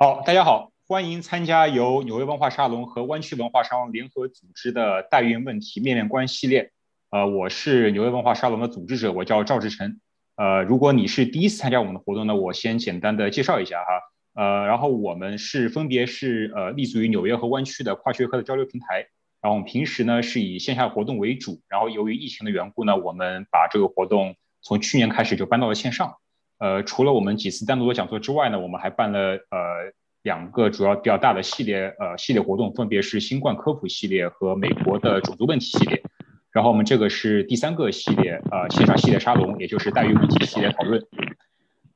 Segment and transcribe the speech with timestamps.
[0.00, 6.70] 好，大家好，欢迎参加由纽约文化沙龙和湾区文化沙龙联合组织的代孕问题面面观系列。
[7.10, 9.98] 呃，我是纽约文化沙龙的组织者，我叫赵志成。
[10.36, 14.40] 呃，如果你是第一次参加我们的活动呢，我先简单的介绍一下哈。
[14.40, 18.98] 呃，然后我们是分别是呃立足于纽约和湾区的跨学科的交流平台。
[19.40, 26.18] 然后我们平时呢是以线下活动为主，然后由于疫情的缘故呢，我们把这个活动从去年开始就搬到了线上。
[26.58, 36.02] 呃，除了我们几次单独的讲座之外呢，我们还办了呃两个主要比较大的系列呃系列活动，分别是新冠科普系列和美国的种族问题系列。
[36.50, 41.00] 然后我们这个是第三个系列呃线上系列沙龙，也就是待遇问题系列讨论。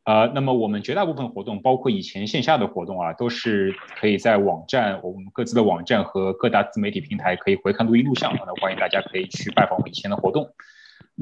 [0.04, 8.32] 呃，那么我们绝大部分活动，包括以前线下的活动啊，都是可以在网站我们各自的网站和各大自媒体平台可以回看录音录像。
[8.34, 10.48] 那欢迎大家可以去拜访我们以前的活动。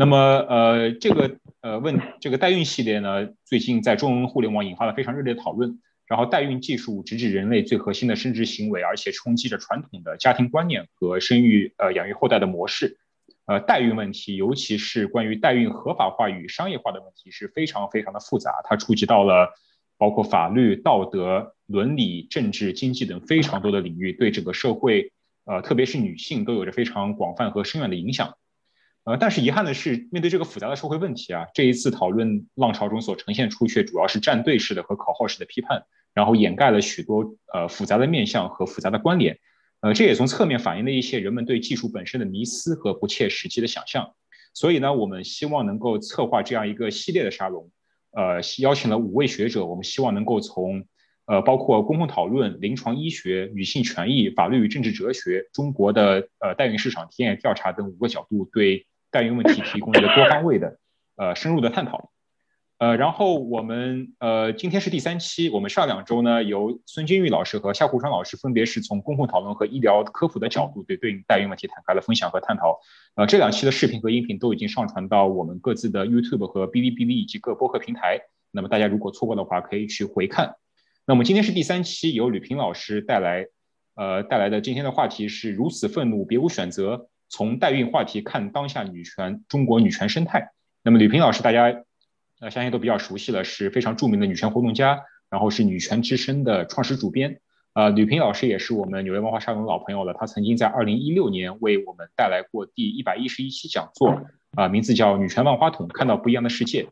[0.00, 1.36] 那么呃这个。
[1.62, 5.78] 呃，问这个代孕系列呢，最近在中文互联网引发了非常热烈的讨论。
[6.06, 12.96] 然后，代孕技术直指人类最核心的生殖行为，而且冲击着传统的家庭观念和生育呃养育后代的模式。
[13.44, 18.62] 呃，代孕问题，尤其是关于代孕合法化与商业化的问题，是非常非常的复杂。
[18.64, 19.50] 它触及到了
[19.98, 25.12] 包括法律、道德、伦理、政治、经济等非常多的领域，对整个社会，
[25.44, 28.38] 呃，特别是女性，都有着非常广泛和深远的影响。
[29.04, 39.38] 呃，但是遗憾的是，面对这个复杂的社会问题啊，这一次讨论浪潮中所呈现出却主要是站队式的和口号式的批判，然后掩盖了许多呃复杂的面向和复杂的关联。
[39.80, 44.14] 呃，这也从侧面反映了一些人们对技术本身的迷思和不切实际的想象。
[44.52, 47.70] 所以呢，我们希望能够策划这样一个系列的沙龙，
[48.12, 50.84] 呃，邀请了五位学者，我们希望能够从
[51.24, 58.86] 呃包括公共讨论、临床医学、女性权益、法律与政治哲学、中国的呃代孕市场体验调查等五个角度对。
[59.10, 60.78] 代孕问题提供一个多方位的、
[61.16, 62.10] 呃深入的探讨，
[62.78, 72.78] 呃，然后我们呃今天是第三期，我们上两周呢由孙金玉老师和夏湖川老师分别是从公共讨论和医疗科普的角度对对应代孕问题展开了分享和探讨，
[73.16, 78.18] 呃，这两期的视频和音频都已经上传到我们各自的 YouTube 和哔哩哔哩以及各播客平台，
[78.50, 80.54] 那么大家如果错过的话可以去回看。
[81.06, 83.46] 那么今天是第三期，由吕平老师带来，
[83.94, 87.08] 呃带来的今天的话题是如此愤怒别无选择。
[87.30, 90.50] 从代孕话题看当下女权中国女权生态。
[90.82, 91.84] 那么吕平老师大家
[92.40, 97.40] 呃相信都比较熟悉了，是非常著名的女权活动家，然后是女权之声的创始主编。
[97.72, 104.22] 呃，吕平老师也是我们纽约文化沙龙老朋友了，他曾经在二零一六年为我们带来过第一百一十一期讲座，
[104.56, 106.82] 啊，名字叫《女权万花筒：看到不一样的世界》。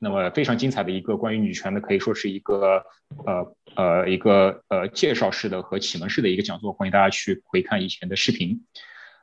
[0.00, 2.82] 那么非常精彩的一个关于女权的，可以说是一个
[3.24, 8.64] 呃呃一个呃介绍式的和启蒙式的一个讲座，欢迎大家去回看以前的视频。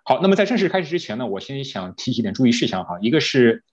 [0.03, 2.97] 好，那么在正式开始之前呢，我先想提几点注意事项哈。
[3.01, 3.63] 一个是，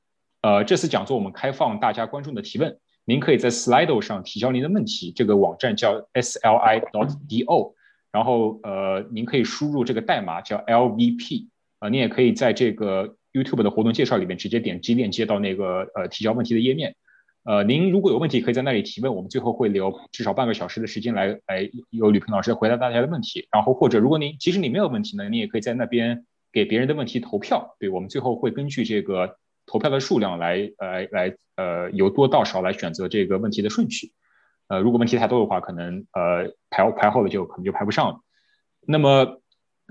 [0.42, 6.82] 呃，这次讲座我们开放大家观众的提问，您可以在 Slido 上提交您的问题，这个网站叫 S L I.
[7.26, 7.74] D O，
[8.12, 11.46] 然后呃，您可以输入这个代码叫 LVP，
[11.78, 16.94] 啊，您也可以在这个 YouTube 的活动介绍里面直接点击链接到那个呃提交问题的页面。
[17.44, 23.48] 呃，您如果有问题，可以在那里提问，我们最后会留至少半个小时的时间来来由吕平老师回答大家的问题。
[23.50, 27.76] 然后或者如果您即使你没有问题呢，你也可以在那边给别人的问题投票。
[27.78, 34.12] 对我们最后会根据这个投票的数量来来来呃由多到少来选择这个问题的顺序。
[34.66, 38.20] 呃，如果问题太多的话，可能呃排排后的就可能就排不上了。
[38.86, 39.40] 那么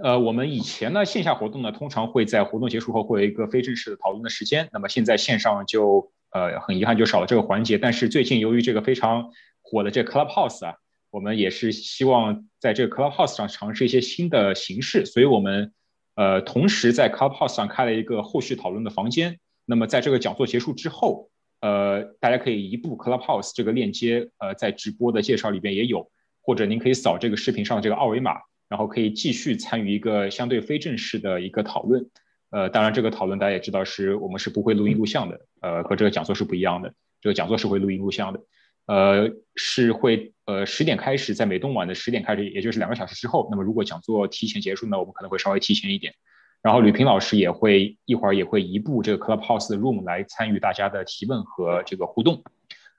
[0.04, 4.70] 呃我们以前呢线下活动呢通常会在活动结束后会有一个非正式的讨论的时间。
[4.72, 6.12] 那么现在线上就。
[6.32, 7.78] 呃，很遗憾就少了这个环节。
[7.78, 10.76] 但是最近由于这个非常火的这 Clubhouse 啊，
[11.10, 15.74] 我们也是希望在这个 Clubhouse 上尝试一些新的形式，所以我们
[16.16, 19.40] 呃同时在 Clubhouse 上开了一个后续讨论的房间。
[19.66, 21.30] 那么在这个讲座结束之后，
[21.62, 26.10] 呃，大家可以移步 Clubhouse 这个链接，呃，在直播的介绍里边也有，
[26.42, 28.34] 或者您可以扫这个视频上的这个二维码，
[28.70, 32.10] 然后可以继续参与一个相对非正式的一个讨论。
[32.50, 36.94] 呃，当然，这个讨论大家也知道，是我们是不会录音录像的，呃，和这个讲座是不一样的。
[37.20, 38.40] 这个讲座是会录音录像的，
[38.86, 43.48] 呃，是会呃十点开始，在美东晚的十点开始，也就是两个小时之后。
[43.52, 46.14] 那么如果讲座提前结束呢，我们可能会稍微提前一点。
[46.62, 52.44] 然后吕平老师也会一会儿也会移步这个 Clubhouse 的 Room 来参与大家的提问和这个互动。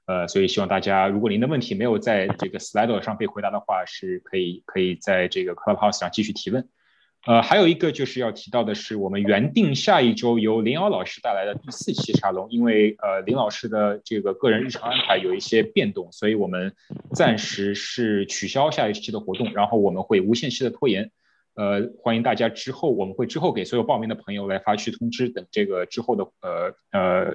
[0.07, 6.69] 呃，所以希望大家，如果您的问题没有在这个 Slide 上被回答的话，是可以可以在这个 Clubhouse 上继续提问。
[7.27, 16.73] 呃，还有一个就是要提到的是，我们原定下一周由林瑶老师带来的第四期沙龙，因为呃林老师的这个个人日常安排有一些变动，所以我们
[17.15, 21.11] 暂时是取消下一期的活动，然后我们会无限期的拖延。
[21.55, 27.35] 呃，欢迎大家之后我们会之后给所有报名的朋友来发去通知，等这个之后的呃呃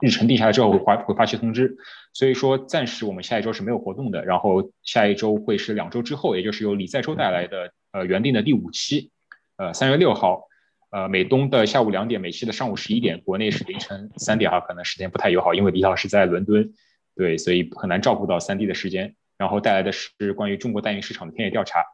[0.00, 1.76] 日程定下来之后会发会发去通知。
[2.12, 9.12] 所以说暂时我们下一周是没有活动的，然后下一周会是两周之后，也就是由李在洲带来的呃原定的第五期，
[9.60, 10.48] 呃三月六号，
[10.90, 16.72] 呃美东的下午两点，美西的上午十一点，国内是凌晨三点哈，可能时间不太友好，因为李老师在伦敦，
[17.14, 19.14] 对，所以很难照顾到三 D 的时间。
[19.36, 21.84] 然后带来的是关于中国代孕市场的田野调查。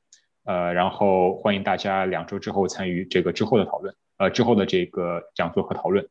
[0.44, 6.08] 呃，然后欢迎大家两周之后参与这个之后的讨论，呃，之后的这个讲座和讨论。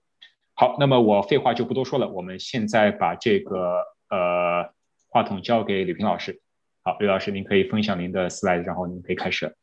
[0.55, 3.79] 好，那么我废话就不多说了，我们现在把这个
[4.09, 4.69] 呃
[5.07, 6.41] 话筒交给吕平老师。
[6.83, 9.55] 好，吕老师，您可以分享您的 slide，然后您可以开始。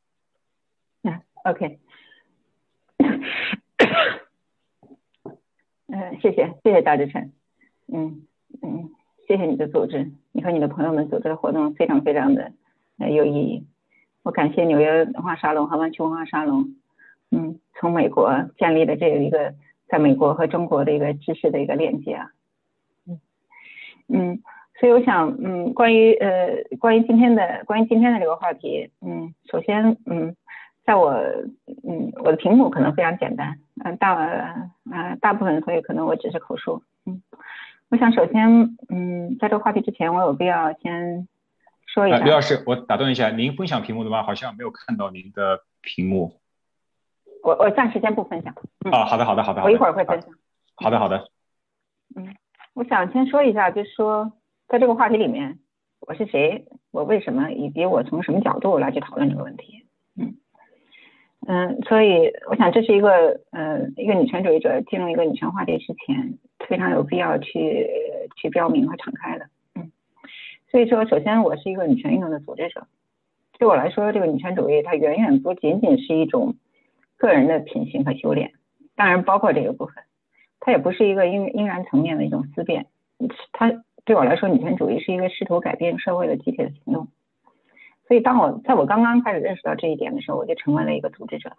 [1.44, 1.78] 嗯，OK。
[5.88, 7.30] 嗯，谢谢，谢谢大志成。
[7.92, 8.26] 嗯
[8.62, 8.90] 嗯，
[9.28, 12.52] 谢谢你的组织，你和你的朋友们组织的活动非常非常的
[12.98, 13.66] 呃有意义。
[14.22, 16.74] 我感谢纽约文化沙龙和湾区文化沙龙，
[17.30, 19.54] 嗯，从美国建立的这一个
[19.88, 22.30] 在美国和中国的一个知识的一个链接啊，
[23.06, 23.20] 嗯
[24.08, 24.42] 嗯，
[24.80, 30.34] 所以我想，嗯，关于呃关于今天的关于今天的这个话题，嗯，首先，嗯，
[30.84, 31.10] 在我，
[31.86, 34.14] 嗯，我的屏幕可能非常简单，嗯，大，
[34.90, 37.22] 呃，大部分的同学可能我只是口述，嗯，
[37.90, 41.28] 我想首先，嗯，在这个话题之前，我有必要先。
[41.84, 44.22] 说一下，刘老师，我打断一下，您分享屏幕的吗？
[44.22, 46.40] 好像没有看到您的屏幕。
[47.42, 48.54] 我我暂时先不分享。
[48.90, 49.62] 啊，好的，好的，好的。
[49.62, 50.30] 我一会儿会分享。
[50.76, 51.28] 好的，好的。
[52.16, 52.34] 嗯，
[52.72, 54.32] 我想先说一下，就是说，
[54.68, 55.58] 在这个话题里面，
[56.00, 59.84] 我是谁，我为什么，以及我从什么角度来去讨论这个问题。
[60.16, 60.36] 嗯
[61.46, 67.88] 嗯，所以我想这是一个呃一个女权主义者进入一个女权话题之前，非常有必要去
[68.36, 69.46] 去标明和敞开的。
[69.74, 69.90] 嗯
[70.70, 72.86] 所以说，首先我是一个女权运动的组织者。
[73.58, 76.54] 对我来说，这个女权主义它远远不仅仅是一种
[77.18, 78.52] 个人的品行和修炼，
[78.96, 80.02] 当然包括这个部分。
[80.60, 82.86] 它也不是一个应应然层面的一种思辨。
[83.52, 87.08] 它对我来说，女权主义是一个试图改变社会的集体的行动。
[88.12, 91.52] 所以，当我在我刚刚开始认识到这一点的时候，我就成为了一个组织者。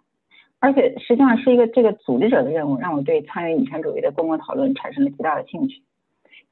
[0.60, 5.82] 而且，实际上是一个这个组织者的任务，让我对参与女权主义的公共讨论产生了极大的兴趣。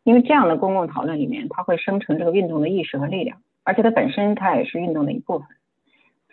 [0.03, 5.47] 因为这样的公共讨论里面，它会生成这个运动的意识和力量，而且它本身它也是运动的一部分。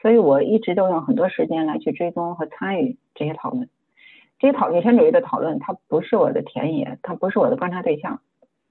[0.02, 3.70] 所以我一直都用很多时间来去追踪和参与这些讨论。
[4.40, 8.20] 这些讨女权主义的讨论，它不是我的田野，它不是我的观察对象，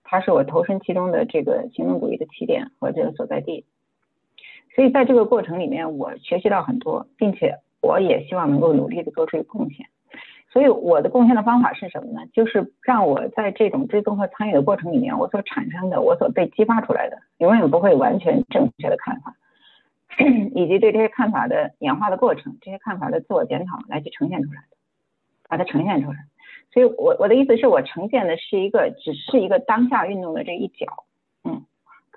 [0.02, 3.64] 它是我投身其中的这个行动主义的起点和这个所在地。
[4.78, 9.86] 所以在这个过程里面，我学习到很多，并且我也希望能够努力的做出一个贡献。
[10.52, 12.20] 所以我的贡献的方法是什么呢？
[12.32, 19.34] 就是让我在这种追踪和参与的过程里面，我所产生的、我所被激发出来的，永远不会完全正确的看法，
[20.54, 24.76] 以及对这些看法的演化的过程、这些看法的自我检讨来去呈现出来的，
[25.48, 26.18] 把它呈现出来。
[26.72, 30.86] 所以，我我的意思是我呈现的是一个，只是一个当下运动的这一角，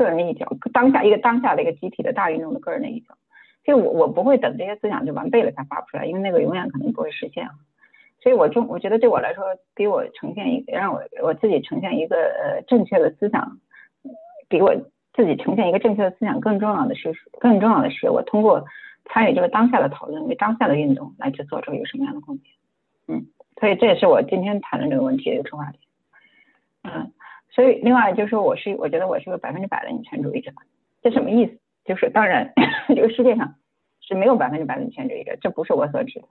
[0.04, 3.16] 个人的一角，当下一个当下的一个集体的大运动的个人的一角。
[3.64, 7.48] 所以我我不会等这些思想就完备了才发不出来，因为那个永远可能不会实现。
[8.22, 9.44] 所以，我中我觉得对我来说，
[9.76, 13.60] 给我呈现一个让我我自己呈现一个呃正确的思想，
[14.48, 14.76] 给我
[15.14, 18.66] 自己呈现一个正确的思想，更重要的是，更重要的是，我通过
[19.06, 22.46] 参与这个当下的讨论，为当下的运动来去做出一个什么样的贡献。
[23.08, 23.26] 嗯，
[23.60, 25.82] 所以这也是我今天谈论这个问题的一个出发点。
[26.84, 27.12] 嗯，
[27.52, 30.52] 所以另外就是说，我是我觉得我是个百分之百的女权主义者，
[31.02, 31.58] 这什么意思？
[31.84, 32.54] 就是当然，
[32.90, 33.56] 这个世界上
[34.00, 36.28] 是没有百分之百的女权主义者，这不是我所指的。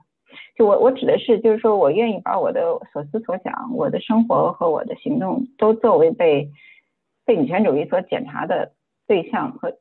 [0.56, 6.50] 就我我指的是，就是说我愿意把我的所思所想、我的生活和我的行动都作为被
[7.24, 8.72] 被女权主义所检查的
[9.06, 9.76] 对象和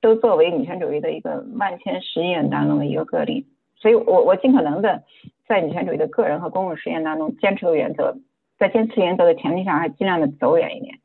[0.00, 3.46] 都作为女权主义的一个万千实验当中的一个个例，
[3.76, 5.02] 所以我我尽可能的
[5.48, 8.16] 在女权主义的个人和公共实验当中坚持的原则，
[8.58, 10.98] 在坚持原则的前提下还尽量的走远一点。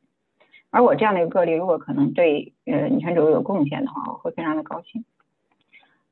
[0.70, 5.04] 而我这样的一个个例，如果可能对呃女权主义有贡献的话，我会非常的高兴。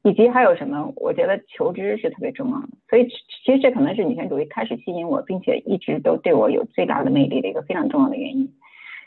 [0.02, 0.92] 以及还有什么？
[0.96, 8.48] 我觉得求知是特别重要的，所以其实这可能是女权主义开始吸引我，并且一直都对我有最大的魅力的一个非常重要的原因。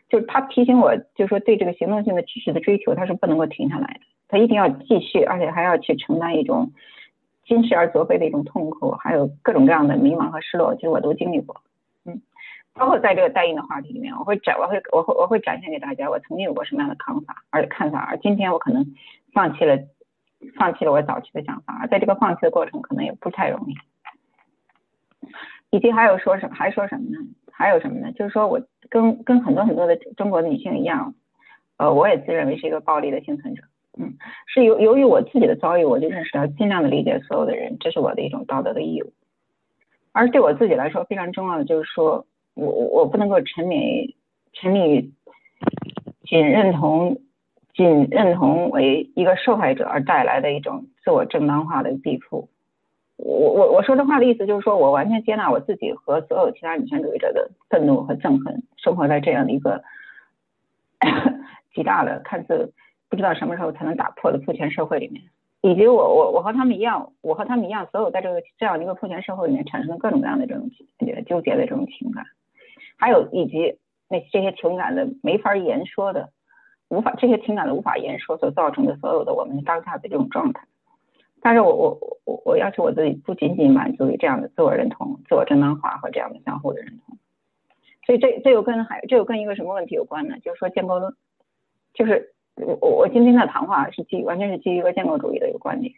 [0.09, 6.71] 就是他提醒我，就是说对这个行动性的知识的追求，它是不能够停下来的，他一定要继续，而且还要去承担一种
[7.45, 11.55] 今世而昨非的一种痛苦，还有各种各样的迷茫和失落，其实我都经历过。
[12.73, 18.85] 包括在这个代孕的话题里面，我会展，我会，我会，我会展现给大家我曾经有过什么样的看法，而看法，而今天我可能
[19.33, 19.77] 放弃了。
[20.57, 23.75] 放弃了我早期的想法，而在这个放弃的过程可能也不太容易。
[25.69, 26.55] 以及还有说什么？
[26.55, 27.19] 还说什么呢？
[27.51, 28.11] 还有什么呢？
[28.13, 28.59] 就是说我
[28.89, 31.13] 跟跟很多很多的中国的女性一样，
[31.77, 33.61] 呃，我也自认为是一个暴力的幸存者。
[33.99, 34.15] 嗯，
[34.47, 39.13] 是由由于我自己的遭遇，我就认识到尽量的理解所有的人，这是我的一种道德的义务。
[40.13, 44.15] 而对我自己来说，非常重要的就是说我我不能够沉迷
[44.53, 45.11] 沉迷于
[46.25, 47.21] 仅认同
[47.73, 52.49] 仅认同为一个受害者而带来的一种自我正当化的庇护。
[53.17, 59.83] 我我我说这话的意思就是说我完全接纳我自己和所有其他女权主义者的愤怒和憎恨，生活在这样的一个
[61.73, 62.73] 极大的看似
[63.09, 65.21] 不知道什么时候才能打破的父权社会里面，
[65.61, 70.69] 以及我我我和他们一样，我和他们一样，所有在这个这样一个父权社会里面产生的各种各样的这种
[71.27, 72.25] 纠结的这种情感，
[73.01, 76.29] 还有以及那这些情感的没法言说的，
[76.87, 80.67] 无法这些情感的无法言说所造成的所有的我们当下的这种状态。
[81.41, 87.17] 但是我我我我要求我自己不仅仅满足于这样的自我认同、自我正当化和这样的相互的认同，
[88.05, 90.37] 所以这这又跟还这又跟一个什么问题有关呢？
[90.43, 91.15] 就是说建构论，
[91.95, 95.95] 就是我我今天的谈话是基完全是基于一个建构主义的一个观点。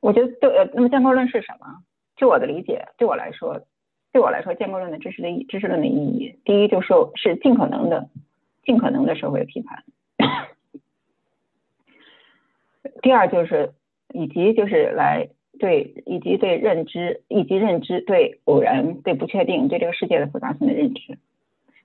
[0.00, 1.82] 我觉得对呃，那么建构论是什么？
[2.16, 3.60] 就我的理解，对我来说，
[4.12, 8.08] 对我来说，建构论的知识的意知识论的意义，第一就是是尽可能的
[8.64, 9.84] 尽可能的社会批判，
[13.02, 13.74] 第二就是。
[14.12, 15.28] 以及就是来
[15.60, 21.16] 对，以及对认知，以及认知对偶然、对不确定、对这个世界的复杂性的认知。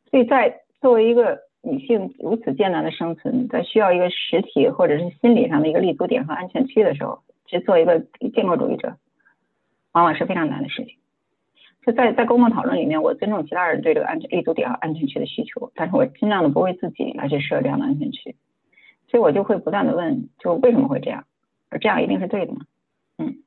[0.10, 8.00] 所以在作为一个女性如此艰难的生存，在需要一个实体或者是心理上的一个立足点和安全区的时候，去做一个
[8.34, 8.98] 建构主义者，
[9.92, 10.96] 往往是非常难的事情。
[11.86, 18.36] 就在在公共讨论里面，我尊重其他人对这个安全立足点和安全区的需求，但是我尽量的不为自己来去设这样的安全区。
[19.08, 21.26] 所以我就会不断的问，就为什么会这样？
[21.70, 22.62] 而这样一定是对的吗？
[23.18, 23.38] 嗯，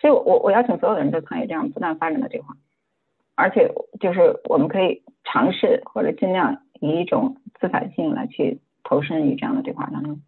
[0.00, 2.56] 所以，我我邀请所有的人都参与这样不断发展的对话，
[3.34, 10.20] 而且就是我们可以尝试或者尽量以一种自反性来去投身于这样的对话当中。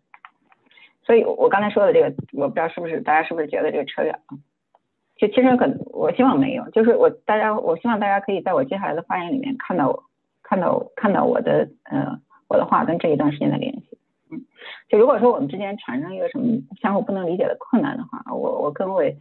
[1.03, 4.39] 所以，我刚才说的这个，我不知道是不是大家是不是觉得这个扯远了？
[5.16, 10.04] 就其实可我希望没有，就是我大家我希望大家可以在我接下来的发言里面看到我
[10.42, 12.18] 看到看到我的呃
[12.49, 13.99] 我的话跟这一段时间的联系。
[14.30, 14.44] 嗯
[14.88, 19.16] 就如果说我们之间产生一个什么相互不能理解的困难的话，我我更会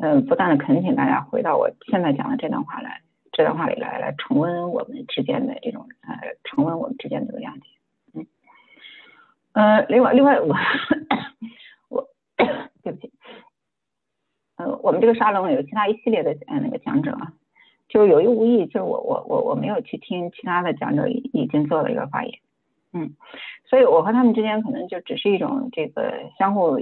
[0.00, 7.66] 嗯不断的恳请大家回到我现在讲的这段话来，这段话里来来重温我们之间的这种呃重温我们之间的这个谅解，
[8.14, 8.26] 嗯
[9.52, 10.54] 呃另外另外我
[11.90, 12.08] 我
[12.82, 13.12] 对不起，
[14.82, 17.32] 我们这个沙龙有其他一系列的呃那个讲者啊，
[17.88, 22.38] 就是有意无意就是我我我我没有去听其他的讲者已经做了一个发言。
[22.92, 23.14] 嗯，
[23.66, 26.78] 所以我和他们之间可能就只是一种这个相互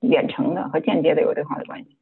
[0.00, 1.96] 远程的和间接的有对话的关系。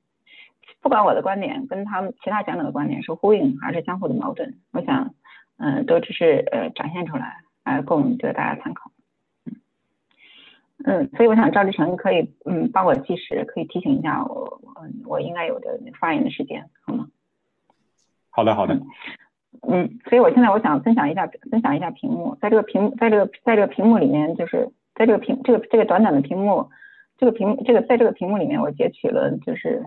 [0.82, 5.14] 不管我的观点跟他们其他讲者的观点是呼应还是相互的矛盾，我想，
[5.58, 8.90] 嗯，都只是呃展现出来，呃，供这个大家参考。
[10.84, 17.08] 嗯，嗯，所以我想赵志成可以嗯帮我计时，可以提醒一下我，嗯，我应该有的发言的时间，好吗？
[18.30, 18.80] 好的，好的。
[19.62, 26.70] 嗯，所以我现在我想分享一下，分享一下屏幕，在这个屏，在这个在这个屏幕里面，就是在这个屏这个这个短短的屏幕，
[27.18, 29.84] 这个屏这个在这个屏幕里面，我截取了就是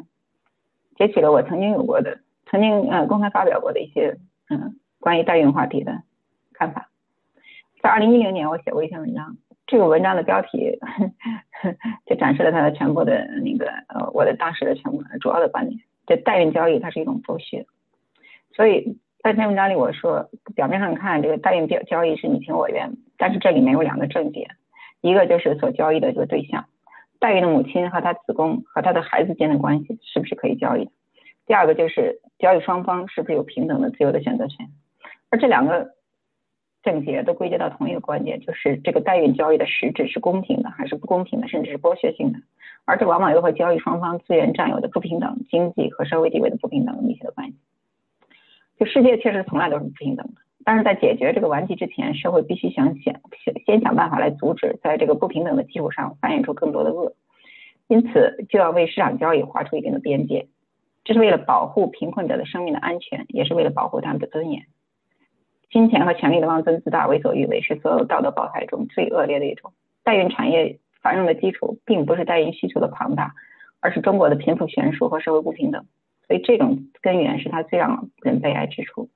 [0.96, 4.18] 截取了我曾经有过的，曾经呃公开发表过的一些
[4.50, 6.04] 嗯关于代孕话题的
[6.54, 6.90] 看法。
[7.82, 10.80] 在二零一零年，我写过一篇文章，这个文章的标题
[12.06, 17.66] 就展示了它的全部的那个呃我的当时的全部主要的观点，这代孕交易它是一种剥削，
[18.56, 19.00] 所以。
[19.24, 24.50] 在这篇文章里，我说表面上看这个代孕交交易是你情我愿，但是这里面有两个症结，
[25.00, 26.66] 一个就是所交易的这个对象，
[27.22, 30.90] 代孕的母亲和她子宫和她的孩子间的关系是不是可以交易？
[31.46, 34.68] 第二个就是交易双方是不是有平等的自由的选择权？
[35.30, 35.92] 而这两个
[36.84, 42.40] 症结都归结到同一个关键，就是这个代孕交易的实质是公平的还是不公平的，甚至是剥削性的，
[42.86, 47.56] 而这往往又和交易双方资源占有的不平等、经济和社会地位的不平等密切的关系。
[48.78, 50.34] 就世界确实从来都是不平等的，
[50.66, 53.16] 但是在解决这个顽疾之前，社会必须想想
[53.66, 57.14] 先想办法来阻止在这个不平等的基础上繁衍出更多的恶，
[57.88, 60.48] 因此就要为市场交易划出一定的边界，
[61.06, 64.64] 这是为了保护贫困者的生命的安全，也是为了保护他们的尊严。
[65.74, 69.74] 金钱和权力的妄尊自大、为所欲为是所有道德保态中最恶劣的一种。
[70.04, 73.34] 代孕产业繁荣的基础，并不是代孕需求的庞大，
[73.80, 75.84] 而是中国的贫富悬殊和社会不平等。
[76.28, 79.10] 所以这种根源是他最让人悲哀之处。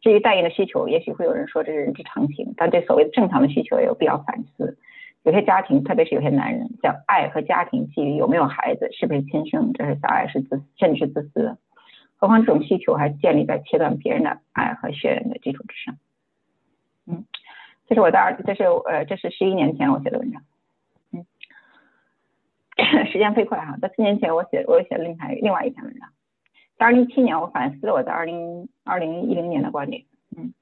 [0.00, 4.78] 至于代孕的需求，也许会有人说这是人之常情，但对所谓的正常的需求也有必要反思。
[5.24, 11.56] 有些家庭，特别是有些男人，将爱和家庭基于有没有孩子、是不是亲生，这是狭隘是自甚至是自私。
[12.24, 15.98] 何况这种需求还建立在切断别人的爱和血缘的基础之上。
[17.06, 17.26] 嗯，
[17.86, 20.40] 这是我的二，这是呃，这是十一年前我写的文章。
[21.12, 21.26] 嗯，
[23.12, 26.08] 时间飞快哈，在四年前我写我写了另外另外一篇文章，
[26.78, 30.04] 在二零一七年我反思了我在二零二零一零年的观点，
[30.34, 30.54] 嗯，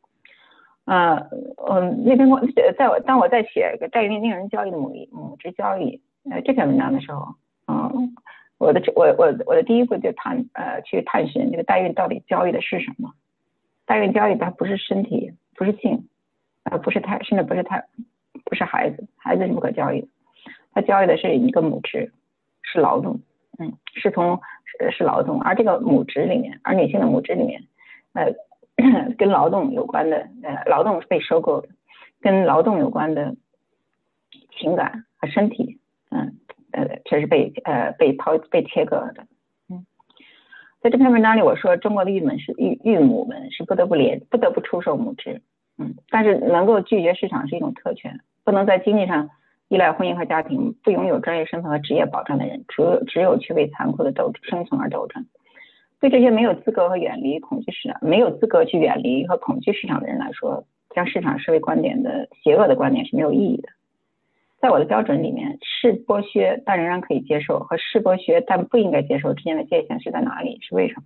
[0.85, 1.29] 呃，
[1.71, 2.41] 嗯，那篇我
[2.77, 7.37] 在我当我在写个代孕令人交易的母母职交易呃这篇文章的时候，
[7.69, 8.17] 嗯，
[8.63, 13.13] 我的我我我的第一步就探呃去探寻这个代孕到底交易的是什么，
[13.87, 16.09] 代孕交易它不是身体，不是性，
[16.65, 17.85] 呃不是胎，甚至不是胎，
[18.45, 20.09] 不是孩子，孩子是不可交易的。
[20.73, 22.13] 他交易的是一个母职，
[22.63, 23.21] 是劳动，
[23.59, 27.65] 嗯，是从是是劳动，而这个母职里面，而女性的母职里面，
[28.15, 28.33] 呃，
[29.19, 31.69] 跟劳动有关的，呃，劳动被收购的，
[32.21, 33.35] 跟劳动有关的
[34.57, 35.81] 情感和身体，
[36.73, 39.27] 呃，这是被呃被抛被切割了的，
[39.69, 39.87] 嗯，
[40.81, 45.43] 在这篇文章里我说，中国的玉门是玉玉母们是不得不连不得不出售母职，
[45.79, 49.31] 嗯，但是能够拒绝市场是一种特权，不能在经济上。
[49.69, 55.25] 依赖婚姻和家庭，不拥有专业身份和职业保障的人，只有只有去为残酷的斗生存而斗争。
[55.99, 63.71] 对这些没有资格和远离恐惧市场、没有资格去远离和恐惧市场的人来说，将市场视为观点的邪恶的观点是没有意义的。
[64.63, 70.61] 在我的标准里面，是剥削但仍然可以接受和是剥削但不应该接受之间的界限是在哪里？
[70.63, 71.03] 是为什么？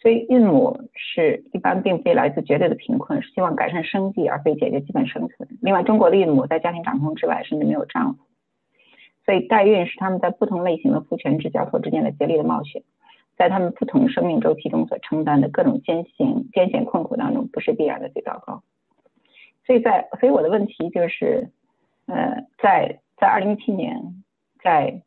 [0.00, 5.48] 所以，孕母是一般并非来自绝对的贫困，是希望改善生计而非解决基本生存。
[5.60, 8.20] 另外，中国的孕母在家庭掌控之外，甚至没有丈夫，
[9.26, 12.84] 所以代孕是他们在不同类型的父权制交错之间的竭力的冒险，
[13.36, 18.62] 在他们不同生命周期中所承担的各种艰辛、艰险困苦当中，不是必然的最糟糕。
[19.66, 21.50] 所以在，所以我的问题就是，
[22.08, 24.24] 呃，在在二零一七年，
[24.60, 25.02] 在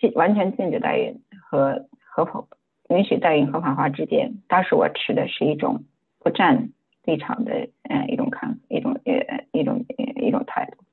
[0.00, 2.46] 禁完全禁止代孕和合法。
[2.90, 5.84] 允许代孕合法化之间，当时我持的是一种
[6.18, 6.68] 不站
[7.04, 10.84] 立场的，呃，一种看，一种呃，一种一种态度。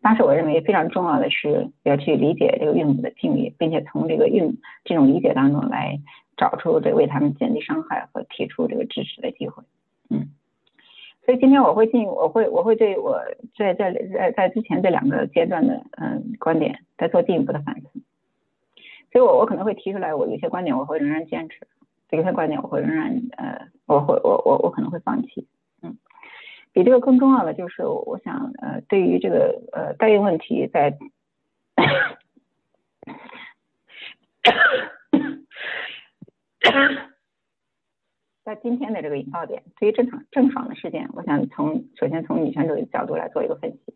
[0.00, 5.98] 当时我认为非常重要的是要去理解这个孕母的境遇，并且从这个孕这种理解当中来
[6.36, 9.64] 找出这为他们减低伤害和提出这个支持的机会。
[10.10, 10.28] 嗯，
[11.24, 13.18] 所以今天我会进，我会我会对我
[13.56, 17.88] 在在在在之前这两个阶段的嗯观点再做进一步的反思。
[19.10, 21.66] 所以我我可能会提出来，我有些观点我会仍然坚持，
[22.10, 25.46] 有些观点我会仍然呃，我会我我我可能会放弃，
[25.82, 25.96] 嗯，
[26.72, 30.98] 比这个更重要的就是我想呃，对于这个呃代孕问题，在
[38.44, 43.94] 在今天的这个引爆点，对于正常郑爽的事件，我想从首先从女权主义角度来做一个分析，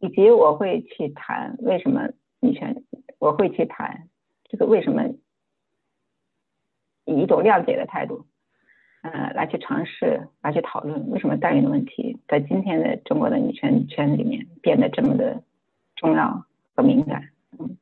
[0.00, 2.08] 以及我会去谈为什么
[2.38, 2.84] 女权，
[3.18, 4.08] 我会去谈。
[4.44, 5.02] 这个为什么
[7.04, 8.26] 以一种谅解的态度，
[9.02, 15.42] 呃，来去尝试来去讨论为什么代孕的问题在今天的中国的女权圈里面变得这么的
[15.96, 17.76] 重要和敏感，嗯，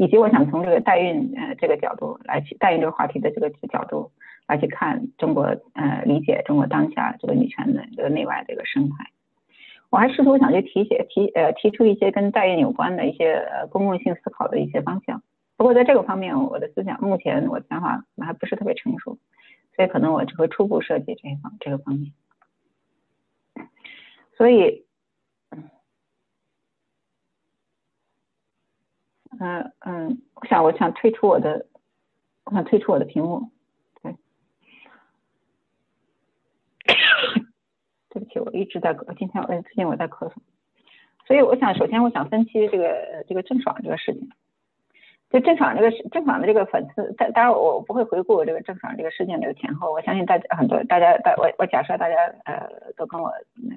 [0.00, 4.10] 以及我想从这个代孕呃这个角度来去代孕这个话题的这个角度
[4.48, 5.42] 来去看中国
[5.74, 9.10] 呃理解中国当下这个女权的这个内外这个生态，
[9.90, 15.22] 我还试图想去提写提呃提出一些跟代孕有关的一些呃公共性思考的一些方向。
[15.58, 19.18] 不过在这个方面，我的思想目前我的想法还不是特别成熟，
[19.76, 22.12] 所以可能我只会初步设计这一方这个方面。
[24.38, 24.86] 所以，
[29.38, 31.66] 嗯嗯，我想我想退出我的，
[32.44, 33.50] 我想退出我的屏幕。
[34.02, 34.14] 对，
[38.10, 40.34] 对不起，我一直在咳，今天我最近我在咳嗽，
[41.26, 44.28] 所以我想首先我想分析这个这个郑爽这个事情。
[45.30, 53.32] 就郑爽这个郑爽的这个粉丝，当当然我不会回顾这个郑爽这个事件的前后，我相信大家很多大家大我我假设大家呃都跟我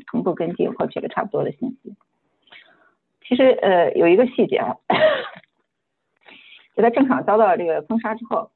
[0.08, 1.94] 同步跟进获取了差不多的信息。
[3.22, 4.76] 其实呃有一个细节啊，
[6.76, 8.50] 就在郑爽遭到这个封杀之后，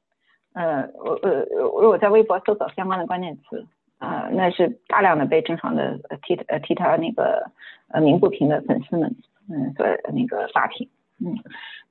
[0.52, 3.66] 呃我呃如果在微博搜索相关的关键词，
[3.98, 7.50] 呃那是大量的被郑爽的替呃替他那个
[7.88, 9.14] 呃鸣不平的粉丝们
[9.48, 10.88] 嗯所那个发帖。
[11.20, 11.34] 嗯，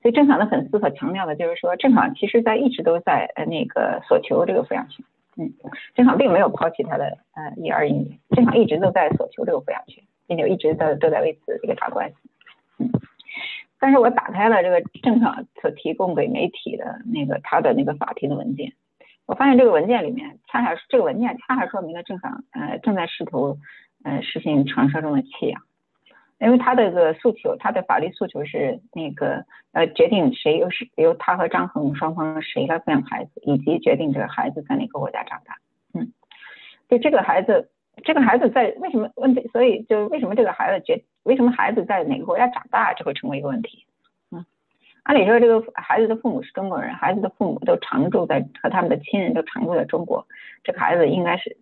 [0.02, 5.06] 所以郑爽的粉丝所强调的就是说，郑爽其实在一直都在呃那个索求这个抚养权。
[5.36, 5.52] 嗯，
[5.96, 12.16] 郑爽并没有抛弃他的呃一儿一女，郑爽一直都在索求这个抚养权，并且一直都都在为此这个打官司。
[13.80, 18.74] 但是我打开了这个郑爽所提供给媒体的那个他的那个法庭的文件，
[19.26, 23.58] 我发现这个文件里面恰恰这个文件恰恰说明了郑爽呃正在试图
[24.04, 25.62] 呃实行传说中的弃养。
[26.40, 35.56] 因为他的一个诉求，他的法律诉求是那个呃决定谁由是由他和张恒双方谁来抚养孩子，以及决定这个孩子在哪个国家长大。
[35.96, 36.14] 嗯，
[36.90, 37.72] 就这个孩子，
[38.04, 39.48] 这个孩子在为什么问题？
[39.48, 43.86] 所以就为什么这个孩子觉为什么孩子在哪个国家长大就会成为一个问题？
[44.32, 44.46] 嗯，
[45.04, 50.26] 按理说，这个孩子的父母是中国人，孩子的父母都常住在和他们的亲人都常住在中国，
[50.64, 51.58] 这个孩子应该是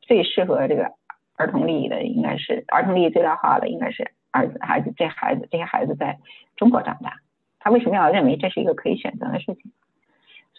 [0.00, 0.92] 最适合这个
[1.36, 6.18] 儿童利益的，应该是儿童利益最大化的，应该是儿子孩子这孩子这些孩子在
[6.56, 7.16] 中国长大，
[7.58, 9.72] 他为什么要认为这是一个可以选择的事情？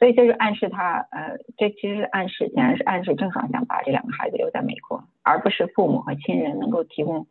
[0.01, 7.27] 所以就是暗示他，呃，这其实是暗示，显然是暗示郑爽想把这两个孩子留在美国，而不是父母和亲人能够提供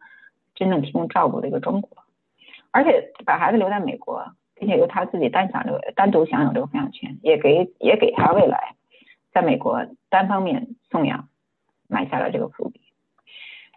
[0.55, 1.91] 真正提供照顾的一个中国，
[2.71, 4.25] 而且把孩子留在美国。
[4.61, 8.75] 并且由他自己单享这个单独享有这个抚养权，也给也给他未来
[9.33, 11.31] 在美国单方面送养
[11.89, 12.83] 埋下了这个伏笔。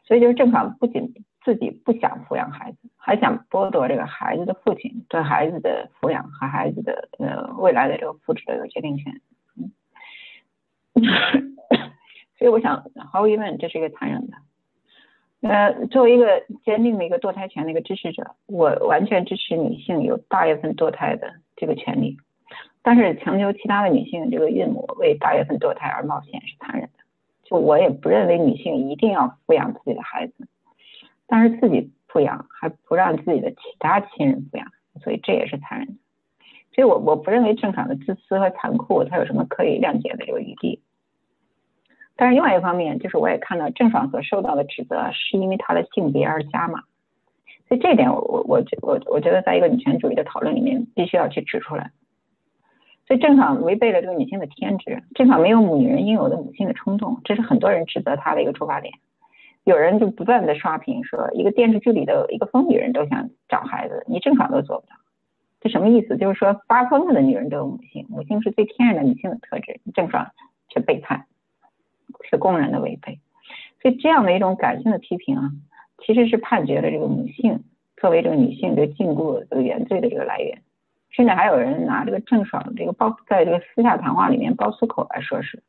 [0.06, 9.21] 所以就是郑爽不仅自己不想抚养孩子，还想剥夺这个孩子的父亲对孩子的抚养和孩子的呃未来的这个福祉的一个决定权。
[9.56, 9.71] 嗯，
[12.38, 14.38] 所以我想毫无疑问这是一个残忍的。
[15.41, 22.17] 呃，作为一个坚定的一个堕胎权的一个支持者，我完全支持女性有大月份堕胎的这个权利。
[22.82, 26.99] 但是强求其他的女性这个孕母为大月份堕胎而冒险是残忍的。
[27.43, 30.47] 就我也不认为女性一定要抚养自己的孩子，
[31.34, 34.67] 但是自己抚养还不让自己的其他亲人抚养，
[35.02, 35.93] 所以这也是残忍的。
[36.76, 40.84] 所以我我不认为正常的自私和残酷，它有什么可以谅解的这个余地。
[42.15, 46.84] 但是另外一方面，就是我也看到郑爽所受到的指责，是因为她的性别而加码，
[47.67, 51.89] 所以这一点我我我我我觉得在一个女权主义的讨论里面，必须要去指出来。
[53.08, 58.93] 所以郑爽违背了这个女性的天职，郑爽没有女人应有的母性的冲动，这是很多人指责她的一个出发点。
[59.63, 64.95] 有人就不断的刷屏说，一个电视剧里的一个疯女人都想找孩子，你郑爽都做不到，
[65.62, 66.17] 这什么意思？
[66.17, 70.32] 就是说发疯了的女人都有母性，母性是最天然的女性的特质，郑爽
[70.69, 71.26] 却背叛。
[72.30, 73.19] 是公然的违背，
[73.82, 75.52] 所以这样的一种感性的批评啊，
[76.06, 77.63] 其实是判决了这个母性
[77.97, 80.62] 作为这个女性的禁锢这个原罪的这个来源，
[81.10, 85.63] 甚至还有人拿这个郑爽这个包在这个私下谈话里面爆粗口来说事，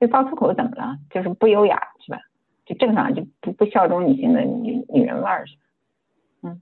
[0.00, 0.96] 这爆粗口怎么了？
[1.10, 2.18] 就是不优雅是吧？
[2.66, 5.46] 就郑爽就不不效忠女性的女女人味儿，
[6.42, 6.60] 嗯，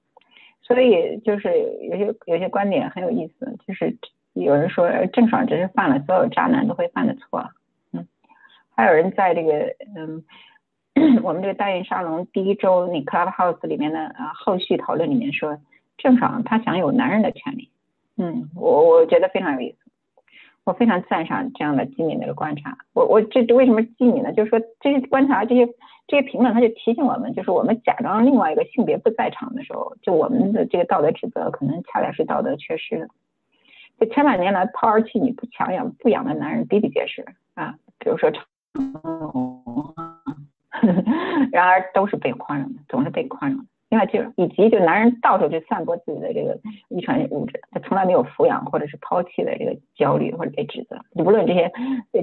[0.63, 1.49] 所以就是
[1.91, 3.97] 有些有些观点很有意思，就是
[4.35, 7.51] 有人说郑爽只是犯了所有渣男都会犯的错。
[7.93, 8.07] 嗯
[8.77, 10.25] 还有人在这个嗯，
[11.23, 15.59] 我们这个代孕沙龙第一周那 Clubhouse 里面的呃后续讨论里面说，
[15.97, 17.71] 郑爽她享有男人的权利，
[18.17, 19.84] 嗯，我我觉得非常有意思，
[20.65, 22.77] 我非常赞赏这样的机敏的一个观察。
[22.95, 24.33] 我我这为什么机敏呢？
[24.33, 25.67] 就是说这些观察这些
[26.07, 33.09] 这些评论，他就提醒我们，就是我们假装另外一个性别不在场的时候，就我们的这个道德指责可能恰恰是道德缺失的。
[33.99, 37.25] 这千百年来抛儿弃女不强养不养的男人比比皆是
[37.55, 38.31] 啊，比如说。
[39.03, 39.95] 哦，
[41.53, 43.67] 然而都是被宽容的，总是被宽容的。
[43.95, 50.99] 另外就是，以及就男人到处去散播自己的这个遗传物质，他从来没有抚养或者是抛弃的这个焦虑或者被指责。
[51.13, 51.71] 无论这些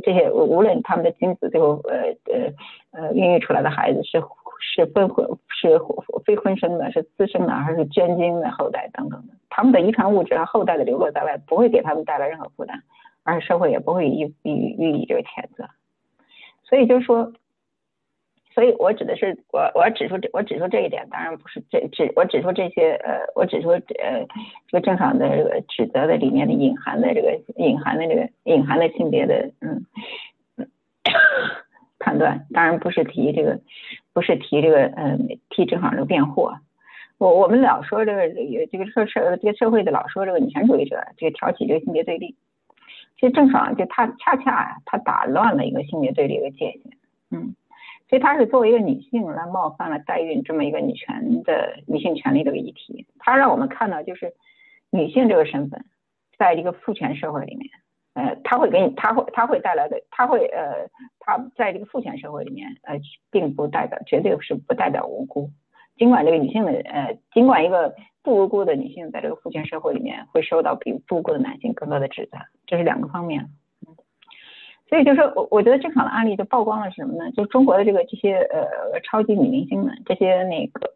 [0.03, 2.51] 这些，无论他们的精子最后呃呃
[2.91, 4.21] 呃孕育出来的孩子是
[4.60, 5.79] 是分婚是
[6.25, 12.84] 非婚生的，是私生的还是捐精的后代等等的，他们的遗传物质和后代的流落在外，不会给他们带来任何负担，
[13.23, 15.69] 而社会也不会予予予以这个谴责。
[16.65, 17.31] 所以就是说，
[18.53, 23.79] 所以我指的是我我指出这我指出这一点，当然不是这指我指出这些呃，我指出呃
[24.67, 29.85] 这个正常的这个指责的里面的隐含的这个隐含的这个隐含的性别的嗯
[31.97, 33.59] 判断，当然不是提这个
[34.11, 36.49] 不是提这个嗯替正好这个辩护。
[37.17, 38.27] 我我们老说这个
[38.71, 42.35] 这个社社这个社会的老说这个女权主义者这个挑起这个性别对立。
[43.19, 46.81] 其实郑爽就她恰恰，她打乱了一个性别对立的界限，
[47.29, 47.55] 嗯，
[48.12, 54.34] 所以她是作为一个女性来冒犯了代孕这么一个女权的女性权利的议题，她让我们看到就是
[54.89, 55.86] 女性这个身份，
[56.38, 57.69] 在一个父权社会里面，
[58.15, 63.00] 呃，她会给你，她会，她会带来的，她会，呃，她在这个父权社会里面，呃，
[63.32, 65.50] 并不代表，绝对是不代表无辜。
[65.95, 73.50] 尽管这个女性的，呃，尽管一个不无辜的女性在这个父权社会里面会受到比无辜的男性更多的指责，这是两个方面。
[74.91, 77.32] 所以就是我我觉得正常的案例就曝光了什么呢？
[77.32, 80.91] 就中国的这个这些呃超级女明星们，这些那个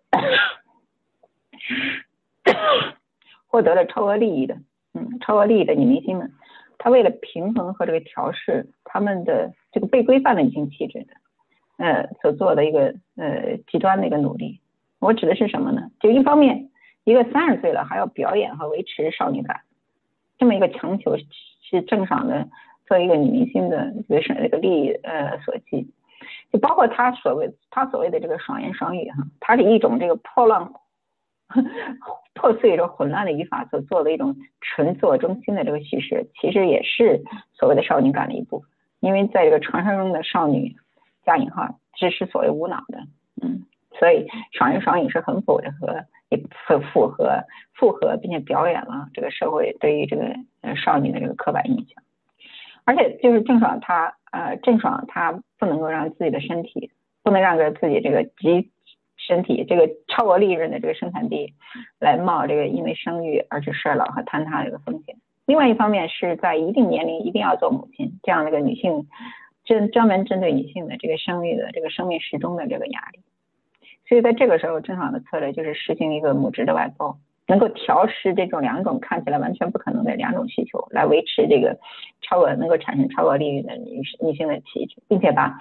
[3.48, 4.58] 获得了超额利益的，
[4.94, 6.34] 嗯，超额利益的女明星们，
[6.78, 11.14] 她为了平衡和这个调试她们的这个被规范的女性气质的，
[11.78, 14.60] 呃，所做的一个呃极端的一个努力。
[15.00, 15.90] 我指的是什么呢？
[16.02, 16.70] 就一方面，
[17.06, 19.62] 一个三十岁了还要表演和维持少女感，
[20.38, 22.50] 这么一个强求是郑爽的
[22.88, 25.88] 作为一个女明星的这个这个利益呃所寄，
[26.52, 30.72] 就包括她所谓她所谓的这个爽言爽语哈，它是一种这个破乱
[32.34, 38.70] 破碎着混乱的语法所做的一种纯自我中心的这个叙事，其实也是所谓的少女感的一部分。
[39.00, 40.76] 因为在这个传说中的少女，
[41.24, 43.00] 加引号只是所谓无脑的，
[43.42, 43.62] 嗯，
[44.00, 45.64] 所以爽言爽语是很符合
[46.30, 47.44] 也很符合
[47.74, 50.24] 符合并且表演了这个社会对于这个
[50.62, 52.04] 呃少女的这个刻板印象。
[52.86, 56.92] 而且就是郑爽她呃郑爽她不能够让自己的身体
[57.24, 58.72] 不能让着自己这个极。
[59.18, 61.54] 身体这个超额利润的这个生产地，
[62.00, 65.16] 来冒这个因为生育而去衰老和坍塌这个风险。
[65.46, 69.08] 另外一方面是在一定年龄一定要做母亲这样的一个女性，
[69.64, 73.22] 针专门针对女性的这个生育的这个生命时钟的这个压力。
[74.08, 81.78] 所以在这个时候，郑爽的策略就是实行一个母职的外包，能够调试这种两种看起来完全不可能的两种需求，来维持这个
[82.22, 85.58] 超额能够产生超额利润的女女性的气质，并且把。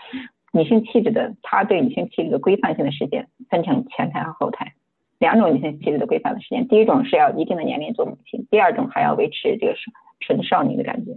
[0.56, 4.72] 女性气质的，她对女性气质的规范性的时间分成前台和后台
[5.18, 6.68] 两种女性气质的规范的时间。
[6.68, 9.74] 第一种是要一定的年龄做母亲，第二种还要维持这个
[10.20, 11.10] 纯少女的感觉。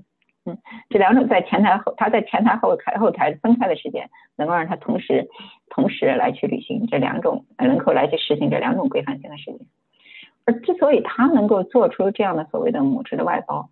[0.46, 0.58] 嗯，
[0.90, 5.28] 这两种在前台后，她在前台后台后台分开的时间，能够让她同时
[5.70, 9.60] 同时来去履行这两种，能够来去实行这两种规范性的时间。
[10.48, 13.70] 而之所以她能够做出这样的所谓的母职的外包，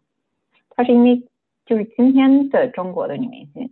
[0.69, 1.23] 她是因为
[1.65, 3.71] 就是今天的中国的女明星。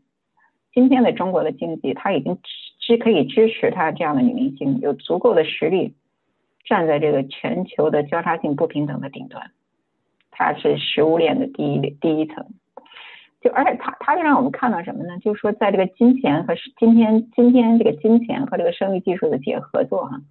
[0.73, 2.39] 今天的中国的经济，她已经
[2.79, 5.93] 支可以支持她这样的女明星有足够的实力，
[6.63, 9.51] 站在这个全球的交叉性不平等的顶端，
[10.31, 12.47] 它是食物链的第一第一层。
[13.43, 15.19] 就而且他他就让我们看到什么呢？
[15.19, 20.21] 就是说，在这个金钱和今天今天这个金钱和这个生育技术的结合作哈，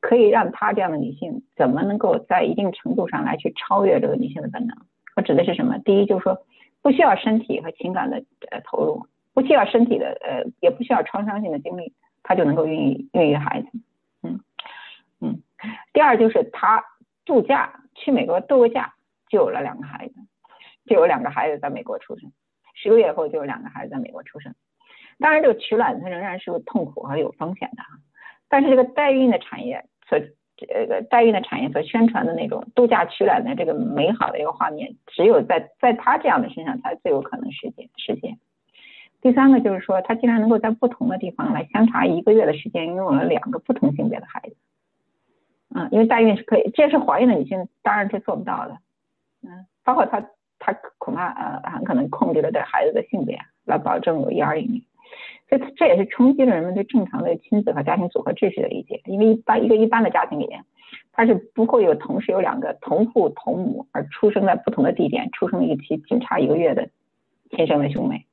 [0.00, 4.76] 可以让她这样的女性怎么能够在一定程度上来去超越这个女性的本能？
[5.14, 5.78] 我指的是什么？
[5.78, 6.38] 第一就是说，
[6.80, 9.06] 不需要身体和情感的呃投入。
[9.34, 13.68] 不需要身体的，呃，也不需要创伤性的经历，他就能够孕育孕育孩子，
[14.22, 14.40] 嗯
[15.22, 15.42] 嗯。
[15.94, 16.84] 第二就是他
[17.24, 18.92] 度假去美国度个假，
[19.30, 20.14] 就有了两个孩子，
[20.84, 22.30] 就有两个孩子在美国出生，
[22.82, 24.54] 十个月后就有两个孩子在美国出生。
[25.18, 27.88] 当然，这个取卵它仍然是痛苦和有风险的啊，
[28.48, 30.18] 但是这个代孕的产业所
[30.56, 38.38] 这个代孕的产业所宣传的那种度假取卵的这个美好的一个画面，只有在在他这样的身上才最有可能实现实现。
[39.20, 44.56] 第三个就是说，他竟然能够在不同的地方来相差一个月的时间，拥有了两个不同性别的孩子。
[45.74, 48.78] 嗯，因为代孕是可以，这是怀孕的女性当然是做不到的。
[49.42, 50.20] 嗯，包括她，
[50.64, 54.80] 他恐怕呃很可能控制了这孩子的性别，来保证有一儿一女。
[55.48, 59.02] 所以这也是冲击了人们对正常的亲子和家庭组合秩序的理解。
[59.04, 60.64] 因为一般一个一般的家庭里面，
[61.10, 66.88] 他是不会有同时有两个同父同母而出生在不同的地点、出生日期仅差一个月的
[67.50, 68.24] 亲生的兄妹。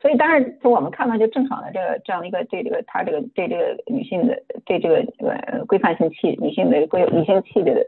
[0.00, 7.86] 所以，当然，就我们看到，就正常的这个这样的一个对这个他这个对这个女性的对这个呃规范性气女性的规女性气质的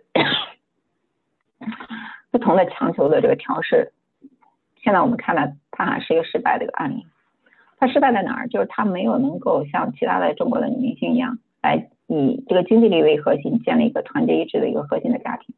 [2.36, 3.92] 不同的强求的这个调试，
[4.82, 7.06] 现在我们看来，它还是一个失败的一个案例。
[7.78, 8.48] 它失败在哪儿？
[8.48, 15.54] 就是它没有能够像其他的中国的女明星一样，来以这个经济力为核心，建立一个团结一致的一个核心的家庭。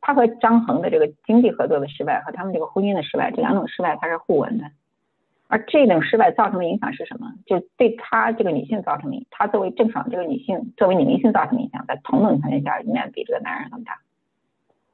[0.00, 4.64] 他和张恒的这个经济合作的失败和他们这个婚姻的失败，这两种失败它是互文的。
[5.46, 7.34] 而这种失败造成的影响是什么？
[7.46, 14.00] 就对她这个女性造成的，她作为郑爽这个女性，作为女明星造成的影响，在同等条件下应该比这个男人更大。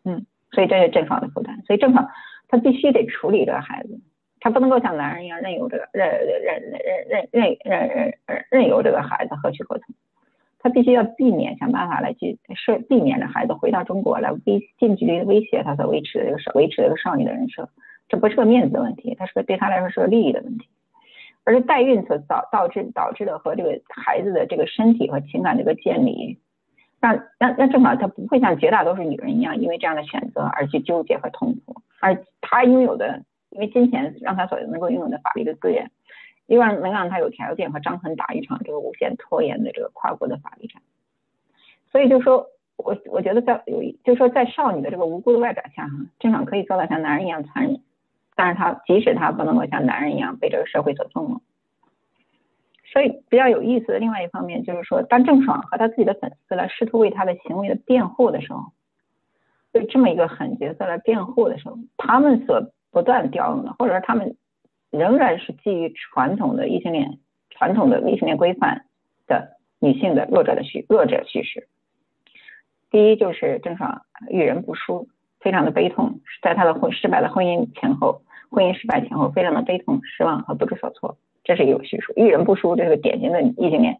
[0.05, 0.25] 嗯，
[0.57, 1.63] 所以这是郑爽的负担。
[1.67, 2.09] 所以郑爽
[2.49, 4.01] 她必须得处理这个孩子，
[4.41, 9.95] 她不能够像男人一样任由这个任任任任任任任任任由这个孩子何去何从。
[10.59, 17.69] 她必须要避免想办法来去设避免这孩子回到中国来威近距离威胁她所维持的这个少维持这个少女的人设。
[18.09, 20.69] 这不是个面子的问题，它是个对他来说是个利益的问题，
[21.45, 26.39] 而是代孕所导导致导致的和这个孩子的这个身体和情感这个建立，
[27.07, 35.91] 让让让正好他不会像绝大多数女人一样，因为这样的选择而去纠结和痛苦，而他拥有的，因为金钱让他所能够拥有的法律的资源，
[36.47, 40.83] 又让能让他有条件和张恒打一场这个无限拖延的这个跨国的法律战，
[41.93, 42.49] 所以就说。
[42.79, 47.81] 我我觉得在有一，就说在少女的这个无辜的外表下，哈，正常可以做到像男人一样残忍。
[48.35, 51.41] 但是他即使他不能够像男人一样被这个社会所纵容，
[52.93, 58.73] 所以比较有意思的另外一方面就是说，当郑爽和他自己的粉丝来试图为他的行为的辩护的时候，
[59.73, 64.37] 对这么一个狠角色来辩护的时候，他们所不断调用的，或者说他们
[64.91, 67.19] 仍然是基于传统的异性恋、
[67.51, 68.87] 传统的异性恋规范
[69.27, 71.69] 的女性的弱者的叙弱者叙事。
[72.91, 75.09] 第一就是郑爽遇人不淑。
[75.39, 82.13] 非常的悲痛，在她的婚失败的婚姻前后，婚姻失败前后，非常的悲痛、失望和不知所措，这是一个叙述。
[82.17, 83.99] 遇人不淑，这是个典型的异性恋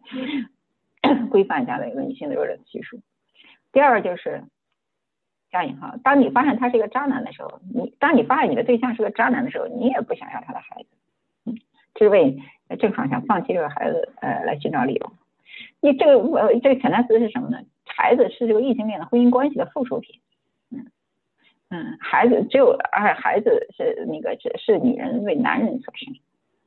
[1.31, 2.99] 规范下的一个女性的弱者叙述。
[3.71, 4.43] 第二就是
[5.49, 10.89] 加引号，当你发现他是一个渣男的时候，你当你发现你的对象是个渣男的时候，你也不想要他的孩子，
[11.45, 11.57] 嗯，
[11.93, 12.37] 这是为
[12.77, 15.13] 正常想放弃这个孩子呃来寻找理由。
[15.79, 17.59] 你这个呃这个潜台词是什么呢？
[17.85, 20.19] 孩子是这个异性恋的婚姻关系的附属品，
[20.69, 20.85] 嗯
[21.69, 26.13] 嗯，孩子只有而孩子是那个是是女人为男人所生。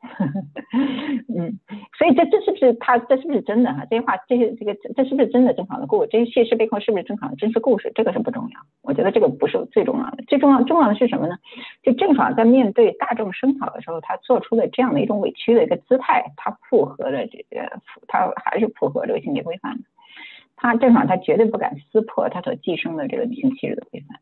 [1.29, 1.61] 嗯，
[1.99, 3.85] 所以这这是不是他这是不是真的哈？
[3.91, 6.09] 这些话这些这个这是不是真的正常的故事？
[6.11, 7.93] 这些现实背后是不是正常的真实故事？
[7.95, 10.25] 这个是不重要，我觉得这个不是最重要的。
[10.27, 11.37] 最重要重要的是什么呢？
[11.83, 19.83] 就郑爽在面对大众声讨的时候，他做出的这样的一种委屈的一个姿态，他符合了这个，他还是符合这个性别规范的。
[20.57, 24.19] 他郑爽他绝对不敢撕破他所寄生的这个女性气质的规范。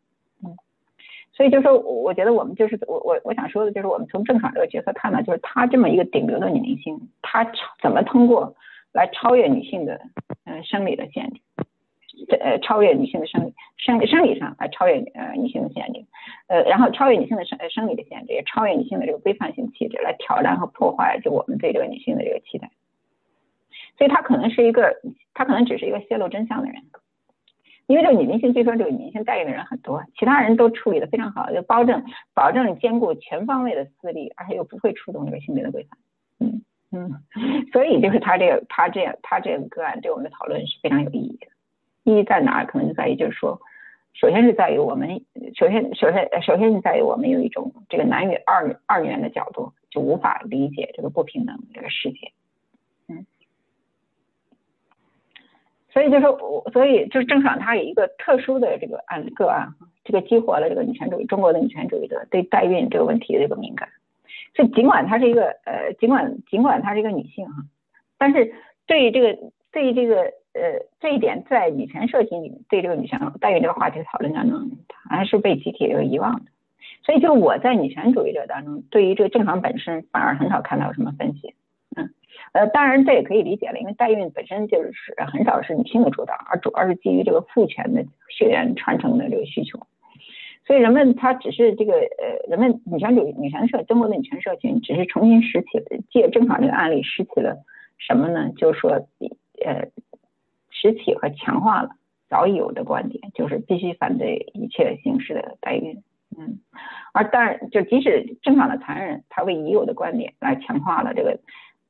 [1.38, 7.48] 所以就是说，我觉得我们就是我我我想说的就是，我们从郑爽这个角色看呢，就是她这么一个顶流的女明星，她
[7.80, 8.56] 怎么通过
[8.92, 10.00] 来超越女性的
[10.46, 11.40] 嗯生理的限制，
[12.40, 16.04] 呃超越女性的生理生生理上来超越呃女性的限制，
[16.48, 22.68] 呃然后超越女性的生生理的限制，也超越女性的这个规范性气质，来挑战和破坏就我们对这个女性的这个期待。
[23.96, 24.96] 所以她可能是一个，
[25.34, 26.82] 她可能只是一个泄露真相的人。
[27.88, 35.98] 因为这个女明星，据说这个女明星代言的人很多，其他人都处理的非常好，就保证保证兼顾全方位的私利，而且又不会触动这个性别的规范。
[36.38, 37.22] 嗯嗯，
[37.72, 41.46] 所以就是他这个他这样他这个个案对我们的讨论是非常有意义的。
[42.04, 42.62] 意义在哪？
[42.66, 43.58] 可能就在于就是说，
[44.12, 45.24] 首先是在于我们
[45.54, 52.32] 首先首先首先是在于我们有一种这个男女二二元的角度，就无法理解这个不平等这个世界。
[55.98, 63.88] 所以就说，我所以就是郑爽她有一个特殊的这个案个案这个激活了这个女权主义中国的女权主义者对代孕这个问题的一个敏感。
[64.54, 67.64] 所以尽管她是一个呃，尽管尽管她是一个女性哈，
[68.16, 68.54] 但是
[68.86, 69.36] 对于这个
[69.72, 70.22] 对于这个
[70.54, 74.70] 呃这一点，在女权社群里对这个女权代孕这个话题讨论当中，
[75.10, 76.52] 还是被集体这个遗忘的。
[77.02, 81.54] 所以就我在女权主义者当中，对于这个郑爽本身反而很少看到有什么分析。
[82.52, 89.78] 呃，当然这也可以理解了，因为代孕本身就是很少是女性的主导，而主要是基于这个父权的血缘传承的这个需求，
[90.66, 97.58] 所以人们他只是这个呃，人们女权主义、女权社中国的女权社群只是重新拾起了借正常这个案例拾起了
[97.98, 98.50] 什么呢？
[98.56, 98.92] 就是说
[99.64, 99.88] 呃，
[100.70, 101.90] 拾起和强化了
[102.30, 106.02] 早已有的观点，就是必须反对一切形式的代孕。
[106.38, 106.60] 嗯，
[107.12, 111.38] 而当然就即使正常的残忍，他为已有的观点来强化了这个。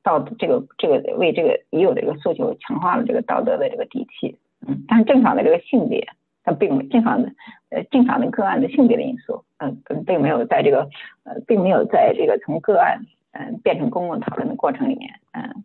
[0.01, 6.07] 道德这个这个为这个已有的这个诉求强化了这个道德的这个底气，嗯，但是正常的这个性别，
[6.43, 7.31] 它并正常的
[7.69, 10.89] 呃正常的个案的性别的因素，嗯，并没有在这个
[11.23, 15.63] 呃并没有在这个从个案嗯变成公共讨论的过程里面，嗯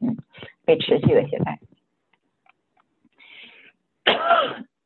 [0.00, 0.16] 嗯
[0.64, 1.58] 被持续的携带。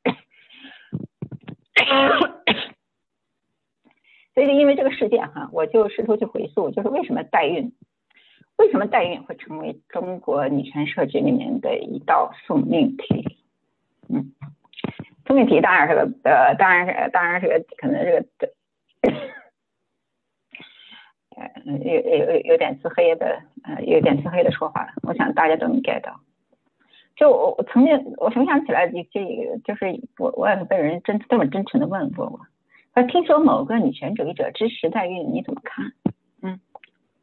[4.32, 7.72] 所以就因为这个事件哈，我就试图去回溯，就是为什么代孕。
[8.60, 13.38] 为什么代孕会成为中国女权社区里面的一道送命题？
[14.10, 14.32] 嗯，
[15.26, 18.26] 送命题当然是个呃，当然是当然是个可能这个
[21.36, 24.92] 呃有有有点自黑的呃有点自黑的说法了。
[25.04, 26.20] 我想大家都能 get 到。
[27.16, 29.86] 就我我曾经我回想起来，这这就是
[30.18, 32.40] 我我也是被人真这么真诚的问过我，
[32.92, 35.92] 他听说某个女权主义者支持代孕，你怎么看？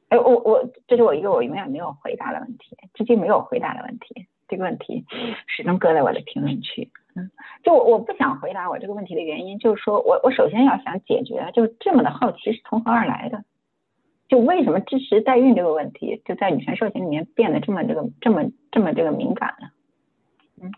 [0.10, 4.28] 哎，我我这是我一个我永远没有回答的问题，至今没有回答的问题。
[4.48, 5.06] 这个问题
[5.46, 6.90] 始终搁在我的评论区。
[7.16, 7.30] 嗯，
[7.64, 13.44] 就我我不想回答我这个问题的原因，就是说我我首先要想解决，就这么的好奇是从何而来的？
[14.30, 19.68] 就为什么支持代孕这个问题，就在女权社群里面变得这么这个这么这么这个敏感呢？
[20.62, 20.72] 嗯，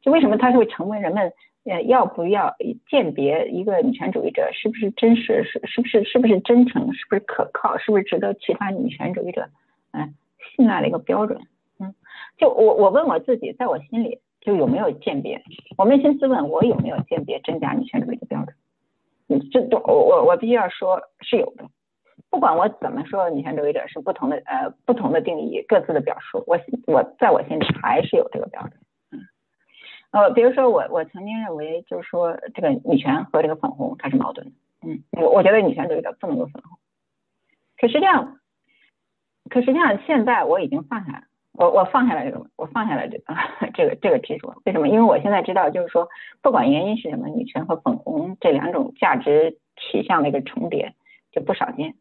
[0.00, 1.32] 就为什么它会成为人们？
[1.70, 2.56] 呃，要不要
[2.88, 9.48] 鉴别一个女权主义者是不是真实，是是不是是不是真诚，是不是可靠，是不是值得其他女权主义者
[9.92, 10.12] 嗯
[10.56, 11.40] 信赖的一个标准？
[11.78, 11.94] 嗯，
[12.38, 15.40] 就我我问我自己，在我心里就有没有鉴别？
[15.78, 18.56] 我扪心自问，我有没有鉴别真假女权主义的标准？
[19.28, 21.64] 嗯，这都我我我必须要说是有的。
[22.30, 26.58] 不管我怎么说，女权主义者是不同的呃不同的定义，各自的表述，我
[26.88, 28.72] 我在我心里还是有这个标准。
[30.12, 34.52] 呃，比如说我我曾经认为，就是说这个女权和这个粉红它是矛盾的，
[34.82, 36.78] 嗯，我我觉得女权主义者不能够粉红，
[37.78, 38.40] 可实际上，
[39.48, 43.34] 可实际上现在我已经放下了，我我放下了这个，我放下了这个
[43.74, 44.88] 这个这个执着，为什么？
[44.88, 46.08] 因为我现在知道，就是说
[46.42, 50.94] 不管原因是什么，女权和粉红这两种价值取向的一个重叠
[51.30, 51.94] 就不少见。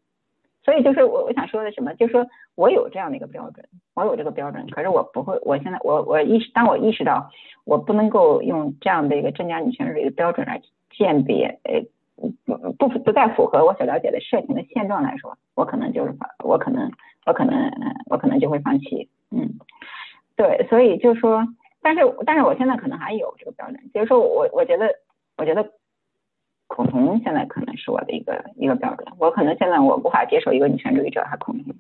[0.70, 3.66] 所以就是我我想说的什么，就是说我有这样的一个标准，
[3.96, 7.32] 我有这个标准，可是我不会，我现在我我意识，当我意识到
[7.66, 10.62] 我不能够用这样的一个增加女权主义的标准来
[10.92, 11.82] 鉴别，呃，
[12.78, 16.14] 不不不再符合我所了解的社情的现状来说，我可能就是
[16.44, 16.92] 我可能
[17.26, 17.72] 我可能
[18.06, 19.58] 我可能就会放弃，嗯，
[20.36, 21.48] 对，所以就说，
[21.82, 24.94] 但是但是我现在可能还有这个标准，就是说我我觉得
[25.36, 25.72] 我觉得。
[26.70, 31.74] 恐同现在可能是我的一个一个标准，我可能现在我无法接受一个女权主义者还恐同，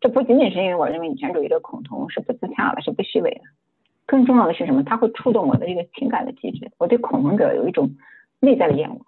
[0.00, 3.40] 这不仅仅是因为我认为女权主义的恐同是不自洽的，是不虚伪的，
[4.04, 4.82] 更重要的是什么？
[4.82, 7.90] 它会触动我的一个情感的机制，我对恐同者有一种
[8.40, 9.00] 内在的厌恶，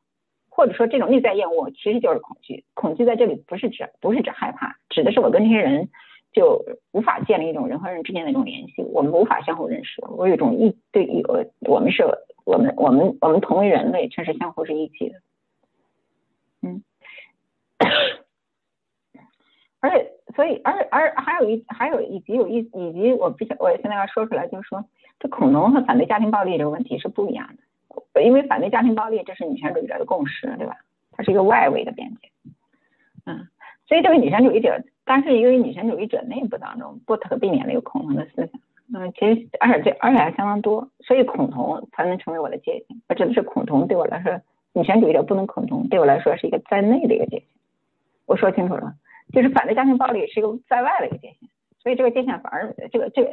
[0.49, 5.89] 或者说这种内在厌恶其实就是恐惧，恐惧在这里不是指不是指害怕，指的是我跟这些人
[6.33, 12.05] 就无法建立一种人和人之间的一种联系，我们无法相互认识，我有一种一对我我们是。
[12.49, 15.21] 我们我们我们同为人类，确实相互是一体的，
[16.63, 16.83] 嗯，
[19.81, 24.87] 而且所以而而还有一还有以及有一以及我必须我现在要说出来，就是说
[25.21, 27.51] 这恐龙和反对家庭暴力这个问题是不一样
[28.15, 30.79] 的，因为反对家庭暴力这是女权主义者的共识，对吧？
[31.13, 32.31] 它是一个外围的边界，
[33.27, 33.47] 嗯，
[33.87, 38.59] 所以这个女权主义者，但是因为女权主义者内部当中不可避免的有恐龙的思想。
[38.95, 42.97] 嗯，其实而且这而且还相当多，所以恐同才能成为我的界限。
[43.07, 44.41] 我指的是恐同对我来说，
[44.73, 47.47] 女权主义者不能恐同，对我来说是一个在内的一个界限。
[48.25, 48.95] 我说清楚了，
[49.31, 51.51] 就是反对家庭暴力是一个在外的一个界限，
[51.83, 53.31] 所以这个界限反而这个这个，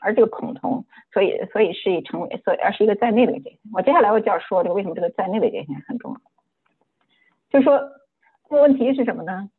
[0.00, 3.58] 而这个恐同，所以所以是以成为所以而是一个在内的一个界限。
[3.74, 6.20] 我接下来我就要说这个为什么这个在内的界限很重要，
[7.50, 7.78] 就是说
[8.48, 9.50] 这个问题是什么呢？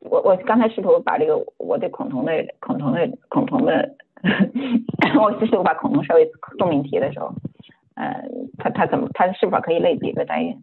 [0.00, 3.96] 我我刚才试图把这个我对恐同的恐同的恐同的。
[5.20, 7.34] 我其实我把恐龙设为重命题的时候，
[7.94, 8.24] 呃，
[8.58, 10.62] 他他怎么他是否可以类比一个代孕？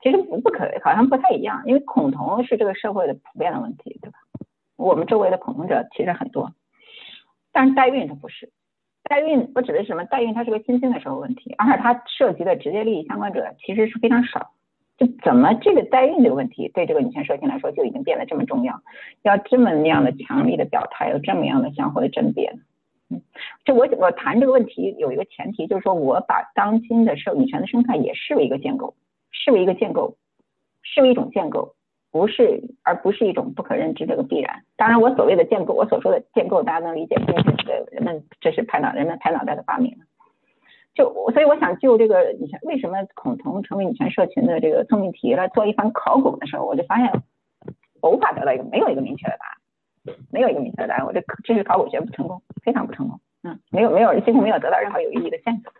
[0.00, 4.18] 其实不不可，好像不太一样，因为恐同是这个社会的普遍的问题，对吧？
[4.76, 6.52] 我们周围的恐同者其实很多，
[7.52, 8.50] 但是代孕它不是。
[9.04, 10.04] 代孕我指的是什么？
[10.04, 14.52] 代孕它是个新兴的社会问题，而且它涉及的直接利益相关者其实是非常少。
[14.96, 18.80] 就怎么这个代孕这个问题对这个女权社群来说就已经变得这么重要，
[19.22, 22.56] 要这么那样的强力的表态，有这么样的相互的甄别？
[23.10, 23.20] 嗯，
[23.64, 28.94] 就我我谈这个问题有一个前提，就是说我把当今的社女权的生态也视为一个建构，
[29.30, 30.16] 视为一个建构，
[30.82, 31.74] 视为一种建构，
[32.10, 34.64] 不是而不是一种不可认知这个必然。
[34.76, 39.96] 当然，我所谓的建构，我所说的建构，大家能理解，因为这个人们这是拍脑人们拍脑袋的发明。
[40.94, 47.10] 就所以我想就这个女权为什么孔同成为女权社群的这个聪明题来做一番考古的时候，我就发现
[48.00, 49.56] 我无法得到一个没有一个明确的答案。
[50.32, 53.20] 没有一个明确的答案，我这知识考古学不成功，非常不成功。
[53.42, 55.70] 嗯，没有没有几乎没有得到任何有意义的线索，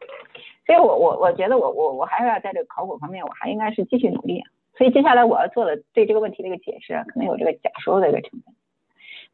[0.66, 4.42] 所以我我我觉得我我我还是要在这个考古方面，我还应该是继续努力。
[4.76, 8.54] 所以接下来我要做的对这个问题的一个解释，可能有这个假说的一个成分。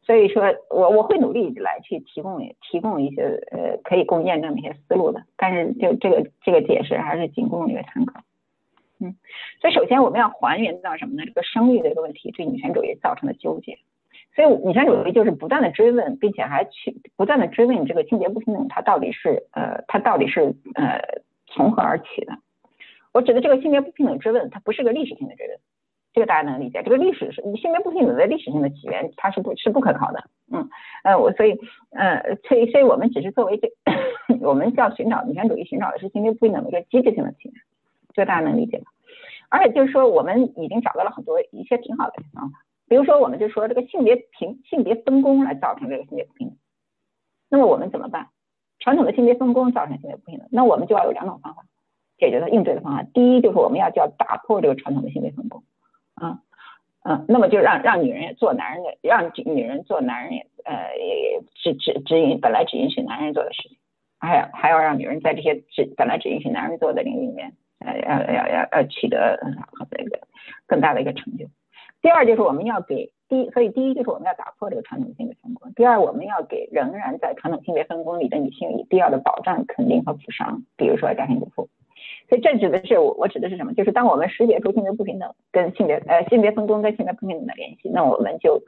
[0.03, 8.21] 所以说我我会努力来去提供提供一些呃可以供验证的一些思路的，但是就这个这个解释还是仅供一个参考。
[8.99, 9.15] 嗯，
[9.59, 11.23] 所以首先我们要还原到什么呢？
[11.25, 13.77] 这个生育的一个问题对女权主义造成的纠结。
[14.33, 21.01] 所以女权主义就是不断的追问，并且还去不断的追问这个性别不平等，它到底是呃，它到底是呃
[21.47, 22.37] 从何而起的？
[23.11, 25.57] 我指的这个性别不平等追问，它不是个历史性的追问，
[26.13, 26.81] 这个大家能理解。
[26.81, 30.23] 这个历史是性别不平等的历史性的起源，它是不，是不可考的。
[30.49, 30.69] 嗯，
[31.03, 31.59] 呃，我所以
[31.89, 33.69] 呃，所以所以我们只是作为这，
[34.39, 37.53] 我们要寻找女权主义寻找的是性别不平等的一个机制性的起源，
[38.13, 38.85] 这个大家能理解吗？
[39.49, 42.59] 而且就是说，我们已经找到了很多一些挺好的方法。
[42.91, 46.57] 比如说，我们就说这个性别平性别分工来造成这个性别不平等，
[47.49, 48.27] 那么我们怎么办？
[48.79, 51.63] 传统的性别分工造成性别不平等，那我们就要有两种方法
[52.17, 53.03] 解决的应对的方法。
[53.03, 55.63] 第一就是我们要就要打破这个传统的性别分工，
[56.15, 56.41] 啊，
[57.03, 63.77] 嗯，那么就让让女人做男人的，让女人做男人也呃也只只只允本来只允许男人做的事情，
[64.19, 69.39] 还要还要让女人在这些只本来只允许男人做的领域里面，呃要要要要取得
[69.91, 70.27] 这个
[70.67, 71.45] 更大的一个成就。
[72.01, 75.71] 第二就是我们要给第一，所以第一就是我们要打破这个传统性别分工。
[75.73, 81.69] 第二，我们要给仍然在传统性别分工里的女性以必要的保障、肯定和补偿，比如说家庭主妇。
[82.27, 83.73] 所以这指的是我，我指的是什么？
[83.73, 88.61] 就是当我们识别出性别不平等跟性别呃性别分工跟性别不平等的联系，那我们就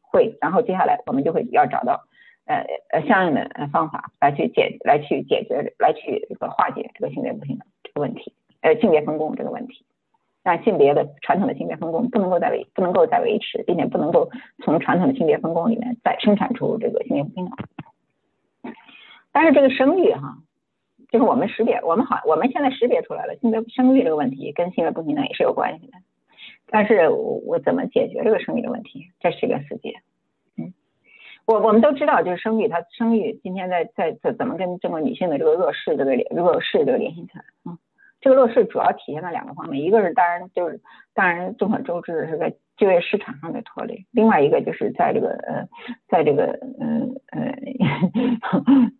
[0.00, 2.04] 会，然后接下来我们就会要找到
[2.46, 8.32] 呃呃相应的方法来去解来去解决来去这个化解这个性别不平等这个问题，
[8.62, 9.84] 呃性别分工这个问题。
[10.42, 14.30] 让性别的传统的性别分工不能够再维不能够再维持，并且不能够
[14.64, 18.74] 从传统的性别分工里面再生产出这个性别不平等。
[19.32, 20.38] 但是这个生育哈，
[21.10, 25.92] 就是我们识别，我们好，我们现在识别出来了性别生育这个问题跟性别不平等也是有关系的。
[26.70, 29.06] 但是我我怎么解决这个生育的问题？
[29.20, 29.94] 这是一个死结。
[30.56, 30.74] 嗯，
[31.46, 37.44] 我我们都知道，就是生育，它生育今天在在在怎么跟这个女性的这个弱势这个弱势这个联系起来？
[37.64, 37.78] 嗯，
[38.20, 40.80] 这个弱势主要体现在两个方面，一个是当然就是
[41.14, 45.68] 当然众所周知的是在就业市场上的拖累，另外一个就是在这个呃
[46.08, 47.54] 在这个嗯呃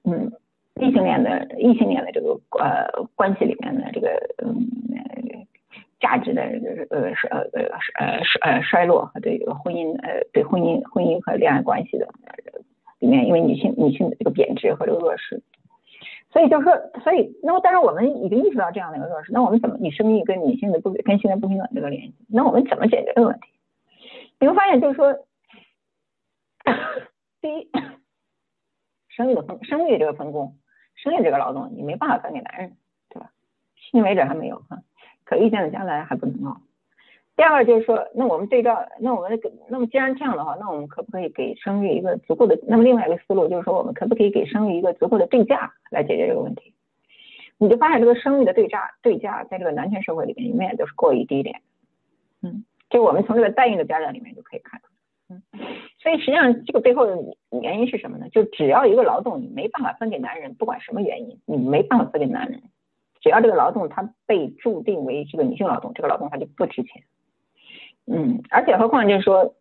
[0.04, 0.32] 嗯
[0.76, 4.08] 异性恋的异性恋的这个呃关系里面的这个
[4.44, 4.66] 嗯。
[6.00, 6.40] 价值的
[6.90, 7.40] 呃衰呃
[7.98, 12.08] 呃衰呃衰落和对这个婚姻呃对婚姻婚姻和恋爱关系的
[13.00, 15.42] 里面，因为女性女性的这个贬值和这个弱势，
[16.30, 22.14] 所以就是说，所以那么但是我们已经意识到这样的一个弱势，那我们怎么以生育跟女性的不跟性别不平等这个联系？
[22.28, 23.48] 那我们怎么解决这个问题？
[24.38, 25.14] 你会发现就是说，
[27.40, 27.70] 第一，
[29.08, 30.56] 生育的分生育这个分工，
[30.96, 32.76] 生育这个劳动你没办法分给男人，
[33.08, 33.32] 对吧？
[33.76, 34.82] 迄今为止还没有啊。
[35.24, 36.60] 可预见的将来还不能啊。
[37.38, 42.58] 第二个就是说，那我们对照，那我们那么既然这样的话，那我们可不可以给生育一个足够的？
[42.66, 46.74] 那么另外一个思路就是说，我们可不可以给生育一个足够的对价来解决这个问题？
[47.58, 51.62] 你就发现这个生育的对价对价在这个男权社会里面永远都是过于低廉。
[52.42, 54.88] 嗯，就我们从这个代孕的标准里面就可以看出。
[55.28, 55.40] 嗯，
[56.02, 57.16] 所以实际上这个背后的
[57.62, 58.28] 原因是什么呢？
[58.30, 62.60] 就只要一个劳动你没办法分给男人，不管什么原因，你没办法分给男人。
[63.20, 67.04] 只要这个劳动它被注定为这个女性劳动，这个劳动它就不值钱。
[68.10, 69.54] 嗯，而且何况就是说，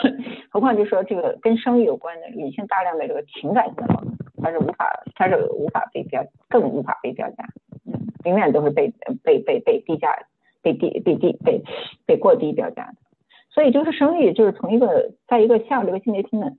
[0.50, 7.44] 何况就是说这个跟生育有关的女性大量的这个情感性的劳动，它是无法，它是无法被标，更无法被标价。
[7.86, 7.92] 嗯，
[8.24, 8.92] 永远都是被
[9.22, 10.14] 被被被低价，
[10.62, 11.62] 被低被低被
[12.06, 12.94] 被过低标价的。
[13.50, 16.56] 所以就是生育就是从一个在一个向这个性别平等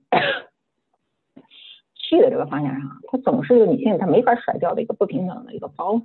[1.94, 6.02] 去的这个方向上，它总是一个女性她没法甩掉的一个不平等的一个包袱。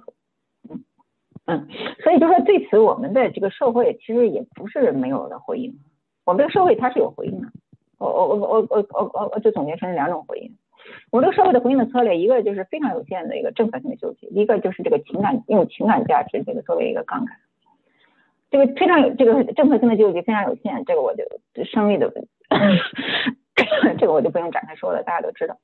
[0.69, 0.83] 嗯，
[1.45, 1.67] 嗯
[2.03, 5.79] 所以就说对此，我们的这个社会其实也不是没有的回应。
[6.23, 7.47] 我们这个社会它是有回应的。
[7.97, 10.55] 我我我我我我我我就总结成两种回应。
[11.11, 17.35] 我这个社会的回应的策略，一个就是非常有限的一个政策性的救济，一个就是这个情感用情感价值这个作为一个杠杆。
[18.49, 21.23] 这个非常有这个政策性的救济非常有限，这个我就
[21.63, 22.11] 生育的，
[23.97, 25.57] 这个我就不用展开说了，大家都知道。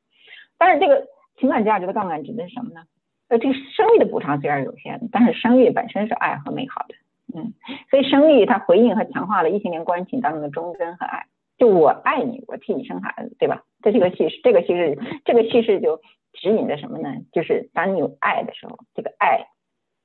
[0.58, 1.08] 但是这个
[1.38, 2.84] 情感价值的杠杆指的是什么呢？
[3.30, 6.96] 呃，这个生育的补偿虽然有限，但是生育本身是爱和美好的，
[7.38, 7.54] 嗯，
[7.90, 11.26] 所以生育它回应和强化了异性恋关系当中的忠贞和爱。
[11.58, 13.64] 就我爱你，我替你生孩子，对吧？
[13.82, 16.00] 这这个叙事，这个叙事，这个叙事就
[16.34, 17.16] 指引着什么呢？
[17.32, 19.48] 就是当你有爱的时候，这个爱，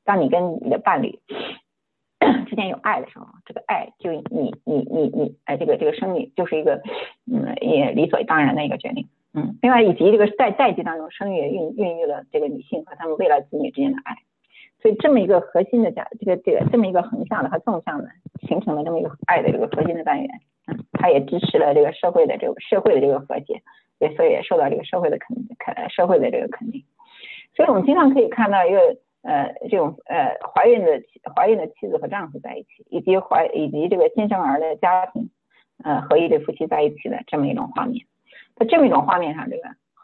[0.04, 1.20] 当你跟你的伴侣
[2.48, 6.80] 之间有爱的时候，这个爱就你你你你，哎，这个这个生育就是一个
[7.30, 9.06] 嗯也理所当然的一个决定。
[9.34, 14.14] 嗯，另外以及这个在代际当中，生育也孕孕育了这个女性和他们未来子女之间的爱，
[14.82, 18.08] 所以这么一个核心的价，这个这个这么一个横向的和纵向的
[18.46, 20.28] 形成了这么一个爱的这个核心的单元，
[20.66, 23.62] 嗯，它也支持了这个社会的这个社会的这个和谐，
[24.00, 26.84] 也所以也受到这个社会的肯肯社会的这个肯定，
[27.56, 28.78] 所以我们经常可以看到一个
[29.22, 31.00] 呃这种呃怀孕的
[31.34, 35.30] 怀孕的妻子和丈夫在一起，以及怀以及这个新生儿的家庭
[35.82, 38.04] 呃和一对夫妻在一起的这么一种画面。
[38.56, 39.62] 在这么一种画面上，这个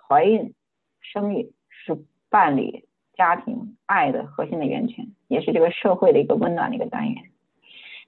[0.09, 0.55] 怀孕、
[1.01, 2.85] 生育是伴侣、
[3.15, 7.25] 家庭、爱的核心的源泉，也是这个社会的一个温暖的一个单元。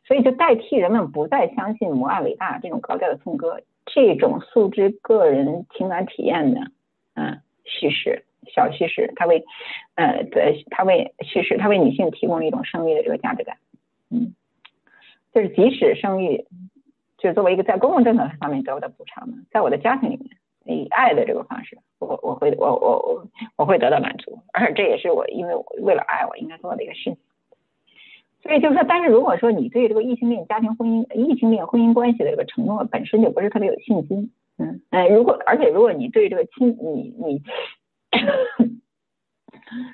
[0.07, 6.73] 所以，就代替人们不再相信母爱伟大这种高调的颂歌，这种诉之个人情感体验的
[7.15, 9.45] 嗯叙事、小叙事，它为
[9.95, 13.59] 呃的它为叙事，它为女性提供了一种生育的这个价值感。
[14.11, 14.35] 嗯，
[15.33, 16.47] 就是即使生育。
[17.21, 20.31] 就作为一个在公共政策上面得到的补偿呢，在我的家庭里面，
[20.65, 27.19] 以爱的这个方式，我我会我我我我会得到满足，而这也是我因为为了爱我应该做的一个事情。
[28.43, 37.43] 所以就是说，但是如果说你对这个异性恋家庭婚姻、异性恋婚姻关系的这个承诺本身就不是特别有信心，嗯，哎，如果而且如果你对这个亲你你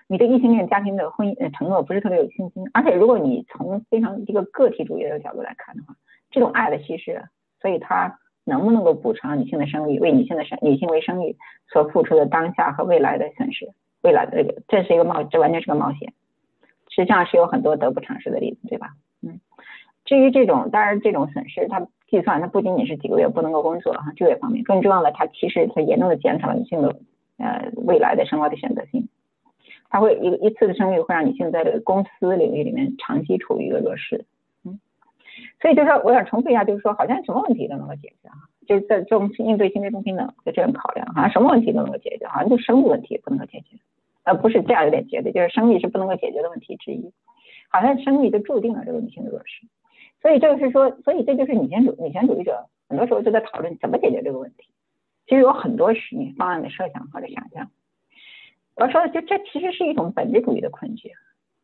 [0.06, 5.96] 你对异性恋家庭的婚姻承诺不是特别有信心，而且如果你从非常一个个体主义的角度来看的话。
[6.30, 7.24] 这种爱的稀释，
[7.60, 11.36] 所以它能不能够补偿女性的生育，为女性的生女性为生育
[11.72, 13.72] 所付出的当下和未来的损失？
[14.02, 16.12] 未来的这个，这是一个冒，这完全是个冒险。
[16.88, 18.90] 实际上是有很多得不偿失的例子，对吧？
[19.22, 19.40] 嗯。
[20.04, 26.96] 至于这种，当然这种损失，它计算它不仅仅是几个月不能够工作哈，就业方面，更重要的，它其实它严重的减少了女性的
[27.38, 29.08] 呃未来的生活的选择性。
[29.88, 34.24] 它会一一次的生育会让女性在这个公司领域里面长期处于一个弱势。
[35.60, 43.76] 所以就是说，我想重复一下，就是说，好像什么问题都能够解决哈，就是在这种应对性别不平等的这种考量，好像什么问题都能够解决，好像就生育问题不能够解决，
[44.24, 47.12] 呃，不是这样有点绝对，就是生育是不能够解决的问题之一，
[47.68, 49.66] 好像生育就注定了这个女性的弱势。
[50.22, 54.68] 所以这个是说，所以这就是女权主女权主义者很多时候就在讨论怎么解决这个问题。
[55.26, 57.70] 其实有很多实验方案的设想或者想象。
[58.76, 61.10] 我说的就这其实是一种本质主义的困局。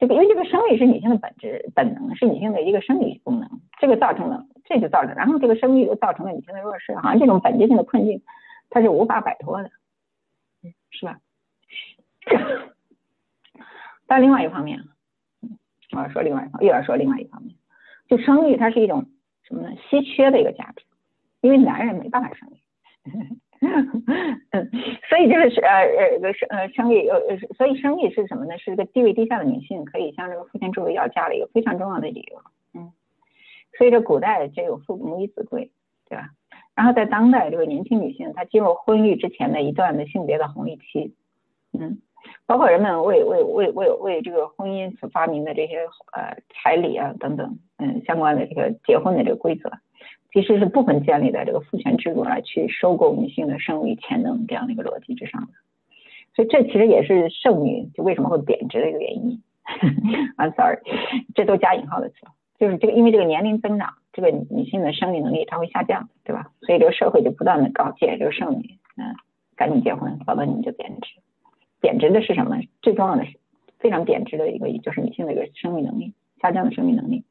[0.03, 3.49] 这个因为这个生育是女性的本质本能，是女性的一个生理功能，
[3.79, 8.21] 这个造成了这就造成，然后这个生育又造成了女性的弱势，好像这种本质性的困境，
[8.69, 9.71] 它是无法摆脱的，
[10.91, 11.21] 是吧？
[14.09, 14.83] 但另外一方面，
[15.93, 17.55] 我要说另外一方，又要说另外一方面，
[18.09, 19.07] 就生育它是一种
[19.45, 19.77] 什么呢？
[19.89, 20.85] 稀缺的一个价值，
[21.43, 22.57] 因为男人没办法生育。
[23.63, 24.71] 嗯，
[25.09, 25.85] 所以这个是呃
[26.21, 28.59] 呃生呃生育呃呃所以生育是什么呢？
[28.59, 32.43] 是一个地位低下的女性可以向这个父权制度要嫁的一个非常重要的理由。
[32.75, 32.93] 嗯，
[33.79, 35.71] 所以这古代就有父母以子贵，
[36.09, 36.31] 对吧？
[36.75, 41.15] 然后在当代这个年轻女性她进入婚育之前的一段的性别的红利期，
[41.79, 41.99] 嗯，
[42.47, 49.71] 包括人们为为为为为这个婚姻所发明的这些呃彩礼啊等等，嗯相关的这个结婚的这个规则。
[50.33, 55.49] 其实是部分建立在这个父权制度来去收购女性的生育潜能这样的一个逻辑之上的，
[56.35, 59.43] 所以这其实也是剩女就为什么会贬值的一个原因。
[60.37, 60.81] I'm sorry，
[61.35, 62.17] 这都加引号的词，
[62.59, 66.51] 就是这个因为这个年龄增长，这个女性的生育能力它会下降，对吧？
[66.63, 69.15] 所以这个社会就不断的告诫这个剩女，嗯，
[69.55, 71.21] 赶紧结婚，否则你就贬值。
[71.81, 72.61] 贬值的是什么？
[72.81, 73.39] 最重要的是
[73.79, 76.15] 非常贬值的一个就是女性的一个生育能力。
[76.43, 77.25] 下降的生命能力，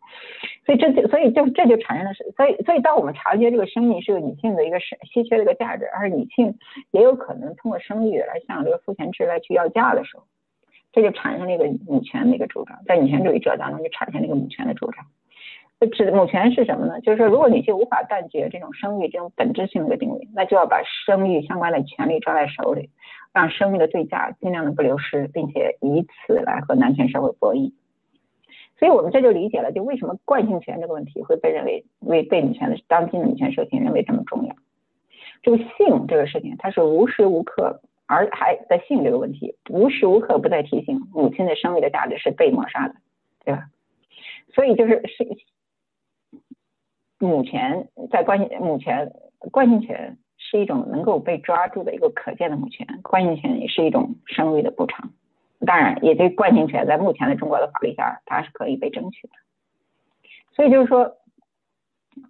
[0.66, 6.58] 所以这就所以就这就产生了，所以所以当我们察觉这个生命是个女性的一个是稀缺的一个价值，而女性
[6.92, 10.24] 也有可能通过生育来向这个父权制来去要价的时候，
[10.94, 15.06] 这就产生了一个母权的一个主张，在女权主义者当中就产生了一个母权的主张。
[15.94, 17.02] 指母权是什么呢？
[17.02, 22.92] 就是说，如果女性无法断绝这种生育这种本质性的一个定位，那就要把生育相关的权利抓在手里，
[23.34, 27.74] 让生育的对价尽量的不流失，并且以此来和男权社会博弈。
[28.82, 34.56] 所以我们这就理解了，就为什么惯性权这个问题会被认为为被女权的当今的女权社群认为这么重要。
[35.44, 42.96] 这个性这个事情，它是无时无刻而还在性这个问题，无时无刻不在提醒母亲的生育的价值是被抹杀的，
[43.46, 43.66] 对吧？
[44.56, 45.28] 所以就是是
[47.20, 49.14] 母权在关系母权
[49.52, 55.12] 惯性权是一种能够被抓住的一个可见的母权，惯性权也是一种生育的补偿。
[55.66, 59.34] 当然，也对惯性权在目前的中国的法律下，它是可以被争取的。
[60.56, 61.18] 所以就是说，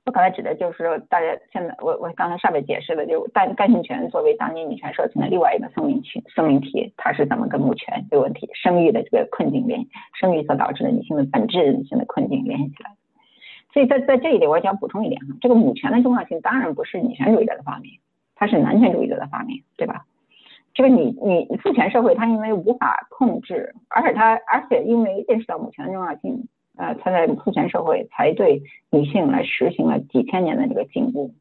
[0.05, 9.88] 我刚才指的就是说，大家现在我我刚才上面解释的，就干干性权作为当今女权社群的另外一个生命体生命体，它是怎么跟母权这个问题、生育的这个困境联
[10.19, 12.91] 生育所导致的女性的本质女性的困境联系起来。
[13.73, 17.99] 所以在在这一点，我想补充一点哈，这个母权的重要性当然不是女权主义者的发明，
[18.36, 20.05] 它是男权主义者的发明，对吧？
[20.74, 26.47] 这个你你父权社会，它因为无法控制，而且它而且因为认识到母权的重要性，
[26.78, 31.32] 呃，它在父权社会才对女性来实行了几千年的这个禁锢。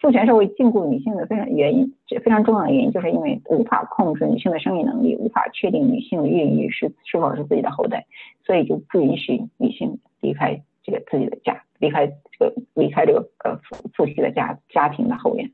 [0.00, 8.04] 父权社会禁锢女性的非常原因，这非常重要的原因，就是因为无法控制女性的生育能力，无法确定女性的孕育是是否是自己的后代，
[8.44, 15.50] 所以就不允许女性离开这个自己的家，离开这个离开这个呃父父系的家家庭的后院。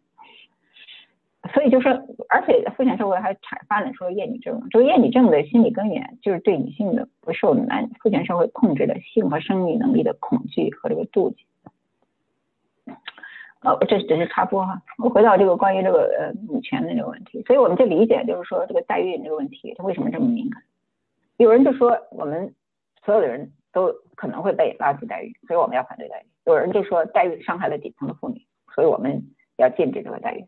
[1.55, 1.89] 所以就是，
[2.29, 4.69] 而且父权社会还产发展出了厌女症。
[4.71, 11.47] 这个厌女症的心理根源就是对女性的不受男父权社会控制的性和生育能力的恐惧和这个妒忌。
[13.63, 14.83] 呃，这只是插播哈。
[14.99, 20.63] 我回到这个关于这个呃女权的这个问题，所以我们就理解就是说这个代孕这个问题它为什么这么敏感？
[21.39, 22.55] 有人就说我们
[23.05, 26.27] 所有的人都可能会被拉去代孕，所以我们要反对代孕。
[26.45, 29.23] 有人就说代孕伤害了底层的妇女，所以我们
[29.57, 30.47] 要禁止这个代孕。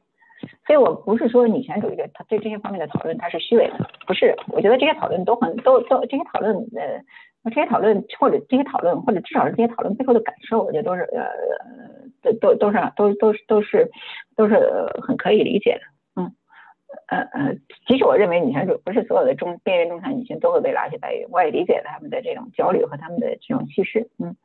[0.67, 11.27] 所以我不是说女权主义者他对这些方面的讨论他是虚伪的，不是，我觉得这些讨论都很都都这些讨论呃，这些讨论或者这些讨论或者至少是这些讨论背后的感受，我觉得都是呃
[12.23, 13.91] 都都都是都都是都是
[14.37, 14.57] 都是
[15.03, 16.33] 很可以理解的，嗯
[17.09, 17.55] 呃呃，
[17.89, 24.37] 即使我认为女权主不是所有的中边缘中产女性都会被拉去代孕，我也理解他们的这种焦虑和他们的这种叙事，嗯，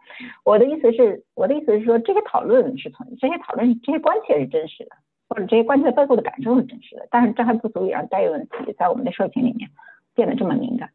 [0.44, 4.96] 我的意思是我的意思是说这些讨论是从这些讨论这些关切是真实的。
[5.30, 9.70] 或者这些关系的背后的感受是真实的，但是这还不足以让代孕问题在我们的社群里面
[10.16, 10.90] 变得这么敏感。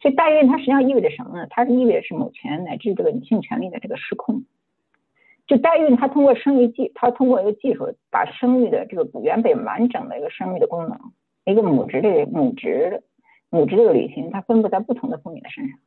[0.00, 1.46] 所以代孕它实际上意味着什么呢？
[1.48, 4.42] 它是意味着是母权乃至这个女性权利的这个失控。
[5.46, 10.98] 就代孕，它通过生育技，它通过一个技术把生育的这个原本完整的一个生育的功能，
[11.44, 13.02] 一个母职的母职
[13.50, 15.78] 母职这个旅行，它分布在不同的妇女的身上，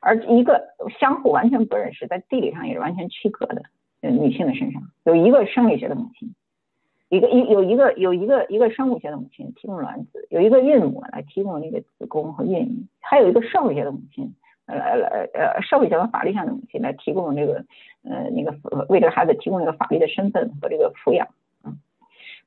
[0.00, 3.62] 而一个相互完全不认识，在地理上也是完全区隔的
[4.00, 6.34] 女性的身上，有一个生理学的母亲。
[7.12, 14.34] 一个一有一个有一个一个生物学的母亲提供卵子，有一个孕母来提供那个子宫和孕育，还有一个社会学的母亲
[14.64, 17.66] 呃呃呃社会学和法律上的母亲来提供这个
[18.02, 18.56] 呃那个
[18.88, 21.28] 为这个孩子提供这个法律的身份和这个抚养，
[21.64, 21.76] 嗯，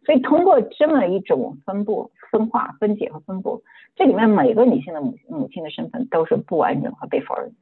[0.03, 3.61] 所以通过这么一种分布、分化、分解和分布，
[3.95, 7.55] 这里面每个女性的母母亲的身份都是不完整和被否认的，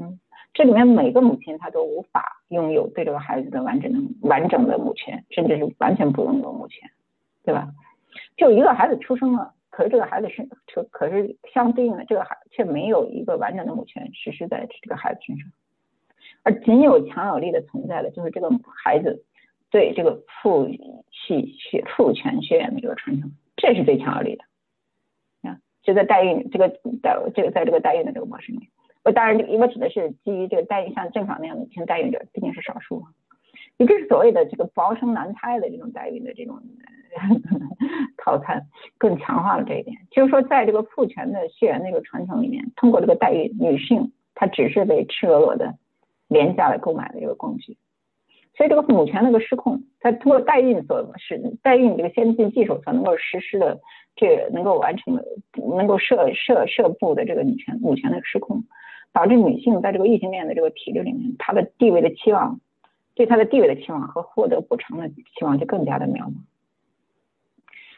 [0.00, 0.18] 嗯，
[0.52, 6.90] 这里面每个母亲她都无法拥有对这个孩子的完整的完整的母权，甚至是完全不拥有母权，
[7.44, 7.68] 对吧？
[8.36, 9.54] 就一个孩子出生了。
[9.70, 15.48] 可是这个孩子是，可可是相对应的，这个孩却没有一个完整的母权实施在这个孩子身上，
[16.42, 19.24] 而仅有强有力的存在的，就是这个孩子
[19.70, 24.44] 对这个父系血父权血缘的这个传承，这是最强有力的。
[25.48, 26.68] 啊，就在代孕这个
[27.00, 28.68] 代这个在这个代孕的这个模式里
[29.04, 33.04] 我当然我指的是基于这个代孕像正常那样的女性代孕者，毕竟是少数。
[33.78, 36.60] 也就是所谓的这个包生男胎的这种代孕的这种
[38.18, 38.66] 套餐，
[38.98, 39.96] 更强化了这一点。
[40.10, 45.74] 就是说，在这个父权的血缘那个传承里面，通过这个代孕，女性她只是被赤裸裸的
[46.28, 47.78] 廉价的购买的一个工具。
[48.54, 53.80] 所以，这个母权那个失控，在通过代孕所使代孕这个先进技术所能够实施的
[54.14, 55.24] 这能够完成的
[55.76, 58.62] 能够设设设布的这个女权母权的失控，
[59.12, 62.60] 导致女性在这个异性恋的这个体制里面，她的地位的期望。
[63.14, 66.34] 对她的地位的期望和获得补偿的期望就更加的渺茫。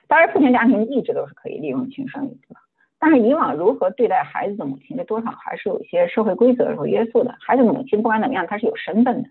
[0.08, 2.60] 当然，父权家庭一直都是可以利用亲生的，对吧？
[2.98, 7.36] 但是以往如何对待孩子的母亲，这多少还是有一些社会规则和约束的。
[7.40, 9.28] 孩子母亲不管怎么样，她是有身份的。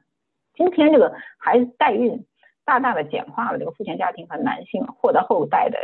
[0.55, 2.25] 今天这个孩子代孕，
[2.63, 5.77] 大大的简化了这个父权家庭和男性获得后代的。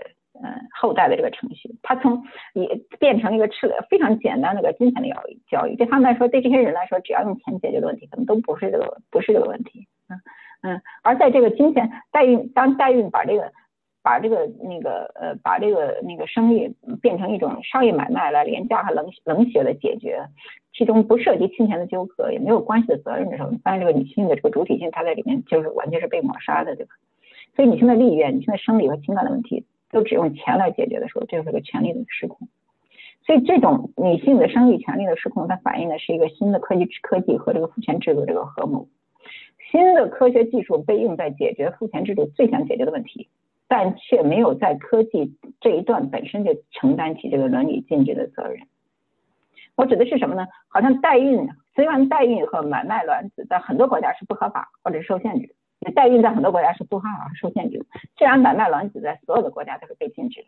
[0.44, 2.24] 嗯，后代的这个程序，他从
[2.54, 5.10] 也变成一个吃非常简单的一个金钱的
[5.50, 9.88] 教育，对他们来说，对这些人来说，只要用钱解决的问题，可能都不是这个，不是这个问题。
[10.10, 10.20] 嗯
[10.62, 13.52] 嗯，而在这个金钱代孕，当代孕把这个
[14.04, 20.28] 把这个那个呃把这个那个生育变成一种商业买卖来廉价和冷冷血的解决，
[20.74, 26.92] 其中不涉及金钱的纠葛，也没有关系的责任的时候，发现这个女性的这个主体性，她在里面就是完全是被抹杀的，对吧？
[27.56, 29.66] 所以女性的利益、女性的生理和情感的问题。
[29.92, 32.48] 都只用钱来解决的时候，这就是个权力的失控。
[33.26, 38.88] 所以，这种女性的生育权利的失控，它反映的是一个新的科技科技和这个父权制度这个合谋。
[39.70, 43.28] 新的科学技术被用在解决父权制度最想解决的问题，
[43.68, 48.66] 但却没有在科技这一段本身就承担起这个伦理禁止的责任。
[49.76, 50.48] 我指的是什么呢？
[50.70, 55.54] 好像代孕，虽然代孕和买卖卵子在很多国家是不合法或者受限制。
[55.92, 57.86] 代孕在很多国家是不合法、受限制的，
[58.16, 60.48] 这样买卖卵子在所有的国家都是被禁止的。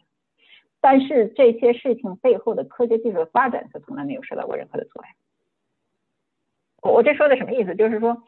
[0.81, 5.09] 但是这些事情背后的科学技术的发展却从来没有受到过任何的阻碍。
[6.81, 7.75] 我这说的什么意思？
[7.75, 8.23] 就是说，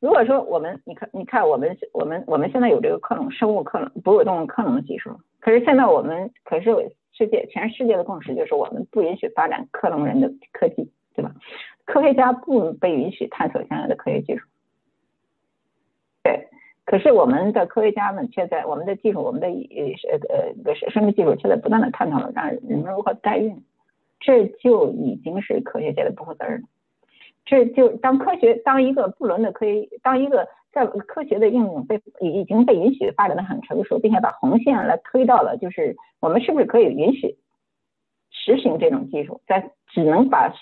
[0.00, 11.32] 如果说我们，你看，你看，我们，我们，我们现在有这个克隆生物克隆哺乳动物克隆技术，可是现在我们可是世界全世界的共识就是我们不允许发展克隆人的科技，对吧？
[11.84, 14.44] 科学家不被允许探索相应的科学技术。
[16.22, 16.48] 对，
[16.84, 23.62] 可是我们的科学家们却在我们的技术，我们的呃呃呃个生命技术却在不断的探讨让人们如何代孕，
[24.18, 26.64] 这就已经是科学界的不负责任。
[27.46, 37.38] 这就当科学当一个不伦的科学，当一个在科学的应用被已经被允许发展的很成熟，并且把红线来推到了，就是我们是不是可以允许
[38.30, 40.52] 实行这种技术，在只能把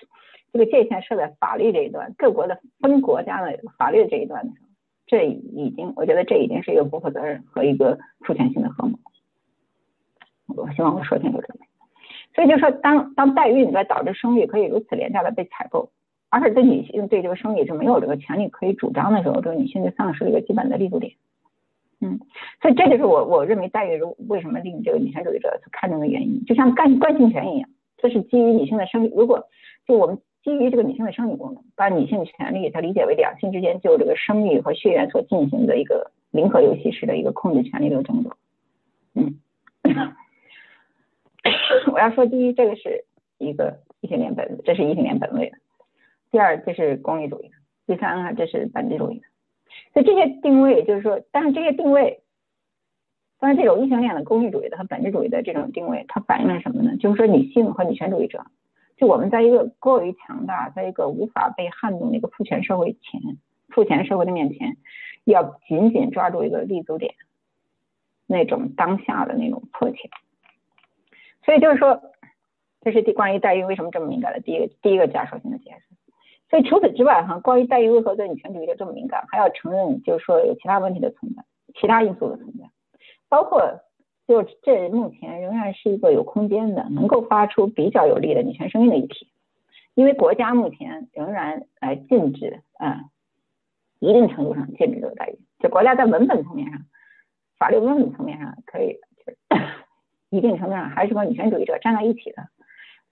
[0.53, 4.68] 这个界限设在法律这一段，各国的分国家的法律这一段的时候。
[5.09, 8.99] 这已经，我觉得这已经是一个不负责任和一个父权性的合谋。
[10.55, 11.59] 我希望我说清楚这个。
[12.35, 15.91] 所以就说，当当代孕在导致生育可以如此廉价的被采购，
[16.29, 21.15] 而且对女性对这个生育是没有这个权利可以主张的时候，这个女性就丧失了一个基本的立足点。
[22.01, 22.21] 嗯，
[22.61, 29.13] 所以这就是我我认为代孕如为什么令这个女权主义者看重的原因，就像干惯性权一样，这是基于女性的生育。
[29.17, 29.49] 如果
[29.87, 30.19] 就我们。
[30.43, 38.37] 基于这个女性的生理功能，把女性权利，它理解为两性之间就这个生育和血缘所进行的一个零和游戏式的一个控制权利的争夺。
[39.15, 39.39] 嗯，
[41.93, 43.05] 我要说，第一，这个是
[43.39, 45.57] 一个异性恋本，这是异性恋本位的；
[46.31, 47.55] 第二，这是功利主义的；
[47.87, 49.27] 第三啊，这是本质主义的。
[49.93, 52.23] 所以这些定位，就是说，但是这些定位，
[53.39, 56.97] 但是这种异性恋的功利主义的和本质主义的这种定位，它反映了什么呢？
[56.97, 58.47] 就是说，女性和女权主义者。
[58.99, 63.21] 就我们在一个过于强大，在一个无法被撼动的一个父权社会前，
[63.69, 64.77] 父权社会的面前，
[65.25, 67.15] 要紧紧抓住一个立足点，
[68.27, 70.11] 那种当下的那种迫切。
[71.45, 72.03] 所以就是说，
[72.81, 75.95] 这是第关于代孕为什么这么敏感的第一个第一个假设性的解释。
[76.51, 81.45] 所以除此之外，哈，关于代孕为何对女权主义者这么敏感，还要承认就是说有其他问题的存在，
[81.81, 82.69] 其他因素的存在，
[83.29, 83.81] 包括。
[84.29, 89.27] 就这目前仍然是一个有空间的，能够发出比较有力的女权声音的议题，
[89.95, 93.07] 因为国家目前仍然来禁止，嗯，
[94.01, 95.39] 一定程度上禁止这个待遇。
[95.59, 96.81] 就国家在文本层面上、
[97.57, 99.33] 法律文本层面上可以，就
[100.29, 102.49] 一定程度上还是和女权主义者站在一起的。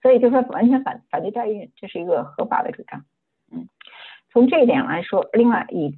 [0.03, 3.03] 所以就说完全反反对代孕，这是一个合法的主张。
[3.51, 3.67] 嗯，
[4.29, 5.89] 从这一点来说，另外一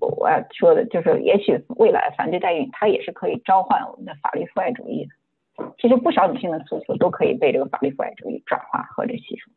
[0.00, 5.14] 我要说的就是，也许未来反对代孕，它也是可以召唤我们的法律父爱主义的。
[5.78, 9.50] 其实不少女性的诉求都可以被这个法律父爱主义转化或者吸收。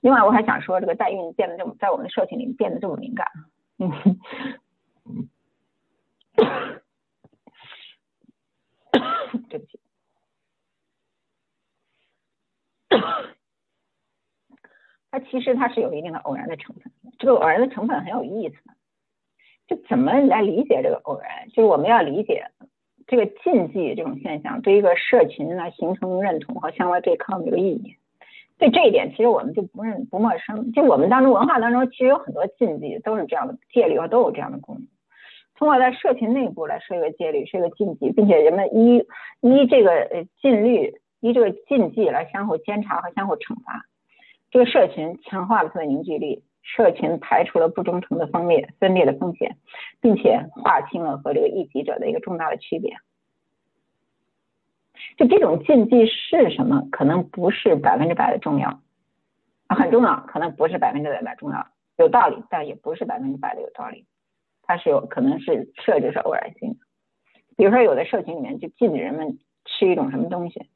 [0.00, 3.26] 另外，我还想说，这个代孕变得这么在我们的社群里变得这么敏感。
[3.78, 3.90] 嗯，
[9.48, 9.80] 对不起。
[15.10, 18.56] 它其实它是有一定的偶然的成分，这个偶然的成分很有意思。
[19.66, 21.48] 就怎么来理解这个偶然？
[21.48, 22.46] 就是我们要理解
[23.06, 27.96] 这个禁忌这种现象对一个社群来形成认同和相互对抗的这个意义。
[28.58, 30.72] 对这一点，其实我们就不认不陌生。
[30.72, 34.86] 就我们当中文化当中，其实有很多禁忌都是这样的，戒律和都有这样的功能。
[35.54, 39.04] 通过在社群内部来设一个戒律，设一个禁忌，并且人们依
[39.40, 41.00] 依这个呃禁律。
[41.20, 43.84] 依这个禁忌来相互监察和相互惩罚，
[44.50, 49.56] 这个社群强化了它的凝聚力，社群排除了不忠诚的分裂分裂的风险，
[50.00, 52.96] 并且划清了和这个异己者的一个重大的区别。
[55.16, 56.88] 就这种禁忌是什么？
[56.90, 58.80] 可能不是百分之百的重要，
[59.68, 64.06] 很重要，可能不是百分之百的重要，有道理，但也不是百分之百的有道理。
[64.62, 66.76] 它是有可能是设置是偶然性的，
[67.56, 70.68] 比如说有的社群里面就禁止人们吃一种什么东西。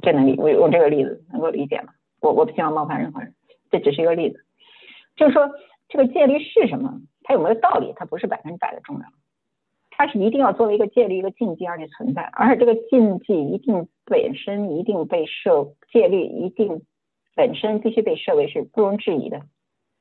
[0.00, 1.92] 这能理我用这个例子能够理解吗？
[2.22, 3.34] 我我不希望冒犯任何人，
[3.70, 4.44] 这只是一个例子，
[5.16, 5.50] 就是说
[5.88, 7.00] 这个戒律是什么？
[7.24, 7.92] 它有没有道理？
[7.96, 9.02] 它不是百分之百的重要，
[9.90, 16.82] 它是一定要作为一个戒律一个禁忌而且存在，而且这个禁忌一定本身一定被设戒律一定
[17.34, 19.42] 本身必须被设为是不容置疑的，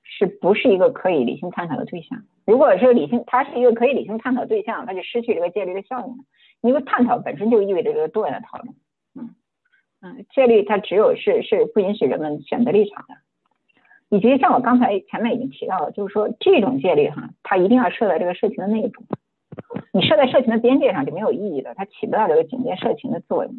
[0.04, 2.24] 是不是一个可以理性探讨的对象？
[2.46, 6.24] 如果是理性，它是一个可以理性探讨对象，它就失去这个戒律的效应了，
[6.62, 8.76] 因为探讨本身就意味着这个多元的讨论，
[9.16, 9.36] 嗯。
[10.02, 13.16] 嗯，戒律它只有是是不允许人们选择立场的，
[14.10, 19.04] 以及像我刚才前面已经提到了，就是说这种戒律哈，它一定要设在这个社群的内部，
[19.93, 23.54] 你设在社群的边界上就没有意义的，它起不到这个警戒社群的作用。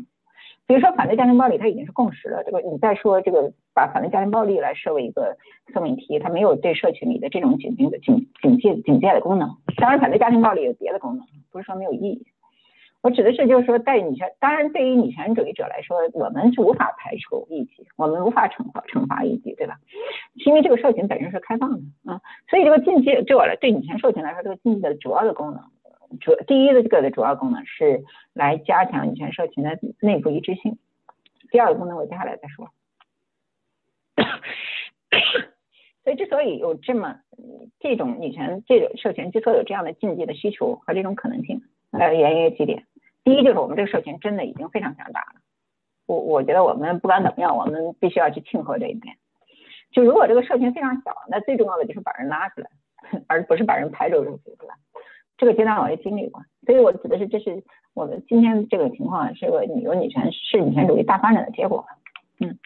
[0.67, 5.37] 比如说反对家庭暴力，它已经是共识了，这个你再说这个把反对家庭暴力来设为一个
[5.73, 9.49] 送命题，它没有对社群里的这种警警警警戒警戒的功能。
[9.77, 12.27] 当然，反对家庭暴力有别的功能，不是说没有意义。
[13.03, 19.81] 我指的是，就是说，在女权，当然，对于女权主义者来说，我们是无法排除异己，我们无法惩罚惩罚异己，对吧？
[20.39, 25.61] 是因为这个社群本身是开放的啊，所以这个禁忌对我来，对女权社群来说，这个禁忌的主要的功能，
[26.21, 30.79] 主第一的这个的主要功能是来加强女权社群的内部一致性，
[31.51, 32.71] 第二个功能我接下来再说。
[36.05, 37.17] 所以，之所以有这么
[37.81, 42.85] 这种女权这种社群之所以有这样的禁忌的需求和这种可能性，呃，原因有几点。
[43.25, 45.41] 第一就是我们这个社群真的已经非常强大了，
[46.07, 49.17] 我我觉得我们不管怎么样，我们必须要去庆贺这一点。
[49.93, 52.67] 就如果这个社群非常小，那最重要的就是把人拉出来，
[53.29, 54.75] 而不是把人排走出去，对吧？
[55.37, 57.63] 这个阶段我也经历过，所以我指的是这是
[57.95, 61.85] 我们今天这个情况是个女有女权是女权主义大发展的结果，
[62.41, 62.59] 嗯，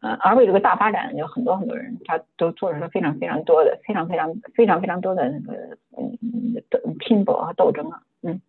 [0.00, 8.02] 呃，而为这个大发展有很多很多人他都做出了非常非常多的非常非常非常非常多的那个嗯拼搏和斗争啊。
[8.22, 8.40] 嗯，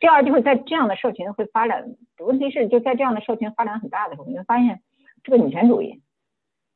[0.00, 1.84] 第二就是在这样的社群会发展，
[2.18, 4.80] 问题是就在这样的社群发展很大的时候，你会发现
[5.22, 6.00] 这个女权主义，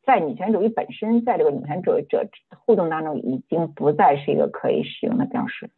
[0.04, 2.28] 在女权主义本身，在这个女权主义者
[2.64, 5.70] 互动当中，已经不再是一个可以使用的标识。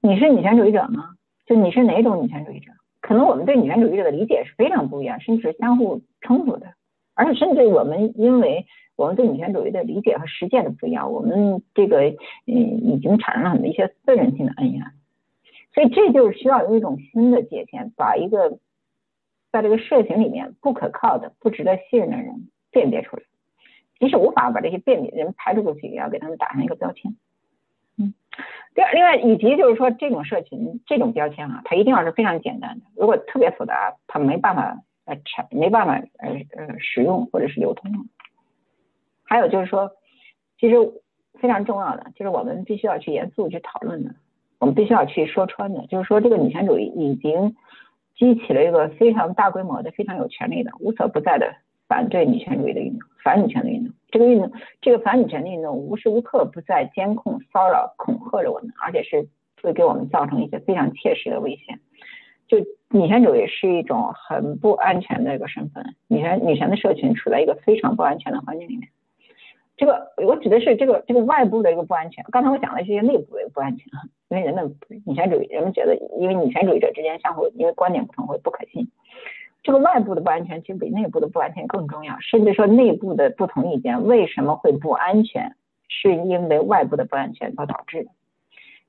[0.00, 1.10] 你是女权主义者吗？
[1.46, 2.72] 就你是哪种女权主义者？
[3.02, 6.74] 可能我们对女权主义者的理解是非常不一样，甚至相互冲突的，
[7.14, 8.66] 而且甚至我们因为
[8.96, 12.10] 我们对女权主义的理解和实践的不一样，我们这个
[12.46, 12.54] 嗯
[12.86, 14.84] 已经产生了很多一些私人性的恩怨。
[15.72, 18.58] 所以这就是需要有一种新的界限，把一个
[19.52, 23.22] 在这个社群里面不可靠的、不值得信任的人辨别出来。
[23.98, 27.14] 即使无法把这些辨别人排除出去，也要给他们打上一个标签。
[27.98, 28.14] 嗯，
[28.74, 32.86] 第二，另外以及就是说，这种社群这种标签啊，它一定要是非常简单的。
[32.96, 37.92] 如果特别复杂，它没办法呃产，没办法呃呃使用或者是流通。
[39.22, 39.90] 还有就是说，
[40.58, 40.76] 其实
[41.34, 44.14] 非常重要的就是我们必须要去严肃去讨论的。
[44.60, 47.56] 我们必须要去说穿的，就是说这个女权主义已经
[48.14, 51.52] 激起了一个非常大规模的、非常有权力的、无所不在的
[51.88, 53.94] 反对女权主义的运动、反女权的运动。
[54.10, 54.52] 这个运动，
[54.82, 59.26] 这个反女权的运动无时无刻不在监控、骚扰、恐吓着我们，而且是
[59.62, 61.80] 会给我们造成一些非常切实的危险。
[62.46, 62.58] 就
[62.90, 68.88] 女权主义是一种很不安全的一个身份，女权女权的社群处在一个非常不安全的环境里面。
[69.80, 72.22] 这个我指的是这个这个外部的一个不安全。
[72.30, 73.86] 刚才我讲的是些内部的不安全，
[74.28, 74.76] 因为人们
[75.06, 78.90] 女权主义，人们觉得因为女权主义者之间相互因为观点不同会不可信。
[79.62, 85.56] 这个外部的不安全其实比内部的不安全更重要，甚至说内部的不同意见为什么会不安全，
[85.88, 88.10] 是因为外部的不安全所导致的。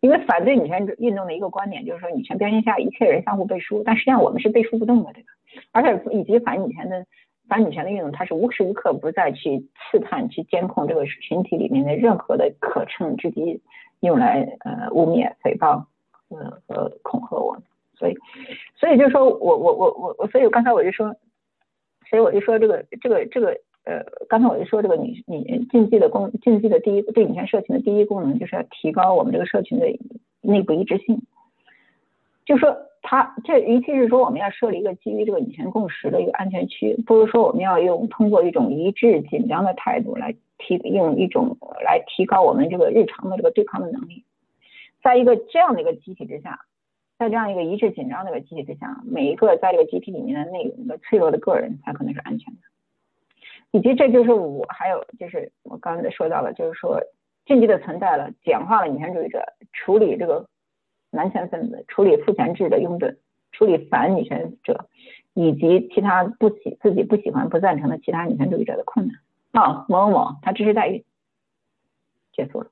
[0.01, 5.29] 因为反对女权运动的一个观点就是说，女权标签下一切人相互背书，但实际上我们是背书不动的，对吧？
[5.71, 7.05] 而且以及反女权的
[7.51, 13.61] 反女权的运动，它是无时无刻不在去刺探、去监控这个群体里面的任何的可乘之机，
[13.99, 15.83] 用来呃污蔑、诽谤
[16.29, 17.61] 呃和恐吓我。
[17.97, 18.15] 所以，
[18.77, 21.13] 所以就是说我我我我我，所以刚才我就说，
[22.09, 23.49] 所以我就说这个这个这个
[23.83, 29.87] 呃，刚才我就说这个女女竞技的功竞技的第一对女权社群的第一功能就是要提高我们这个社群的
[30.39, 31.21] 内部一致性。
[32.45, 44.23] 就说他这与其是说我们要设立一个基于这个女权共识的一个安全区，不如说我们要用通过一种一致紧张的态度来提用一种来提高我们这个日常的这个对抗的能力，
[45.01, 46.59] 在一个这样的一个集体之下。
[47.17, 52.59] 在这样一个一致紧张的一个集体之下，每一个在这个集体里面的那个脆弱的个人才可能是安全的。
[53.69, 56.99] 以及这就是我还有就是我刚才说到了，就是说
[57.45, 60.47] 禁忌的存在了，简化了女权主义者处理这个
[61.12, 63.18] 男权分子、处理父权制的拥趸、
[63.51, 64.88] 处理反女权者
[65.34, 69.18] 以及其他不喜自己不喜欢、不赞成的其他女权主义者的困难。
[69.51, 71.03] 啊，某某某他支持代孕，
[72.34, 72.68] 结束了。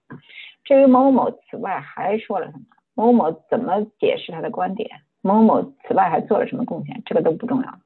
[0.64, 2.64] 至于某某某此外还说了什么？
[2.96, 4.90] 某某怎么解释他的观点？
[5.22, 7.02] 某某某此外还做了什么贡献？
[7.06, 7.80] 这个都不重要，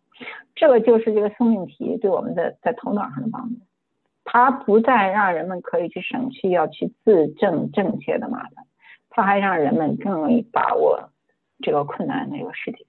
[0.54, 3.56] 这个就是这个送命题对我们的在头脑上的帮助。
[4.26, 8.66] 它不再让人们可以去省去要去自证正确的麻烦，
[9.16, 11.12] 它还让人们更容易把握
[11.62, 12.80] 这个困难那个世界。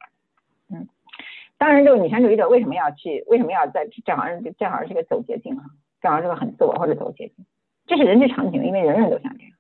[0.70, 0.88] 嗯，
[1.58, 3.22] 当然，这个女权主义者为什么要去？
[3.28, 5.64] 为什么要在这好像这好是个走捷径啊？
[6.00, 7.44] 正好是个很自我或者走捷径，
[7.86, 9.52] 这是人之常情，因为人人都想这样。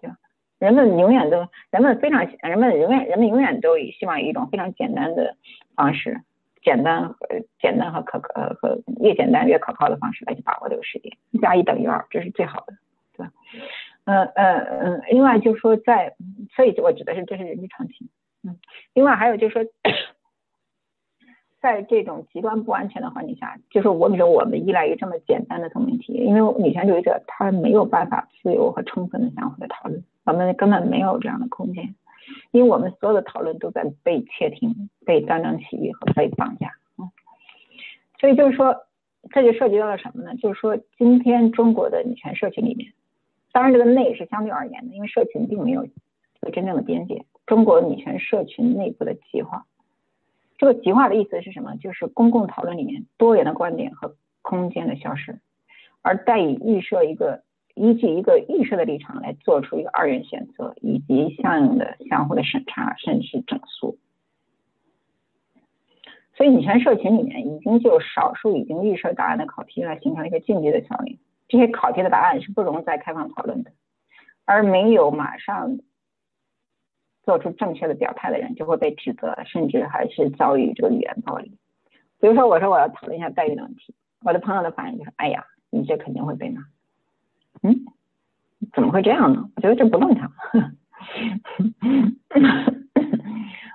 [0.00, 0.16] 对吧
[0.58, 5.36] 人们永远都，人们非常，人们永远，人们永远都以希望以一种非常简单的
[5.76, 6.20] 方式，
[6.62, 7.14] 简单
[7.60, 12.74] 简单和可可和越简单越可靠的方式来去把握这个世界，一加一等于二，这是最好的，
[13.16, 13.32] 对吧？
[14.08, 16.16] 嗯嗯嗯，另外就是说，在，
[16.56, 18.08] 所以我指的是这是人之常情，
[18.42, 18.56] 嗯，
[18.94, 19.70] 另外还有就是说。
[21.60, 31.96] 在这种极端不安全的环境下，就是我比如我们依赖于这么简单的透明题，因为女权主义者她没有办法自由和充分的相互的讨论，我们根本没有这样的空间，
[32.52, 36.70] 因为我们所有的讨论都在被窃听、被断章取义和被绑架。
[36.96, 37.10] 嗯，
[38.20, 38.76] 所以就是说，
[39.30, 40.36] 这就涉及到了什么呢？
[40.36, 42.92] 就是说，今天中国的女权社群里面，
[43.52, 45.90] 当然这个内是相对而言的，因为社群并没有一
[46.40, 49.66] 个真正的边界，中国女权社群内部的极化。
[50.58, 51.76] 这个极化的意思是什么？
[51.76, 55.38] 就是公共讨论里面多元的观点和空间的消失，
[56.02, 57.42] 而代以预设一个
[57.74, 63.98] 依据一个预设的立场来做出一个二元选择，以及相应的相互的审查，甚至是整肃。
[66.36, 71.18] 所以女权社群里面已经就少数已经预设答案的考题来形成一个竞技的效应，
[71.48, 73.72] 这些考题的答案是不容再开放讨论的，
[74.44, 75.80] 而没有马上。
[77.24, 81.58] 做出正确的表态的人就会被指责，甚至还是遭遇这个语言暴力。
[82.20, 83.94] 比如说，我说我要讨论一下待遇的问题，
[84.24, 86.62] 我的朋友的反应就是：哎呀，你这肯定会被骂。
[87.62, 87.84] 嗯，
[88.72, 89.50] 怎么会这样呢？
[89.56, 90.32] 我觉得这不正常。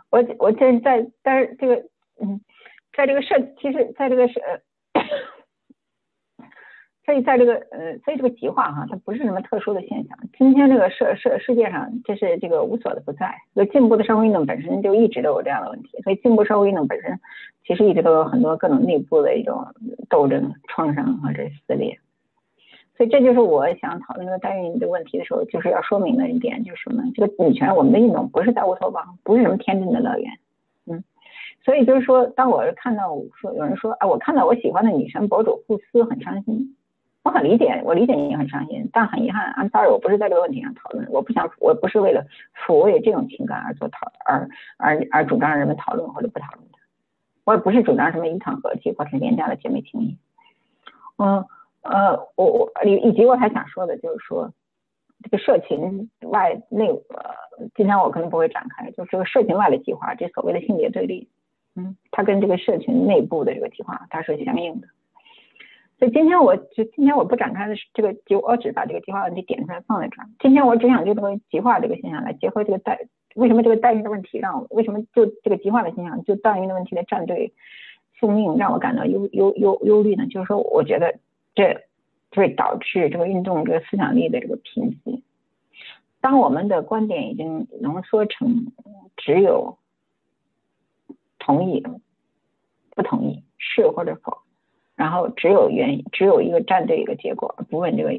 [0.09, 1.75] 我我这在，但是这个，
[2.19, 2.41] 嗯，
[2.97, 4.41] 在这个社，其实在这个社。
[7.05, 10.17] 所以在这个呃，所以这个极化哈，它不是什么特殊的现象。
[10.37, 13.35] 今天这个社社世界上，这是这个无所的不在。
[13.53, 15.89] 就进步的社会运动本身就一直都有这样的问题。
[16.01, 17.19] 所以进步社会运动本身
[17.67, 19.67] 其实一直都有很多各种内部的一种
[20.09, 21.99] 斗争、创伤或者撕裂。
[22.95, 27.03] 所以这就是我想讨论这个代孕的问题的时候，就是要说明的一点，就是什么？
[27.15, 30.31] 这个女权我们的运动不是在乌托邦，不是什么天真的乐园。
[30.85, 31.03] 嗯，
[31.65, 36.77] 所以就是说，当我看到说有人说啊，我看到我喜欢的女神博主互撕，很伤心。
[37.23, 42.25] 我很理解，我理解你也很伤心，但很遗憾，I'm sorry，我不是在这个问题上讨论，我不想，我不是为了
[42.65, 46.77] 抚慰这种情感而做讨，而而而主张人们讨论或者不讨论的，
[47.45, 50.17] 我也不是主张什么一场和气或者廉价的姐妹情谊，
[51.17, 51.45] 嗯
[51.83, 54.51] 呃，我我以以及我还想说的就是说，
[55.23, 61.29] 这个社群外内呃，今天我可能不会展开，就是这个社群外的计划，这所谓的性别对立，
[61.75, 64.87] 嗯，它跟这个社群内部的这个计划它是相应的。
[66.11, 70.27] 今天我就今天我不展开的是这个，就我只把这个极化问题点出来放在这儿。
[70.39, 77.53] 今天我只想就这个极化这个现象来结合这个代为什么这个代孕的问题让为什么就这个极化的现象就代孕的问题的战队
[78.19, 80.27] 宿命让我感到忧忧忧忧虑呢？
[80.27, 81.19] 就是说，我觉得
[81.55, 81.83] 这
[82.31, 85.21] 会导致这个运动这个思想力的这个贫瘠。
[86.21, 88.71] 当我们的观点已经浓缩成
[89.17, 89.77] 只有
[91.39, 91.83] 同意、
[92.95, 94.42] 不同意、是或者否，
[95.03, 98.11] 然后只有原因，只有一个站队一个结果，不问这个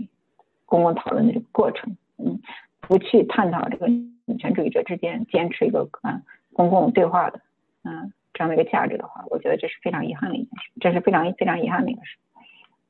[0.66, 2.42] 公共讨论的这个过程，嗯，
[2.82, 6.20] 不去探讨这个女权主义者之间坚持一个啊
[6.52, 7.40] 公共对话的，
[7.84, 12.18] 嗯，这样的一个价值的话，我觉得这是非常遗憾的一件事，这是非常非常遗憾的一个事，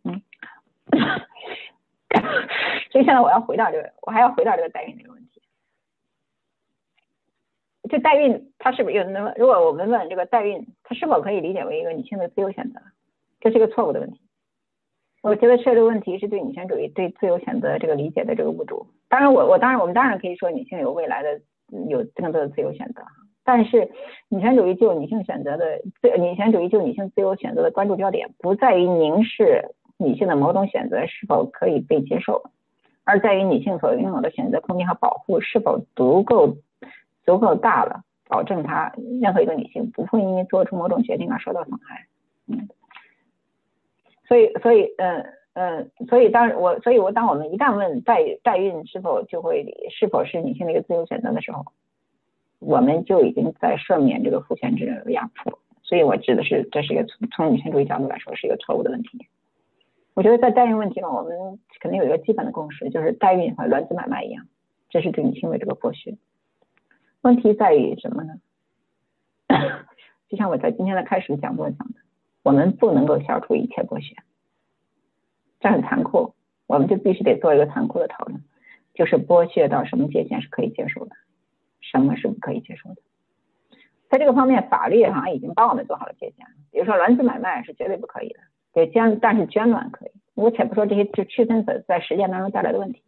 [0.03, 0.21] 嗯。
[2.91, 5.41] 所以现在我要回到这个，我还要回到这个代孕这个问题。
[7.89, 9.33] 就代孕，它是不是有那么？
[9.37, 12.81] 如果我们问这个代孕，它是否可以理解为一个女性的自由选择？
[13.45, 14.21] 这是一个错误的问题。
[15.23, 18.87] 我觉得这个问题是对女权主义对自由选择这个理解的这个误读。
[19.09, 21.41] 当然，我我当然我们当然可以说女性有未来的
[21.89, 23.03] 有更多的自由选择，
[23.45, 23.91] 但是
[24.29, 29.71] 女权主义就女性选择的自女权主义就女性自由选择的关注焦点不在于凝视。
[29.97, 32.51] 女性的某种选择是否可以被接受，
[33.05, 36.57] 而在于女性所拥有的选择空间和保护是否足够
[37.25, 38.93] 足够大了，保证她
[39.23, 42.07] 任何一个女性不会因为做出某种决定而受到损害。
[42.49, 42.69] 嗯，
[44.27, 51.65] 所以所以嗯嗯，所以当我所以我当我们一旦问代代孕是否就会是否是女性的一个自由选择的时候，
[52.59, 55.59] 我们就已经在赦免这个父权制的压迫。
[55.83, 59.29] 所以我指的是这是一个从从女性主义角度来说是一个错误的问题。
[60.15, 64.47] 我觉得在代孕问题上，我们肯定有一个基本的共识，就是代孕和卵子买卖一样，
[64.89, 66.17] 这是对女性的这个剥削。
[67.21, 68.35] 问题在于什么呢？
[70.31, 71.95] 就像我在今天的开始讲座讲的，
[72.45, 74.15] 我们不能够消除一切剥削，
[75.61, 76.35] 这很残酷，
[76.69, 78.45] 我们就必须得做一个残酷的讨论，
[78.95, 81.17] 就是剥削到什么界限是可以接受的，
[81.81, 82.97] 什么是不可以接受的。
[84.11, 88.39] 在这个方面，法律好像已经帮我们做好了界限，比如说卵子买卖是绝对不可以的。
[88.73, 90.11] 对捐，但是捐卵可以。
[90.35, 93.03] 我且不说这些就区分在在实践当中带来的问题。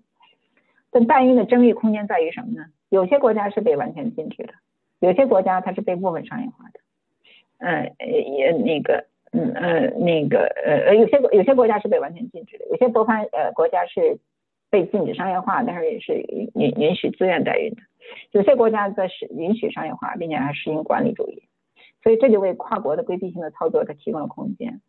[0.91, 2.67] 但代孕的争议空间在于什么呢？
[2.89, 4.55] 有些国家是被完全禁止的，
[5.01, 6.81] 有些国家它是被部分商业化的。
[7.59, 14.19] 嗯，也那个，嗯呃，那个呃呃，有些有些国家是被完全禁止的，有些多方呃国家是
[14.71, 17.83] 被禁止商业化，但是也是允允许自愿代孕的。
[18.33, 21.43] 有些国家则是允许商业化，并且还实行管理主义。
[22.03, 24.81] 所以这就为跨国的规避性的操作它提供了空间。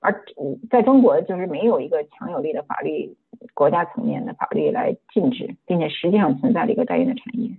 [0.00, 0.22] 而
[0.70, 3.16] 在中国，就是没有一个强有力的法律，
[3.54, 7.50] 国家层面的法律来禁止，并且实际上存在了一个代孕的产业。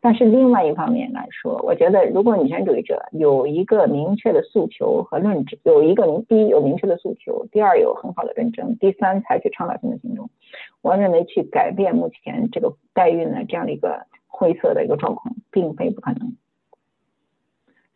[0.00, 10.30] 但是另外一方面来说，我觉得如果女权主义者有一个明确的诉求和论证，有一个第一有明确的诉求，第二有很好的论证，第三采取倡导性的行动，
[10.82, 16.32] 我认为去改变目前这个代孕的这样的一个灰色的一个状况，并非不可能。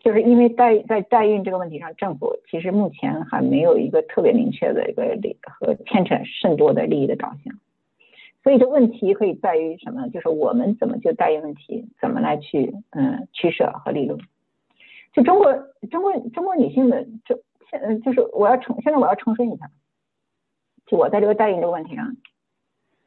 [0.00, 7.54] 就是因为代在代孕这个问题上，政府其实目前还没有一个特别明确的一个利和牵扯甚多的利益的导向，
[8.42, 10.08] 所以这问题可以在于什么？
[10.08, 14.18] 就是我们怎么就代孕问题怎么来去嗯取舍和利用？
[15.12, 15.52] 就中国
[15.90, 17.40] 中国中国女性的就
[17.70, 19.70] 现就是我要重现在我要重申一下，
[20.86, 22.16] 就我在这个代孕这个问题上，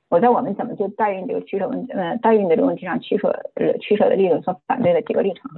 [0.07, 5.51] 我在我们怎么就代孕这个取舍问呃代孕的这个问题上取舍呃取舍的利润所反对的几个立场。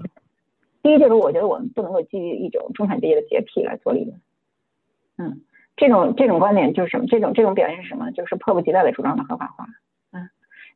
[0.81, 4.21] 第一就是我觉得我们不能够基于一种中产阶级的洁癖来做理论，
[5.17, 5.41] 嗯，
[5.77, 7.05] 这种这种观点就是什么？
[7.07, 8.11] 这种这种表现是什么？
[8.11, 9.65] 就是迫不及待的主张的合法化，
[10.11, 10.29] 嗯，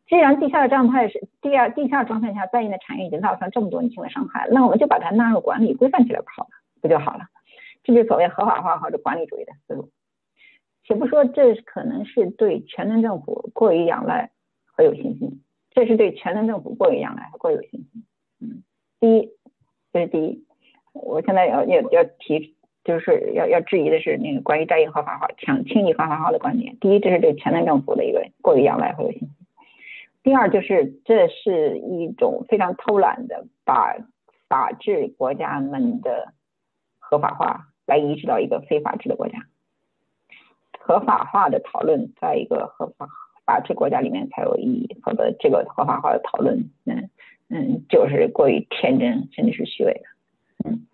[0.08, 6.49] 既然地下的状态是地下地下状态下在孕的产业已经造成这么多女性的伤害，那我们就把它纳入管理规范起来不好了，
[6.82, 7.26] 不就好了？
[7.84, 9.89] 这就所谓合法化或者管理主义的思路。
[10.84, 14.32] 且不说这可能是对全能政府过于仰赖
[14.66, 18.05] 和有信心，这是对全能政府过于仰赖和过于有信心，
[18.39, 18.63] 嗯，
[19.00, 19.30] 第一。
[19.93, 20.46] 这是第一，
[20.93, 26.78] 我现在要要要提，就是要要质疑的是那个关于代孕合法化、强轻易合法化的观点。
[26.79, 29.29] 第一，这是对前任政府的一个过于仰赖和有信心；
[30.24, 33.95] 第二，就是这是一种非常偷懒的，把
[34.47, 36.33] 法治国家们的
[36.99, 39.39] 合法化来移植到一个非法治的国家。
[40.79, 43.08] 合法化的讨论在一个合法
[43.45, 47.09] 法治国家里面才有意义，否则这个合法化的讨论，嗯。
[47.53, 50.70] 嗯，就是过于天真，甚至是虚伪的。
[50.70, 50.87] 嗯，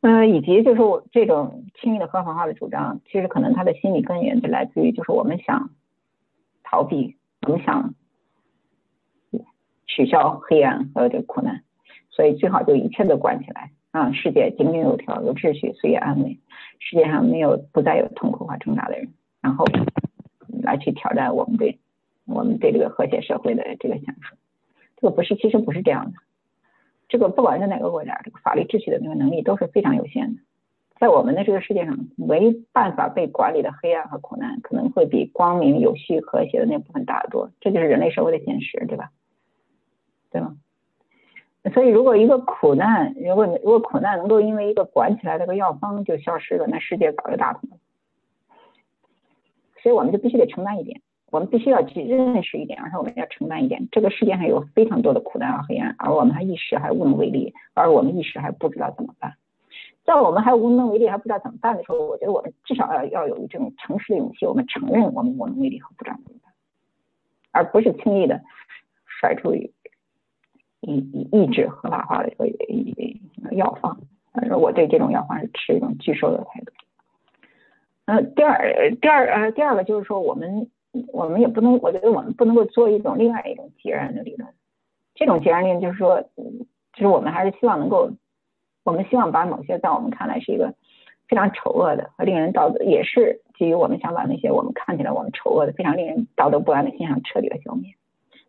[0.00, 5.70] 呃，以及就是我这种轻易的合法化的主张，其实可能他的心理根源就来自于，就是我们想
[6.62, 7.94] 逃避，我们想
[9.86, 11.64] 取消黑暗和这个苦难，
[12.10, 16.38] 所以最好就一切都关起来，让世界井井有条，有秩序，岁月安稳，
[16.78, 19.64] 世界上没有不再有痛苦和挣扎的人，然后
[20.62, 21.80] 来去挑战我们对
[22.24, 24.36] 我们对这个和谐社会的这个享受。
[24.96, 26.18] 这个不是，其实不是这样的。
[27.08, 30.42] 这个不管是哪个国家，这个法律秩序的那个能力都是非常有限的。
[31.00, 37.50] 在我们的这个世界上，没办法被管理的黑暗和苦难，可能会比光明、有序、和谐的那部分大得多。
[37.60, 39.10] 这就是人类社会的现实，对吧？
[40.30, 40.56] 对吗？
[41.72, 47.76] 所以，如果一个苦难，如果如果苦难能够因为一个管起来的个药方就消失了，那世界早就大同了。
[49.82, 51.00] 所以我们就必须得承担一点，
[51.30, 53.86] 我们必须要去认识一点，而且我们要承担一点。
[53.92, 59.34] 这个世界上有非常多的苦难和黑暗，而我们还一时还无能为力，而我们一时还不知道怎么办。
[60.04, 66.52] 在我们还无能为力还不知道怎么办的时候，我觉得我们至少要要有这种诚实的勇气，我们承认我们无能为力和不知道怎么办，
[67.52, 68.40] 而不是轻易的
[69.06, 69.70] 甩出意
[70.80, 72.30] 意意志合法化的
[72.68, 72.92] 一
[73.42, 74.00] 个药方。
[74.32, 76.72] 反正，我对这种药方是持一种拒收的态度。
[78.06, 80.70] 呃，第二第二呃第二个就是说，我们
[81.12, 84.48] 我们也不能，我觉得我们不能够做一种另外一种截然的理论。
[85.14, 86.22] 这种截然论就是说，
[86.94, 88.10] 就是我们还是希望能够。
[88.84, 90.72] 我们希望把某些在我们看来是一个
[91.28, 97.92] 非常丑恶的和令人道德，也是基于我们想把那些我们看起来我们丑恶的、非常令人道德不安的现象彻底的消灭。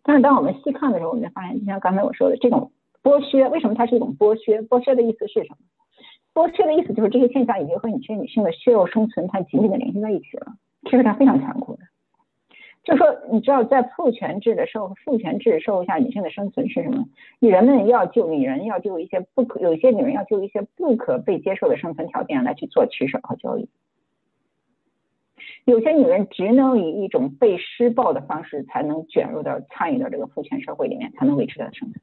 [0.02, 2.72] 但是当我们细看的时候，我们就发现，就像刚才我说的，这种
[3.04, 4.62] 剥削，为什么它是一种剥削？
[4.62, 5.58] 剥削的意思是什么？
[6.34, 10.54] 剥削的意思就是这些现象已经和你这些女性的血肉生存它紧紧的联系在一起了，
[10.86, 11.82] 这是它非常残酷的。
[12.90, 17.06] 就说你知道，在父权制的社会，父权制社会下，女性的生存是什么？
[17.38, 23.70] 女人们要救女人要救一些不可，有些女人要救一些不可被接受的生存条件来去做取舍和交易。
[25.66, 32.02] 有些女人只能以一种被施暴的方式才能卷入到参与到这个父权社会里面，才能维持她的生存。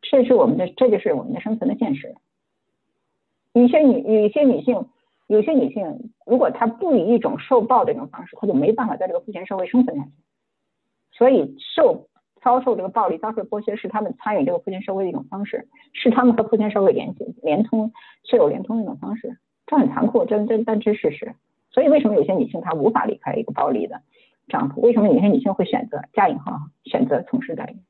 [0.00, 2.14] 这是我们的，这就是我们的生存的现实。
[3.52, 4.86] 有些女，有些女性。
[5.26, 10.10] 有些女性，如果她不以一种受暴的这种方式，她就没办法在这个父权社会生存下去。
[11.12, 12.08] 所以，受
[12.42, 17.92] 遭受这个暴力、遭受剥削，是他们参与这个父权社会的一种方式，是他们和父权社会联系、连通、
[18.24, 19.38] 血肉连通的一种方式。
[19.66, 21.34] 这很残酷，这这但这是事实。
[21.70, 24.02] 所以，为什么有些女性她无法离开一个暴力的
[24.48, 24.80] 丈夫？
[24.82, 27.80] 为什么有些女性会选择加引号选择从事代孕？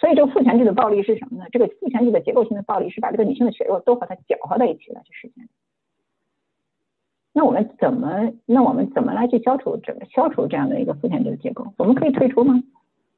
[0.00, 1.44] 所以，这个父权制的暴力是什么呢？
[1.52, 5.48] 这个父权制的结构性的暴力是把这个女性的血肉都和她搅和在一起了去实现。
[7.32, 8.32] 那我们怎么？
[8.46, 11.72] 那我们怎么来去消除这个消除这样的一个父权制的结构？
[11.76, 12.62] 我们可以退出吗？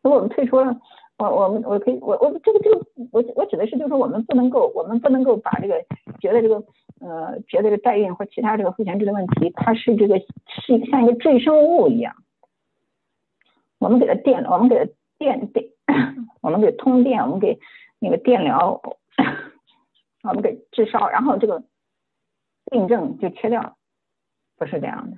[0.03, 0.79] 如果我们退出了，
[1.19, 5.75] 我我们我可以我我这个这个我我指的是就是说我们不能够我们不能够把这个
[6.21, 6.63] 觉得这个
[7.01, 12.15] 呃觉得这个代孕或其他这个父权制的问题，它是这个是像一个赘生物一样，
[13.79, 15.67] 我们给它电，我们给它电电，
[16.41, 17.59] 我们给通电，我们给
[17.99, 18.81] 那个电疗，
[20.25, 21.63] 我们给治烧，然后这个
[22.71, 23.75] 病症就切掉了。
[24.61, 25.17] 不是这样的，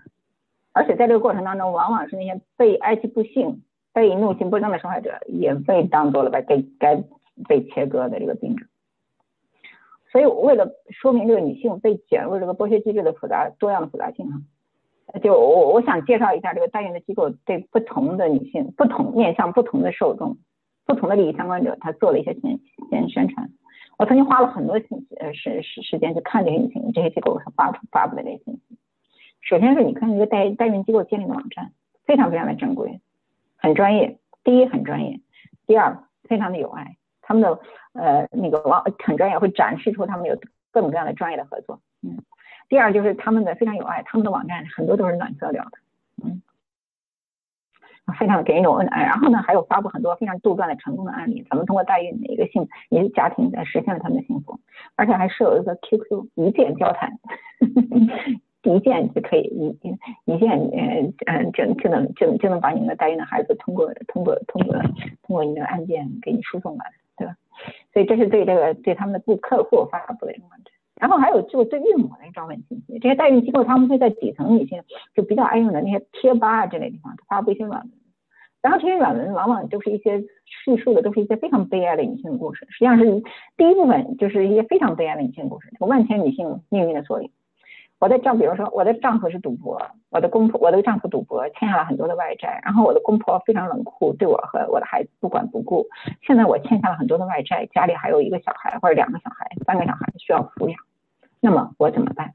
[0.72, 7.02] 而且在这个过程当中，往往是那些被哀其不幸、被怒性不争的受害者，也被当做了该该
[7.48, 8.64] 被切割的这个病者。
[10.12, 20.36] 所以，为了说明这个女性被卷入这个剥削机制的复杂多样的复杂性啊，就我我想介绍一下这个代孕的机构对不同的女性、不同面向不同的受众、
[20.86, 22.60] 不同的利益相关者，他做了一些宣
[22.90, 23.50] 宣宣传。
[23.98, 28.71] 我曾经花了很多信息呃时时时间去看这些女性、这些机构发出发布的这些信息。
[29.42, 31.72] 首先是你看一个代代孕机构建立的网站，
[32.06, 33.00] 非常非常的正规，
[33.56, 34.18] 很专业。
[34.44, 35.20] 第一很专业，
[35.66, 37.60] 第二非常的有爱，他们的
[37.92, 40.36] 呃那个网很专业，会展示出他们有
[40.70, 41.80] 各种各样的专业的合作。
[42.02, 42.18] 嗯，
[42.68, 45.78] 第二就是他们的非常有爱，他们的网站很多都是暖色调的，
[46.24, 46.42] 嗯，
[48.18, 49.04] 非常的给人一种恩爱。
[49.04, 54.58] 然后呢，还有发布很多非常杜撰的成功的案例，怎么通过代孕的一个幸一个家庭在实现了他们的幸福，
[54.96, 57.18] 而且还设有一个 QQ 一键交谈。
[57.60, 59.68] 呵 呵一键就可以一
[60.24, 64.76] 一键，嗯嗯，就就能就能就能把你的代孕的孩子通过通过通过
[65.22, 66.84] 通过你的案件给你输送来，
[67.16, 67.36] 对吧？
[67.92, 70.72] 所以这是对这个对他们的顾客户发布的一种网站。
[70.96, 74.84] 然后还有就是对孕母的招聘信息，这些代孕机构他们会在底层一些
[75.14, 77.90] 就比较爱用的那些贴吧啊这类地方发布一些软文，
[78.60, 83.04] 然后这些软文往往都是一些叙述的都是一些非常悲哀的女性故事，实际上是
[83.56, 87.28] 第一部分就是一些非常悲哀的女性故事，万千女性命运的缩影。
[88.02, 89.80] 我的丈，比如说我的丈夫是赌博，
[90.10, 95.86] 我的公婆，我的丈夫赌博欠下了很多的外债，然后我的公婆非常冷酷，对我和我的孩子不管不顾。
[96.20, 100.76] 现在我欠下了很多的外债，家里还有一个小孩或者两个小孩，三个小孩需要抚养，
[101.38, 102.34] 那么我怎么办？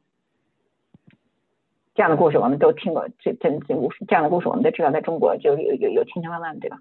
[1.96, 6.78] 这样的故事我们都听过，这这这无数这样的故事我们都知道，在中国就有有有千千万万，对吧？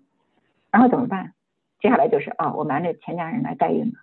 [0.71, 1.33] 然后怎么办？
[1.81, 3.99] 接下来就是啊，我瞒着全家人来代孕了。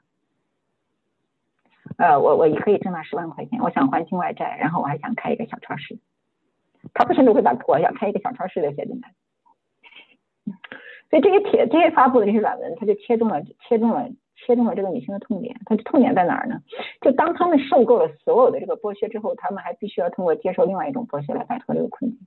[1.97, 5.97] 呃，我我也可以挣到十万块钱，我想还清外债，然后我还想开一个小超市。
[6.93, 9.13] 他不甚至会把我想开一个小超市的写进来。
[11.09, 15.55] 所以这些帖这些发布的这些软文，他就切中了切中了切中了这个女性的痛点。
[15.65, 16.59] 它的痛点在哪儿呢？
[17.01, 22.19] 就当他们受够了所有的这个剥削之后，他们还必须要通过接受另外一种剥削来摆脱这个困境。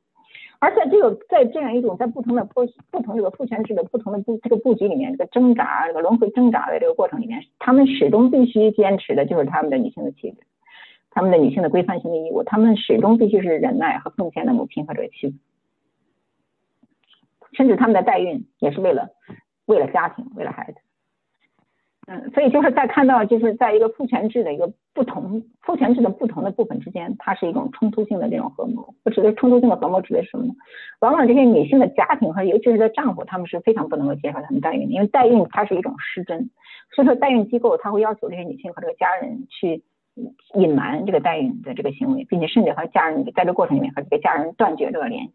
[0.59, 10.39] 而在这个在这样一种在不同的不不同这个父权制的不同的布这个布局里面，这个挣扎这个轮回挣扎的这个过程里面，他们始终必须坚持的就是他们的女性的气质，
[11.11, 15.37] 他们的女性的规范性的义务，他们始终必须是忍耐和奉献的母亲和这个妻子。
[17.53, 19.11] 甚至他们的代孕也是为了
[19.67, 20.79] 为了家庭，为了孩子。
[22.09, 28.95] 嗯，所以就是在看到就是在一个父权制的一个不同父权制的不同的部分之间，它是一种冲突性的这种合谋。
[29.05, 30.55] 我指的冲突性的合谋指的是什么呢？
[31.01, 36.49] 往往这些女性的家庭和尤其是在丈夫，他们是非常不能够接受他们代孕的，因为代孕它是一种失真。
[36.95, 39.83] 所以说代孕机构他会要求这些女性和这个家人去
[40.55, 45.33] 隐瞒这个代孕的这个行为，并且甚至和家人在这过程里面和这个家人断绝这个联系。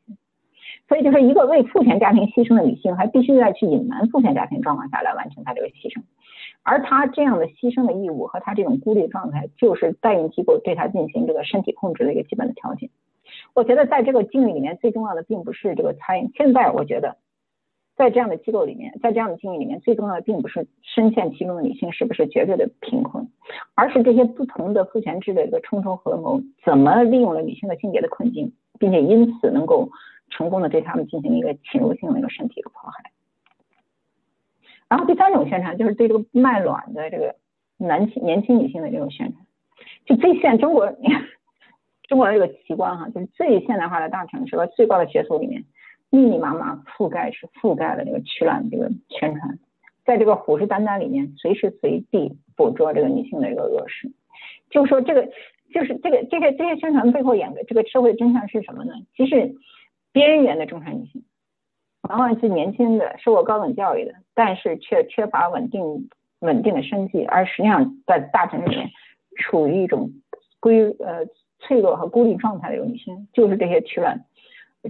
[0.92, 6.02] 所以，就是一个为父权家庭牺牲的女性，还必须在去隐瞒父权家庭状况下来完成她这个牺牲，
[6.64, 12.90] 而她这样的牺牲的义务和她这种孤立状态，就是代孕机构对她进行这个身体控制的一个基本的条件。
[13.54, 16.30] 我觉得在这个境遇里面，最重要的并不是这个参与。
[16.36, 17.16] 现在我觉得，
[17.96, 23.30] 在这样的机构里面，在这样的境遇里面，最重要的并不是深陷其中的女性是不是绝对的贫困，
[23.76, 29.88] 而是这些不同的父权制的一个冲突合谋，怎么利用了女性的性别的困境，并且因此能够。
[30.32, 33.12] 成功的对他们进行一个侵入性的一个身体的迫害，
[34.90, 37.36] 然后第三种宣传就是对这个卖卵的这个
[37.78, 39.46] 男性年轻女性的这种宣传，
[40.06, 40.92] 就最现中国
[42.08, 45.66] 中国的这个奇观哈，就是最现代化的大城市和最高的学府里面，
[46.10, 49.60] 密密麻麻覆盖是覆盖了这个取卵这个宣传，
[50.06, 54.12] 在这个虎视眈眈里面，随时随地捕捉这个女性的一个恶势，
[54.70, 55.30] 就说这个
[55.74, 58.94] 就是这个这些这些宣传背后演的这个社会真相是什么呢？
[59.16, 59.54] 其实。
[60.14, 61.24] 边缘的中产女性，
[62.02, 66.10] 往往是年轻的、受过高等教育的，但是却缺乏稳定
[66.40, 68.90] 稳定的生计，而实际上在大城市里面
[69.38, 70.12] 处于一种
[70.60, 71.26] 归呃
[71.60, 74.26] 脆弱和孤立状态的这种女性，就是这些取卵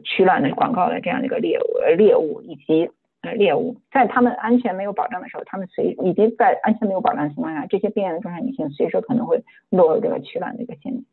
[0.04, 2.90] 取卵的广告的这样的一个猎物猎物以及
[3.22, 11.06] 呃猎物，在他们安全没有保障的时候，他们随以及在安全没有保障的情况下，这些边缘的中产女性随时可能会落入这个取卵的一个陷阱，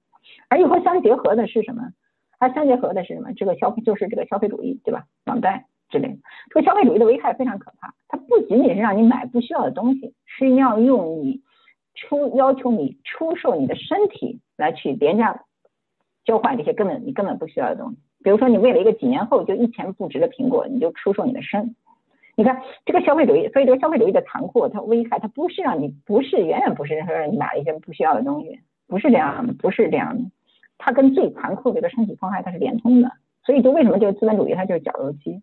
[0.48, 1.90] 而与和相结合的是什么？
[2.38, 3.32] 它相结合的是什么？
[3.34, 5.04] 这个消费就是这个消费主义，对吧？
[5.26, 6.16] 网贷之类的。
[6.50, 7.94] 这个消费主义的危害非常可怕。
[8.08, 11.42] 它不仅仅是让你买不需要的东西，是要用你
[11.94, 15.44] 出要求你出售你的身体来去廉价
[16.24, 17.98] 交换这些根本你根本不需要的东西。
[18.22, 21.74] 比如说，你为了一个几年后就一钱不值的苹果，你就出售你的身。
[22.36, 30.24] 你看这个消费主义，所以这个消费主义的残酷，它危害它不是让你不是远远不是说让你买一些不需要的东西，不是这样的，不是这样的。
[30.78, 33.12] 它跟最残酷的一个身体伤害它是连通的，
[33.44, 35.40] 所以就为什么这个资本主义它就是绞肉机？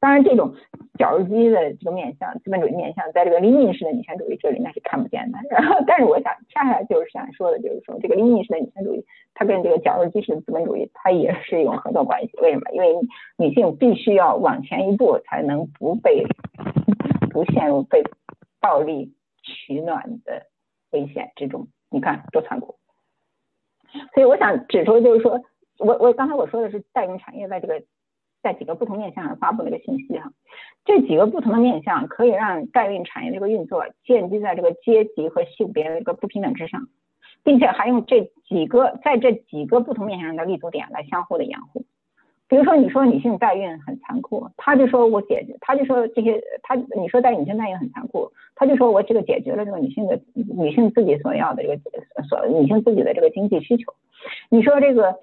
[0.00, 0.54] 当然，这种
[0.98, 5.38] 绞肉机的这个面向，资本主义面向，在这个林荫式的女权主义这里那是看不见的。
[5.50, 9.04] 然后，但是我想恰恰就是想说的，就是说这个林荫式的女权主义，
[9.34, 12.30] 它跟这个绞肉机式的资本主义，它也是一种合作关系。
[12.40, 12.70] 为什么？
[12.72, 12.94] 因为
[13.36, 16.24] 女性必须要往前一步，才能不被
[17.28, 18.02] 不陷入被
[18.58, 19.12] 暴力
[19.42, 20.46] 取暖的
[20.92, 21.68] 危险之中。
[21.90, 22.76] 你看多残酷！
[24.14, 25.40] 所以我想指出，就是说
[25.78, 27.82] 我我刚才我说的是代孕产业在这个
[28.42, 30.32] 在几个不同面向上发布的一个信息哈，
[30.84, 36.88] 这几个不同的面向可以让代孕产业这个运作建立在这个阶级和性别的一个不平等之上，
[37.42, 41.84] 并且还用这几个在这几个不同面向上的立足点来相互的掩护。
[42.50, 51.78] 比如说，你说女性代孕很残酷，他就说我解决，他就说这些，他你说代女性代孕很残酷，他就说我这个解决了这个女性的女性自己所要的这个
[52.28, 53.94] 所女性自己的这个经济需求，
[54.48, 55.14] 你说这个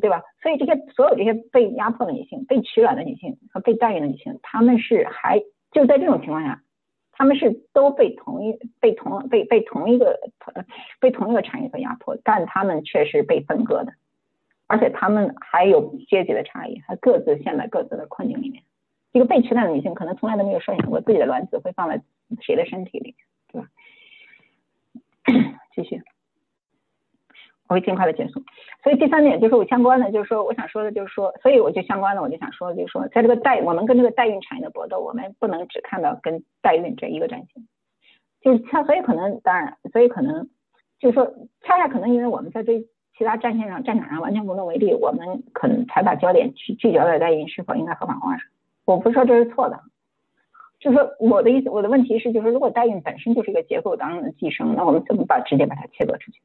[0.00, 0.22] 对吧？
[0.42, 5.40] 所以这些所有这些被压迫的女性、被取卵的女性和被代孕的女性，她们是还
[5.70, 6.62] 就在这种情况下，
[7.12, 10.18] 她们是都被同一被同被被同一个
[11.00, 13.92] 被同一个产业所压迫，但她们却是被分割的。
[14.72, 18.62] 而且他们还有阶级的差异，还各自陷在各自的困境里面。
[19.12, 22.00] 一个被取代的女性可能从来都没有设想过自己的卵子会放在
[22.40, 23.14] 谁的身体里，
[23.52, 23.68] 对吧？
[25.76, 26.00] 继续，
[27.68, 28.42] 我会尽快的结束。
[28.82, 37.68] 所以第三点就是我相关的，就是说我想说的，就是说，所以我就相关的，我就想说，就是说，在这个代我们跟这个代孕产业的搏斗，我们不能只看到跟代孕这一个战线，
[38.40, 40.48] 就是它，所以可能当然，所以可能
[40.98, 41.26] 就是说，
[41.60, 42.82] 恰恰可能因为我们在这。
[43.16, 48.46] 其他战线上、战场上完全无能为力，我们可能才把焦点去聚焦在代孕是否应该合法化上。
[48.84, 49.80] 我不是说这是错的，
[50.80, 56.40] 就是说我的意思，我的问题是，就是如果代孕本身就是一个结构当中的寄生，那我们怎么把直接把它切割出去？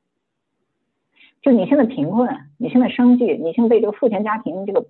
[1.41, 4.85] 就女性的贫困、女性的生计、女性被这个父权家庭这个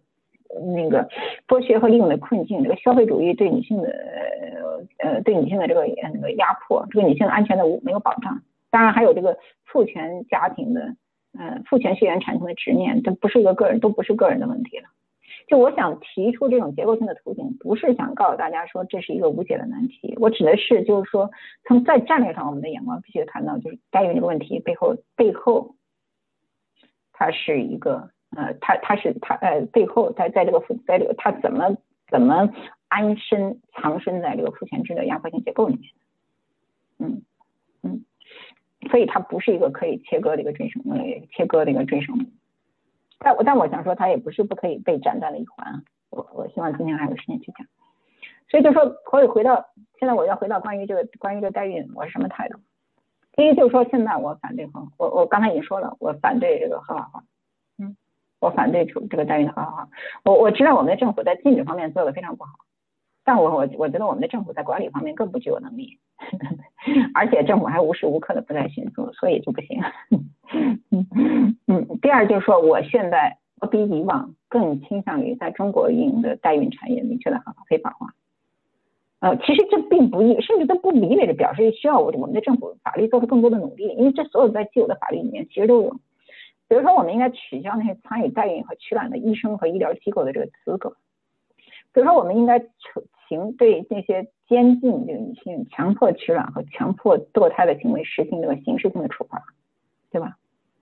[0.75, 1.07] 那个
[1.47, 3.89] 剥削和利用的困境，这个消费主义对女性的
[4.97, 8.41] 呃对女性的这个那个压迫，这个女性安全的无没有保障。
[8.69, 10.95] 当然还有这个父权家庭的，
[11.37, 14.85] 呃父权血缘产生的执念，这不是一个个人，都不是个人的问题了。
[15.47, 21.31] 就我想提出这种结构性的图景，不是想告诉大家说这是一个无解的难题，我指的是就是说
[21.65, 25.75] 从在战略上我们的眼光必须看到，就是代孕这个问题背后背后，
[27.13, 31.77] 它是一个呃，它它是它呃背后在在这个父在这个它怎么
[32.09, 32.49] 怎么
[32.89, 35.91] 安身藏身在这个父权制的压迫性结构里面，
[36.99, 37.21] 嗯
[37.83, 38.05] 嗯，
[38.89, 40.99] 所以它不是一个可以切割的一个赘生呃
[41.31, 42.27] 切割的一个赘生。
[43.19, 45.83] 但我但我想说，它也不是不可以被斩断的一环。
[46.09, 47.65] 我我希望今天还有时间去讲。
[48.49, 49.65] 所以就说可以回到
[49.99, 52.59] 现在，我要回到关于这个关于这个代孕，我是什么态度？
[53.33, 57.23] 第一就是说，现在我反对合，我我刚才已经说了，我反对这个合法化。
[57.77, 57.97] 嗯，
[58.39, 59.89] 我反对出这个代孕的合法化。
[60.23, 62.51] 我我知道我们的政府在禁止方面做的非常不好。
[63.27, 65.99] 但我我我觉得我们的政府在管理方面更不具有能力，
[67.13, 69.81] 而且政府还无时无刻的不在迅速，所以就不行。
[70.91, 71.05] 嗯
[71.67, 71.99] 嗯。
[72.01, 78.13] 第二就是说，我现在我比以往更倾向于在中国运营的代孕产业明确的合法非法化。
[79.19, 85.89] 呃，其实这并不意，甚至都不意味着表示需要我我们的政府法律做出更多的努力，因为这所有在既有的法律里面其实都有。
[86.69, 90.95] 比如说，我们应该取消那些参与代孕和取卵的医生和医疗机构的这个资格。
[91.93, 92.59] 比如说，我们应该
[93.27, 99.43] 行对那些监禁这个女性、强迫取卵和强迫堕胎的行为实行这个刑事性的处罚，
[100.11, 100.37] 对吧？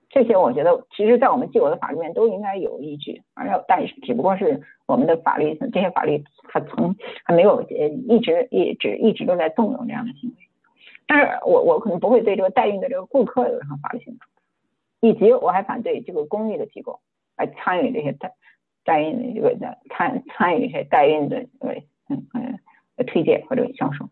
[0.09, 6.95] 这些我觉得，其实，在我们既有的法律面都应该有依据，而且，但是只不过是我们的法律这些法律还从
[7.25, 10.35] 还没有呃一直一直一直都在纵容这样的行为。
[11.05, 14.41] 但是我我可能不会对这个代孕的这个顾客有任何法律性的处罚，
[15.01, 17.01] 以及我还反对这个公益的机构
[17.35, 18.33] 来参与这些代
[18.85, 21.75] 代孕的这个的参参与一些代孕的呃
[22.09, 22.59] 嗯嗯。
[23.07, 24.09] 推荐或者销售，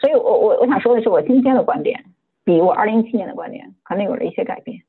[0.00, 2.06] 所以我我我想说的是，我今天的观点
[2.42, 4.82] 比我二零一七年的观点可能有了一些改变。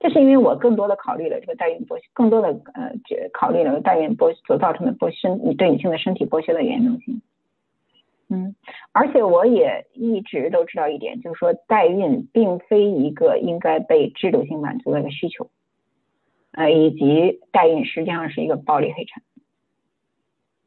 [0.00, 2.92] 这是因为我更多的考虑了这个代孕剥削，更多的呃
[3.30, 7.20] 考虑了代孕剥所造成的剥身对女性的身体剥削的严重性。
[8.30, 8.56] 嗯，
[8.92, 15.50] 而且我也一直都知道一点，就是说代孕并非一个应该被制度性满足的一个需求，
[16.52, 19.22] 呃，以及代孕实际上是一个暴力黑产。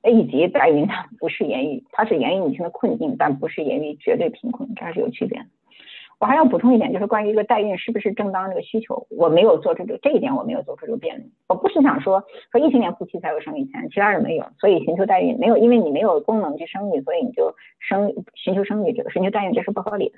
[0.03, 5.45] 以及代孕它不是源于，它是源于女性的困境，但不是源于绝对贫困，这还是有区别的。
[6.19, 11.31] 我还要补充一点，就是关于这个代孕是不是正当这个需求，我没有做出这这一点，我没有做出这个辩论。
[11.47, 20.15] 我不是想说说异性恋夫妻才有生育权，其他人没有，所以寻求代孕没有，因为你没有功能去生育，所以你就生寻求生育这个寻求代孕这是不合理的。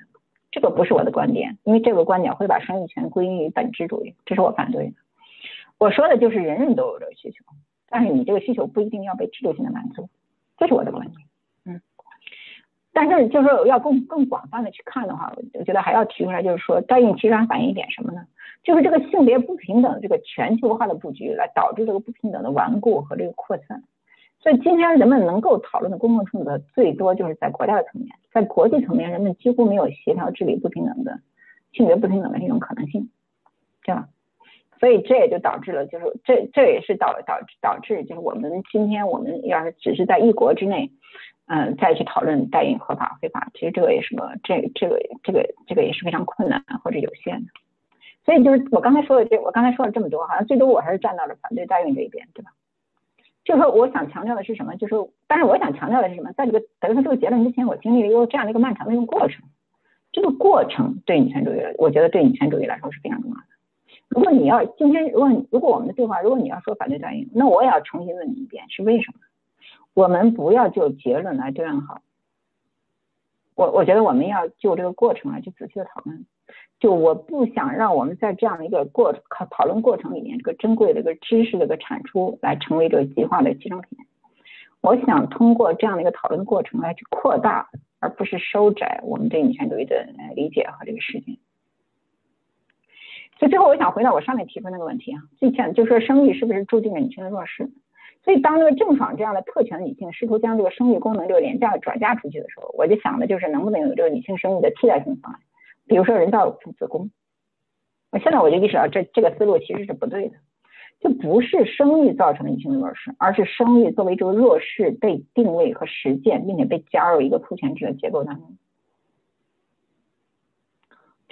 [0.50, 4.92] 这个不是我的观点，因为这个观点会把生育权归因于本质主义，这是我反对的。
[5.78, 7.44] 我说的就是人人都有这个需求。
[7.92, 10.08] 但是你这个需求不一定要被制度性的满足，
[10.56, 11.18] 这是我的观点。
[11.66, 11.82] 嗯，
[12.90, 18.26] 但是就是说要更更广泛的去看的话，我觉得还要提出来，就是说代孕其实还反映一点什么呢？
[18.62, 23.82] 就是这个性别不平等这个全球化的布局，来导致这个不平等的顽固和这个扩散。
[24.40, 31.20] 所以今天人们能够讨论的公共政策，最多就是在国家的层面，在国际层面，人们几乎没有协调治理不平等的
[31.72, 33.10] 性别不平等的这种可能性，
[33.84, 34.08] 对吧？
[34.82, 40.90] 所以这也就导致了，就是这这也是导导导致，就是我们今天我们要是只是在一国之内，
[41.46, 47.46] 嗯，再去讨论代孕合法非法，其实这个也是个这这个这个这个也是非常困难或者有限的。
[48.24, 52.50] 所以就是我刚才说的这，我刚才说了这么多，好像最多我还是站到了反对代孕这一边，对吧？
[53.44, 54.74] 就是说我想强调的是什么？
[54.74, 54.96] 就是
[55.28, 56.32] 但是我想强调的是什么？
[56.32, 59.44] 在这个得出这个结论之前，我经历了一个这样的一个漫长的一个过程，
[60.10, 63.51] 这个过程对女权主义，我觉得对女权主义来说是非常重要的。
[64.14, 69.18] 如果你要今天，如果如果我们的对话，如果你要说反对代孕，那我也要重新问你一遍，是为什么？
[69.94, 72.02] 我们不要就结论来对暗号。
[73.54, 76.26] 我我觉得我们要就这个过程来去仔细的讨论。
[76.78, 83.98] 就我不想让我们在这样的一个过讨讨论过程里面，这个珍贵的一个知识的一个产出来成为这个极化的集成品。
[84.82, 87.70] 我想通过这样的一个讨论过程来去扩大，
[88.00, 91.38] 而不是收窄我们对女权主义的理解和这个事情。
[93.42, 97.68] 所以最后我想回到我上面提出那个问题啊，最前就说生育是不是注定了女性的弱势？
[98.22, 105.40] 所以当这个郑爽这样的特权女性试图将这个生育功能这个廉价的转嫁出去的时候，我就想的就是能不能有这个女性生育的替代性方案，
[105.88, 107.10] 比如说人造子宫。
[108.12, 110.36] 我现在我就意识到这这个思路其实是不对的，
[111.00, 118.56] 就不是生育造成了女性的弱势，而是生育作为这个弱势被定位和实践，并且被加入一个父权制的结构当中。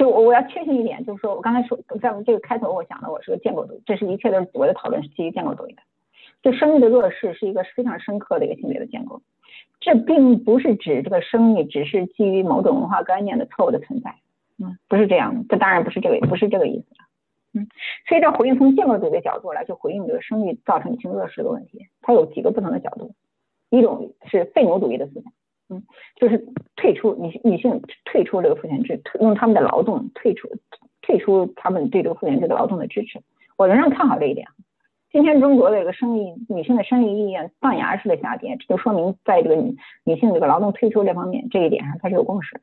[0.00, 5.82] 就我我要确信一点，就是说我刚才说在我们这个开头我讲的，我是个建构主义，这是一切都是我的讨论是基于建构主义的。
[6.40, 9.20] 就生育的弱势是一个非常深刻的一个性别的建构。
[9.78, 14.14] 这并不是指这个生育只是基于某种文化观念的错误的存在，
[14.58, 16.86] 嗯，不是这样的，这当然不是这个，不是这个意思，
[17.52, 17.68] 嗯，
[18.08, 23.12] 所以这回应从建构主义的角度来，就回应这个生育造成女性弱势的问题，它有几个不同的角度，
[23.68, 25.30] 一种是废奴主义的思想，
[25.70, 25.82] 嗯，
[26.16, 30.48] 就是退出女女性退出这个父权制，用他们的劳动退出
[31.00, 33.22] 退出他们对这个父权制的劳动的支持，
[33.56, 34.48] 我仍然看好这一点。
[35.12, 42.60] 今天中国的这个生育女性的生育意愿断崖式的下跌，这就说明在这个女女性这个劳动退出这方面这一点上它是有共识的。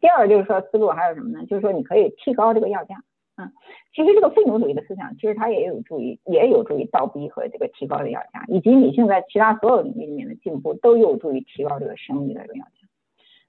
[0.00, 1.44] 第二就是说思路还有什么呢？
[1.46, 2.96] 就是说你可以提高这个药价，
[3.36, 3.52] 嗯，
[3.94, 12.70] 其实这个废奴主义的思想其实它也有助于也有助于倒逼和这个提高的要价，以及女性在其他所有领域里面的进步都有助于提高这个生育的这个要价。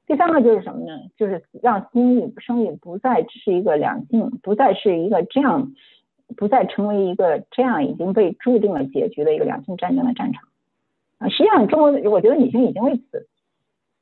[0.06, 1.00] 第三个就是什么呢？
[1.18, 5.74] 就是让生育生育不再是一个两性，不再是一个这样。
[6.36, 10.44] 不再成为一个这样已经被注定了结局的一个两性战争的战场
[11.20, 11.30] 啊！
[11.30, 13.30] 实际上，中国我觉得女性已经为此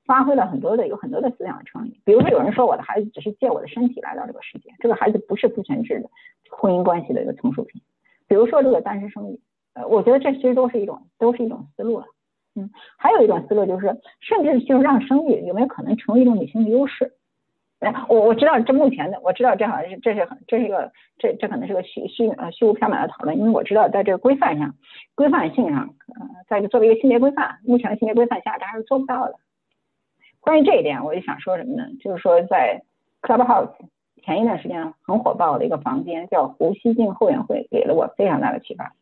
[0.05, 1.99] 发挥了很多的有很多的思想创意。
[2.05, 6.09] 比如说，有人说我的孩子只是借我的身体来到这个世界，这个孩子不是父权制的
[6.49, 7.81] 婚姻关系的一个从属品。
[8.27, 9.39] 比如说这个单身生育，
[9.73, 12.05] 呃，我觉得这其实都是一种都是一种思路了。
[12.55, 17.13] 嗯，还有一种思路就是，甚至就是让生育有没有可能成为一种女性的优势？
[18.07, 24.73] 我我知道这目前的，我知道这好像是这是很这是一个这这可能是个虚虚呃虚无缥缈的讨论，因为我知道在这个规范上
[25.13, 25.81] 规范性上，
[26.15, 29.35] 呃，在作为一个性别规范，目前的性别规范下，这还是做不到的。
[30.45, 31.89] 关于这一点，我就想说什么呢？
[31.99, 32.83] 就是说在
[33.21, 33.71] Clubhouse
[34.23, 38.93] 前一段时间很火爆的一个房间叫胡锡进后援会，给了我非常大的启发。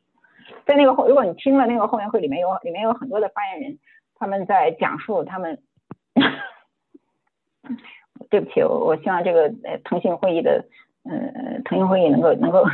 [0.65, 3.78] 在那个后，如果你听了那个后援会里面有里面有很多的发言人，
[4.15, 5.61] 他们在讲述他们。
[8.30, 10.65] 对不起，我我希望这个呃腾讯会议的
[11.03, 12.65] 呃腾讯会议能够能够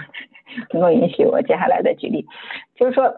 [0.71, 2.25] 能够允许我接下来的举例，
[2.75, 3.13] 就是说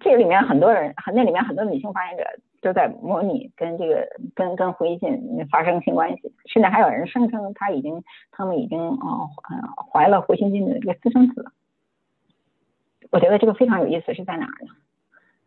[0.00, 2.24] 这里面很多人，那里面很多女性发言者
[2.60, 9.28] 都在模拟跟这个跟跟胡锡进发生性关系，甚至还有人声称他已经他们已经呃
[9.92, 11.52] 怀了胡锡进的这个私生子。
[13.10, 14.72] 我觉得这个非常有意思，是在哪儿呢？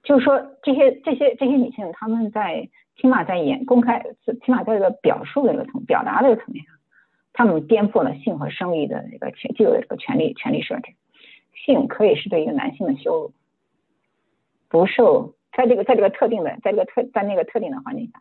[0.03, 2.69] 就是说这些这些这些女性她们在。
[2.97, 4.03] 起码在演公开，
[4.45, 6.75] 起码在这个表述的这个层表达的这个层面上，
[7.33, 10.93] 她们颠覆了性和生育的一个权既有的这个权利权利设置。
[11.65, 13.33] 性可以是对一个男性的羞辱，
[14.69, 18.19] 不受在这个在这个特定的在这个特在那个特定的环境下，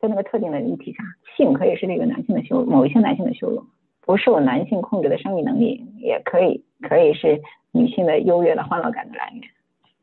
[0.00, 1.02] 在那个特定的议题下，
[1.36, 3.64] 性可以是这个男性的羞，某一些男性的羞辱，
[4.00, 7.40] 不受男性控制的生育能力也可以可以是
[7.72, 9.42] 女性的优越的欢乐感的来源。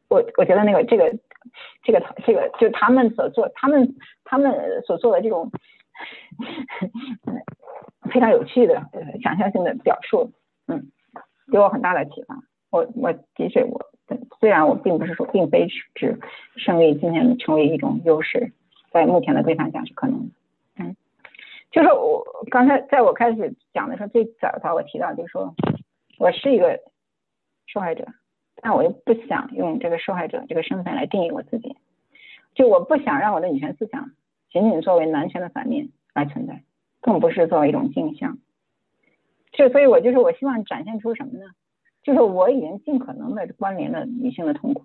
[0.09, 1.17] 我我觉得那个这个。
[1.83, 3.95] 这个这个就他们所做，他们
[4.25, 4.53] 他们
[4.85, 5.49] 所做的这种
[8.11, 8.85] 非常有趣的
[9.23, 10.31] 想象性的表述，
[10.67, 10.91] 嗯，
[11.49, 12.35] 给我很大的启发。
[12.71, 13.81] 我我的确我
[14.39, 16.19] 虽然我并不是说并非指
[16.55, 18.51] 胜利今天成为一种优势，
[18.91, 20.33] 在目前的规范下是可能的，
[20.77, 20.95] 嗯，
[21.71, 25.53] 就是我刚才在我开始讲的时候，最早早我提到就是说
[26.17, 26.79] 我是一个
[27.67, 28.05] 受害者。
[28.61, 31.77] 但我又不想用这个受害者这个身份来定义我自己，
[32.55, 34.11] 就我不想让我的女权思想
[34.51, 36.61] 仅仅作为男权的反面来存在，
[36.99, 38.37] 更不是作为一种镜像。
[39.53, 41.45] 就所以，我就是我希望展现出什么呢？
[42.03, 44.83] 就是我已经尽可能的关联了女性的痛苦，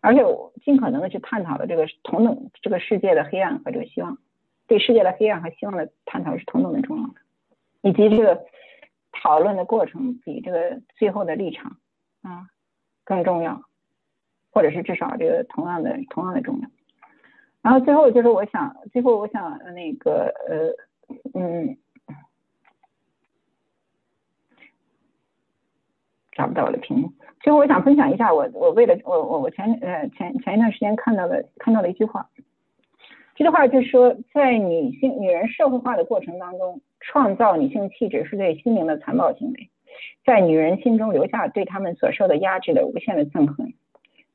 [0.00, 4.18] 而且我尽可能的去探讨了这个同等这个世界的黑暗和这个希望，
[4.66, 7.14] 对世界的黑暗和希望的探讨是同等的重要的，
[7.82, 8.44] 以及这个
[9.12, 11.76] 讨论的过程比这个最后的立场。
[12.20, 12.48] 啊，
[13.04, 13.62] 更重要，
[14.50, 16.68] 或者是至少这个同样的同样的重要。
[17.62, 20.74] 然后最后就是我想，最后我想那个呃
[21.32, 21.78] 嗯，
[26.38, 27.12] 找不到我的屏幕。
[27.40, 32.30] 最后我想分享一下我我为了我我我前呃前前一段时间看到的看到的一句话，
[33.34, 39.68] 这句话就是说，在女性女人社会化的过程当中，创造女性气质是对心灵的残暴行为。
[40.24, 43.74] 在女人心中留下对他们所受的压制的无限的憎恨，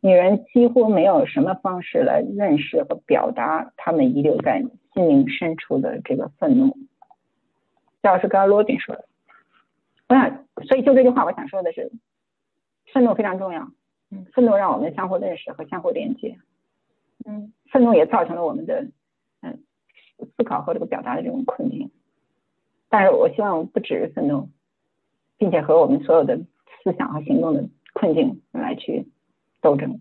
[0.02, 4.62] 女人几乎没有什么方式来认识和表达他们遗留在
[4.94, 6.76] 心灵深处的这个愤怒。
[8.02, 9.06] 这要是刚刚罗宾说的，
[10.10, 11.92] 我想，所以就这句话，我想说的是，
[12.92, 13.72] 愤怒非常重要。
[14.12, 16.38] 嗯，愤怒让我们相互认识和相互连接。
[17.26, 18.88] 嗯，愤怒也造成了我们的
[19.42, 19.64] 嗯
[20.38, 21.92] 思考和这个表达的这种困境。
[22.90, 24.50] 但是我希望不只是愤怒。
[25.36, 29.10] 并且和我们所有的思想和行动的困境来去
[29.62, 30.00] 斗争。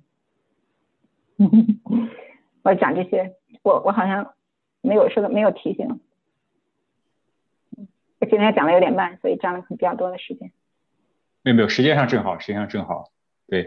[2.62, 3.34] 我讲这些，
[3.64, 4.34] 我我好像
[4.82, 6.00] 没有说的，没有提醒。
[8.32, 10.50] 我今天讲的有点慢，所以占了比较多的时间。
[11.42, 13.10] 没有没有，时间上正好，时间上正好。
[13.46, 13.66] 对，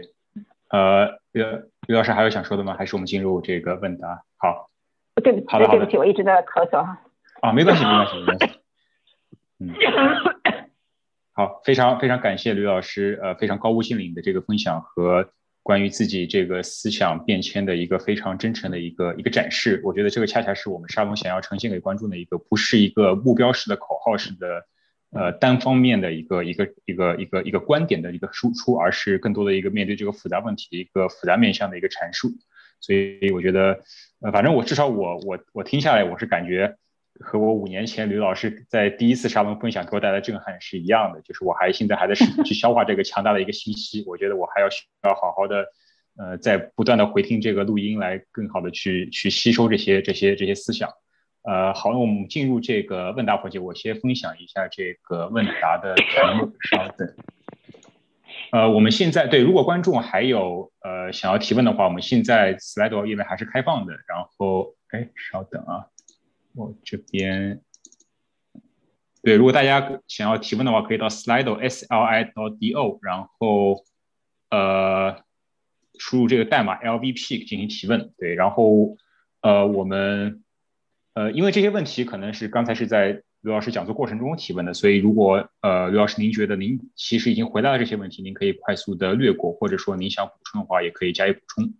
[0.70, 1.46] 呃，刘
[1.86, 2.74] 刘老师还有想说的吗？
[2.76, 4.24] 还是我们进入这个问答？
[4.38, 4.68] 好，
[5.22, 7.00] 对不起，对不起，我一直在咳嗽哈。
[7.42, 8.60] 啊，没关系，没关系，没关系。
[9.60, 9.72] 嗯，
[11.32, 15.30] 好，非常非常感谢刘老师，呃，非常高屋建瓴的这个分享和
[15.66, 19.80] 关于自己这个思想变迁的一个非常真诚的一个一个展示。
[19.82, 24.46] 我觉得这个恰恰是我们沙龙想要呈现给观众的一个，不是一个目标式的口号式的。
[25.10, 32.28] 呃，单方面的一个一个一个一个一个观点的一个输出，而是更多的一个面对这个复杂问题的一个复杂面向的一个阐述。
[32.80, 33.80] 所以我觉得，
[34.20, 36.76] 呃，反正我至少我我我听下来，我是感觉
[37.20, 41.20] 和我五年前刘老师在第一次沙龙分享给我带来震撼是一样的。
[41.22, 44.04] 就是我还现在还在试图 去消化这个强大的一个信息。
[44.06, 45.66] 我觉得我还要需要好好的，
[46.16, 50.88] 呃，在不断的回听这个录音，来更好的去去吸收这些这些这些思想。
[51.42, 56.04] 呃，好，那我们进入这个问答环节，我先分享一下这个问答的题
[56.38, 57.14] 目，稍等。
[58.52, 63.92] 呃，我们现在对，如果观众还有呃想要提问的话，我们现在 Slido 页面还是开放的。
[64.08, 65.86] 然后，哎，稍等啊，
[66.56, 67.60] 我这边，
[69.22, 73.84] 对，如果大家想要提问的话，可以到 Slido S L I 到 D O，然后
[74.50, 75.22] 呃
[75.98, 78.12] 输入这个代码 L V P 进行提问。
[78.18, 78.96] 对，然后
[79.42, 80.42] 呃我们。
[81.18, 91.72] 呃，因为这些问题可能是刚才是在刘老师讲座过程中提问的，所以如果呃刘老师您觉得您其实已经回答了这些问题，您可以快速的略过，或者说您想补充的话，也可以加以补充。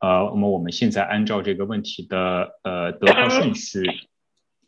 [0.00, 3.82] 呃，那么我们现在按照这个问题的呃得票顺序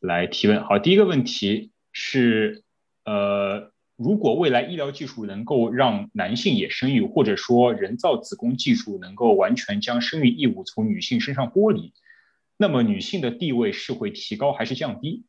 [0.01, 0.65] 来提问。
[0.65, 2.65] 好，第一个问题是
[3.05, 11.93] 呃，如果未来医疗技术能够让男性也生育，或者说人造子宫技术能够完全将生育义务从女性身上剥离。
[12.57, 15.24] 那么女性的地位是会提高还是降低？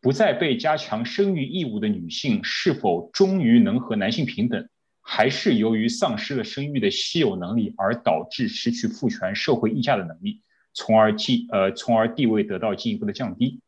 [0.00, 4.68] 不再被加强生育义务的女性是否终于能和男性平等？
[5.10, 10.42] 还是由于丧失了生育的稀有能力而导致失去父权社会议价的能力，
[10.74, 13.62] 从而进呃从而地位得到进一步的降低？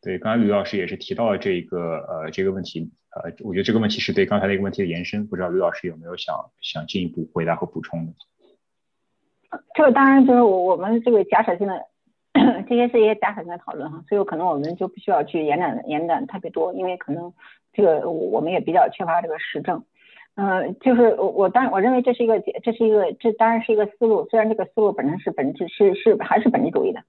[0.00, 8.12] 对，刚才吕老师也是提到了这个呃这个问题，呃，我觉得这个问题是对刚才那个问题的延伸，不知道吕老师有没有想想进一步回答和补充的？
[9.76, 11.80] 这个当然就是我们这个假设性的。
[12.68, 17.32] 这些是一些假设性的讨论哈，所以可能我们就不需要去延展延展特别多，因为可能
[17.72, 19.84] 这个我们也比较缺乏这个实证。
[20.34, 27.02] 嗯，就是我我当然我认为这是一个这是一个这当然是一个思路，虽然这个思路本身是本质是是还是本质主义的，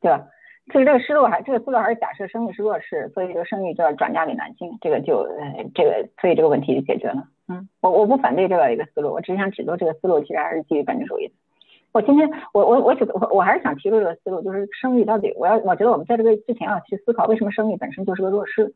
[0.00, 0.26] 对吧？
[0.72, 7.28] 所以这个思路还这个思路还是假设生育是弱势，所以这个生育就要转嫁给男性，这个就呃这个所以这个问题就解决了。
[7.48, 11.34] 嗯，我我不反对这个一个思路，我只是想指出这个思路其实还是基于本质主义的。
[11.92, 18.74] 我今天我我我觉得我我还是想提出这个思路，就是生育到底我要我觉得我们在这个之前要去思考为什么生育本身就是个弱势，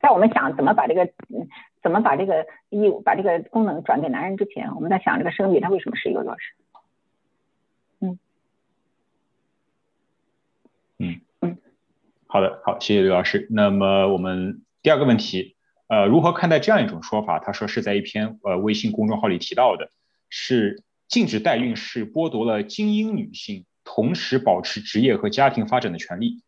[0.00, 1.46] 在我们想怎么把这个嗯
[1.84, 6.54] 怎么把这个义务把这个功能转给男人之前，我们在想这个生育它为什么是一个弱势？
[8.00, 8.18] 嗯
[10.98, 11.58] 嗯嗯，
[12.26, 13.46] 好的好，谢谢刘老师。
[13.50, 15.56] 那么我们第二个问题，
[15.86, 17.38] 呃，如何看待这样一种说法？
[17.38, 19.90] 他说是在一篇呃微信公众号里提到的，
[20.28, 20.82] 是。
[21.06, 26.42] 禁止代孕是剥夺了精英女性同时保持职业和家庭发展的权利。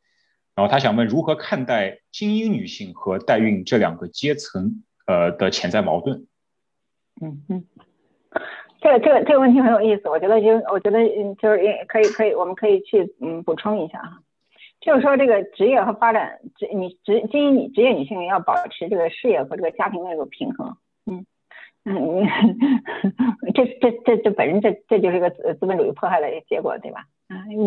[0.54, 6.26] 然后他想问，如何看待精英女性和代孕这两个阶层呃的潜在矛盾？
[7.20, 7.64] 嗯嗯，
[8.80, 14.20] 这个这个这个问题很有意思，我觉得就我觉得嗯就是也可以可以我们可以去嗯补充一下哈，
[14.80, 20.76] 就是说这个职业和发展职你职精英女职业女性要保持这个事业和这个家庭的这个平衡。
[21.88, 22.26] 嗯，
[23.54, 27.06] 这这这这本身这这就是一个资本主义迫害的结果，对吧？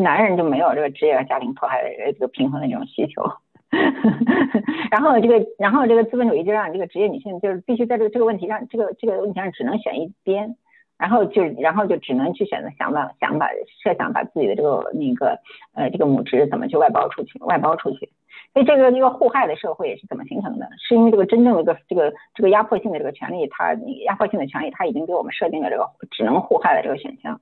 [0.04, 3.24] 男人就没有这个职业和家庭迫害的这个平衡的这种需求，
[4.92, 10.56] 然后这个然后这个资本主义就让这个职业女性就是必须在这个这个问题上这个这个问题上只能选一边，
[10.98, 13.50] 然后就然后就只能去选择想把想把
[13.84, 15.40] 设想把自己的这个那个
[15.74, 18.10] 呃这个母职怎么去外包出去外包出去。
[18.52, 20.68] 所以这个一个互害的社会是怎么形成的？
[20.80, 23.76] 是因为这个真正的一个这个这个压迫性的这个权利，它
[24.06, 27.40] 压迫性的权利，它已经给我们设定了这个只能互害的这个选项。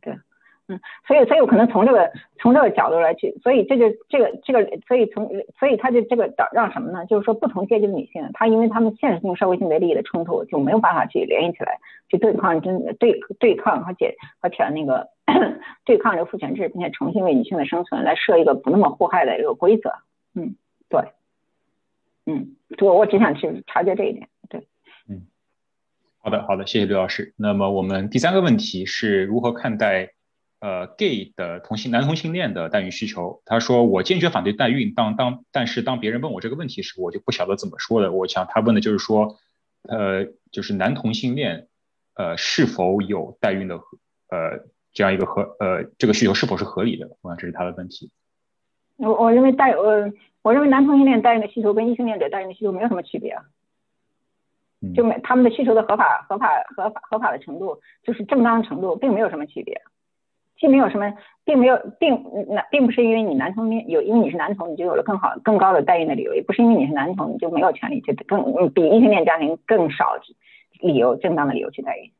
[0.00, 0.14] 对，
[0.68, 2.10] 嗯，所以所以我可能从这个
[2.40, 7.06] 从这个角度来去，所以这就这个这个，所以从所以他就这个导让什么呢？
[7.06, 11.78] 就是说不同阶级的女性，她因为她们现实性社会性别利益的冲突，就没有办法去联系起来，
[12.08, 15.08] 去对抗真对对抗和解和挑那个
[15.84, 19.92] 对抗这个父权制，并且重新为女性的生存来设一个不那么互害的这个规则。
[20.34, 20.56] 嗯，
[20.88, 21.00] 对，
[22.26, 24.66] 嗯，我我只想去察觉这一点，对，
[25.08, 25.22] 嗯，
[26.18, 27.34] 好的，好的，谢谢刘老师。
[27.36, 30.10] 那么我们第三个问题是如何看待
[30.60, 33.42] 呃 gay 的同性男同性恋的代孕需求？
[33.44, 38.12] 他说我坚决反对代孕，当当但是当别人问我这个问题时，我就不晓得怎么说了。
[38.12, 39.36] 我想他问的就是说，
[39.82, 41.68] 呃，就是男同性恋
[42.14, 47.10] 呃是否有代孕的呃这样一个合呃这个需求是否是合理的？
[47.20, 48.10] 我想这是他的问题。
[48.96, 50.10] 我我认为代呃
[50.42, 53.42] 我认为男同性恋代孕的需求跟异性恋者代孕的需求没有什么区别啊，
[54.94, 59.82] 就没他们的需求的合法合法合法合法的程度就是正当程度并没有什么区别，
[60.58, 61.12] 既没有什么
[61.44, 70.18] 并没有并那并不是因为你男同恋有因为你是男同你就有了更好更高的代孕的理由，也不是因为你是男同你就没有权利去更比异性恋家庭更少
[70.80, 72.10] 理由正当的理由去代孕。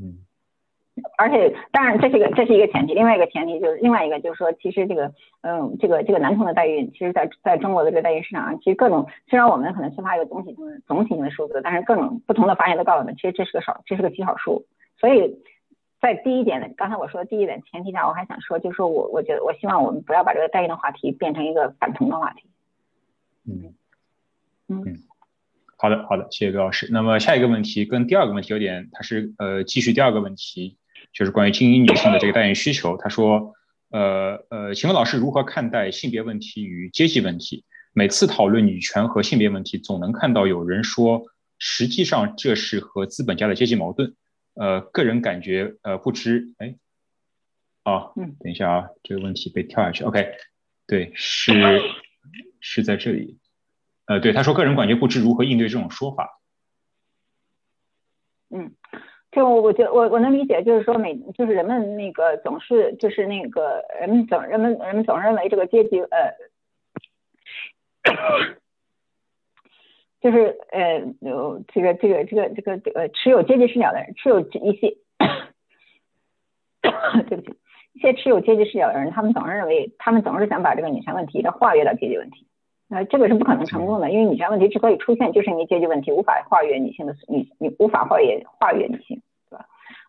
[0.00, 0.18] 嗯。
[1.16, 2.92] 而且，当然，这是一个这是一个前提。
[2.92, 5.10] 另外一个前提就是，另外一个就是说，其实这个，
[5.40, 10.54] 嗯，这个这个男同的代孕，其实在在中国的这个代孕市场上，其实各种虽然我们可能缺乏一个总体
[10.86, 14.66] 总体性的数字，但是各种不同的发现都告诉我们，其实这是个少，这是个极少数。
[14.98, 15.42] 所以
[16.00, 22.48] 在第一点，刚才我说的第一点前提下，我还想说，就是说我我觉得我希望我们不要把这个代孕的话题变成一个反同的话题。
[23.46, 23.74] 嗯
[24.68, 24.84] 嗯，
[25.76, 26.88] 好的好的，谢谢刘老师。
[26.90, 30.76] 那么下一个问题跟第二个问题有点，它是呃继续第二个问题。
[31.12, 33.54] 就是关于精英女性的这个代孕需求，他说，
[33.90, 37.64] 呃呃，请问老师如何看待性别问题与阶级问题？
[37.92, 41.24] 每次讨论女权和性别问题，总能看到有人说，
[41.58, 44.14] 实际上这是和资本家的阶级矛盾。
[44.54, 46.76] 呃，个人感觉，呃，不知，哎，
[47.84, 50.04] 哦，嗯，等一下啊，这个问题被跳下去。
[50.04, 50.34] OK，
[50.86, 51.52] 对，是
[52.60, 53.38] 是在这里。
[54.06, 56.40] 呃，对，他说个人感觉不知如何应对这种说法。
[58.50, 58.74] 嗯。
[59.32, 66.34] 就我觉得我我能理解，就是说每就是人们那个总是就是那个人们总人们人们总认为这个阶级呃，
[70.20, 74.96] 就是呃有这个这个这个这个这个持有阶级视角的人，持有一些
[77.28, 77.56] 对不起，
[77.94, 82.46] 一些持有阶级视角的人，他们总是认为他们总是想把这个女权问题的化约到阶级问题，
[82.90, 89.22] 呃这个是不可能成功的，因为女权问题之所以出现，就是因为阶级问题无法化约女性的女你无法化约化约女性。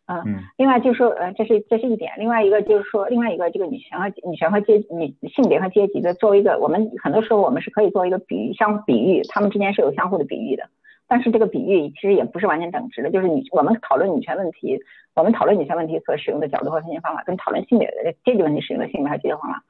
[0.07, 10.69] 嗯，另外就是说，呃，这是这是一点，另外一个就是说，另外一个这个女权和女权和阶女性别和阶级的作为一个，我们很多时候我们是可以做一个比喻，相比喻，他们之间是有相互的比喻的，
[11.07, 14.79] 但是这个比喻其实也不是完全等值的，就是女我们讨论女权问题，
[15.15, 19.63] 我们讨论女权问题所使用的角度和分析方法，跟讨论性别的阶级问题使用的性别和阶级方法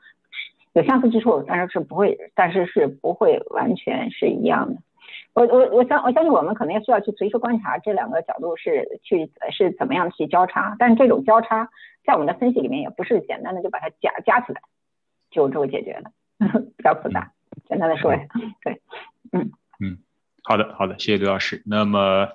[0.74, 4.82] 有相似之处，但是是不会，但是是不会完全是一样的。
[5.34, 11.70] 我我我相我相信我们可能也需要去随时观察这两个角度是去是怎么样去交叉，但是这种交叉
[12.06, 14.62] 在我们的分析里面也不是简单的就把它加加起来
[15.30, 16.12] 就就解决了，
[16.76, 17.32] 比较复杂。
[17.70, 18.26] 简单的说一下，
[18.64, 18.82] 对，
[19.32, 20.00] 嗯嗯，
[20.44, 21.64] 好的好的，谢谢刘老师。
[21.66, 22.28] 那么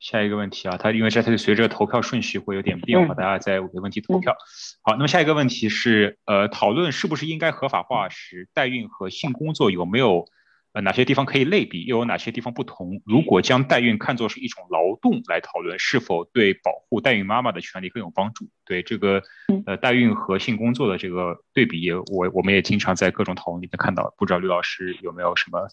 [0.00, 4.36] 下一个问题啊，它因为这它随着投票顺序会有点变化，大家在给问题投票。
[4.82, 10.26] 好，那么下一个问题是呃，讨论是不是应该合法化时代孕和性工作有没有？
[10.72, 13.02] 呃，哪些地方可以类比，又有哪些地方不同？
[13.04, 18.46] 如果将代孕看作是一种劳动来讨论，是否对保护代孕妈妈的权利更有帮助？
[18.64, 19.22] 对这个
[19.66, 24.14] 呃代孕和性工作的这个对比，我我们也经常在各种讨论里面看到。
[24.16, 25.68] 不知道刘老师有没有什么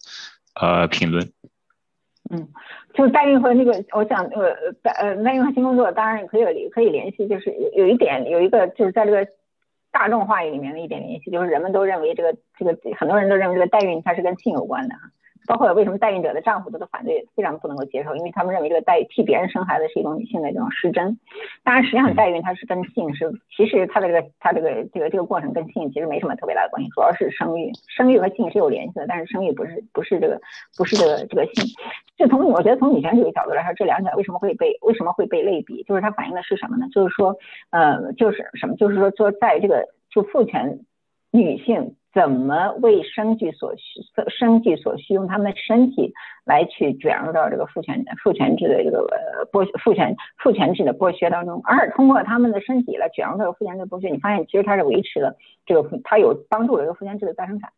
[0.60, 1.32] 呃评论？
[2.30, 2.50] 嗯，
[2.94, 9.26] 就是代孕和那个，我想呃代呃代孕和性工作当然也可以可以联系，就是有有一点有一个就是在这个。
[9.92, 15.02] 大众话语里面的一点联系，就是人们都认为这个这个很多人都认为这个代孕它是跟性有关的哈。
[15.50, 21.18] 包括为什么代孕者的丈夫都都反对，非常不能够接受，因为他们认为这个代替别人生孩子是一种女性的这种失贞。
[21.64, 30.40] 当然，实际上代孕它是跟性是，其实它的这个它这个这个这个过程跟性其实没什么特别大的关系，主要是生育，生育和性是有联系的，但是生育不是不是这个
[30.78, 31.66] 不是这个这个性。
[32.16, 35.82] 就从我觉得从女权主义角度来说，这两者为什么会被为什么会被类比？
[35.82, 36.86] 就是它反映的是什么呢？
[36.94, 37.36] 就是说，
[37.72, 38.76] 呃，就是什么？
[38.76, 40.82] 就是说说在这个就父权
[41.32, 41.96] 女性。
[42.14, 44.02] 怎么为生计所需？
[44.30, 46.14] 生计所需，用他们的身体
[46.44, 49.08] 来去卷入到这个父权父权制的这个
[49.52, 57.72] 剥父权父权制的剥削当中，而通过他们的身体来卷入到父权制的剥削，你发现其实它是维持了这个，它有帮助了这个父权制的再生产。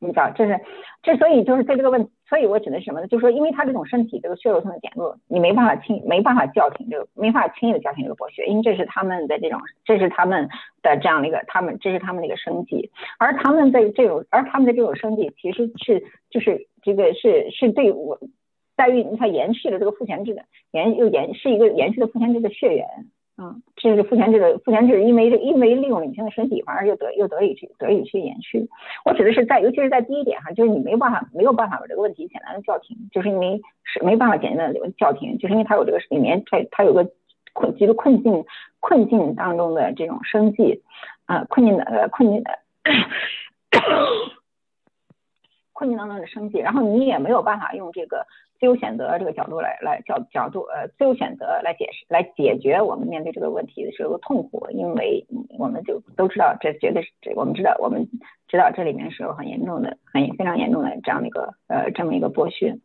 [0.00, 0.60] 你知道，这是，
[1.02, 3.06] 之所以就是在这个问，所以我指的什么呢？
[3.08, 10.48] 就是说，因为他这种身体这个血肉性的减弱，你没办法轻，没办法叫停这个，没法轻易的叫停这个剥削，因为这是他们的这种，这是他们
[10.82, 18.20] 的这样的一个，他们这是他们的一个生计，而他们的这种，而他们的这种生计其实是就是这个是是对我
[18.76, 22.86] 在于，你看延续了这个父权制的延又延是一个延续的父权制的血缘。
[23.40, 28.68] 嗯，这是父权制的父权制，因为这因为利用女性的身体，反而又得又得以去得以去延续。
[29.04, 37.08] 我指的是在，尤其是在第一点哈，就是你没办法没有办法把这个问题简单的叫停，就是因为是没办法简单的叫停，就是因为它有这个里面它它有个
[37.52, 38.44] 困极个困境
[38.80, 40.82] 困境当中的这种生计
[41.26, 42.58] 啊困境的呃困境的
[45.78, 48.26] 困境当中的生计，然后你也没有办法用这个。
[48.60, 55.24] 自由选择这个角度来来角角度呃自由选择来解释来解决我们面对这个问题的时候痛苦，因为
[55.56, 58.08] 我们就都知道这绝对是这我们知道我们
[58.48, 62.76] 知道这里面是有很严重的很非常严重的这样的一个呃这么一个剥削，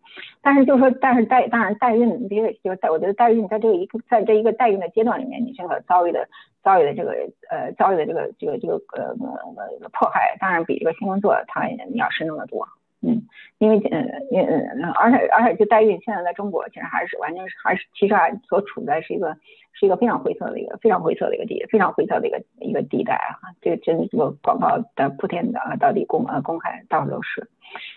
[0.44, 6.30] 但是就是说但是代当然代孕这个就是代我觉得代孕在这个一个在这一个代孕的阶段里面，你这个遭遇的
[6.62, 7.16] 遭遇的这个
[7.50, 12.68] 呃遭遇的这个这个这个呃呃迫害，当然比这个性工作它要深重的多。
[13.06, 13.22] 嗯，
[13.58, 14.02] 因为嗯
[14.32, 19.36] 嗯，而且而且就代孕，现在在中国其实还是完全是还是其实还所处在是一个
[19.74, 27.48] 是一个非常灰色的一个非常灰色的一个地非常灰色的一个一个地带啊，这个真这个广告的铺天的啊，到底公呃公开到处都是，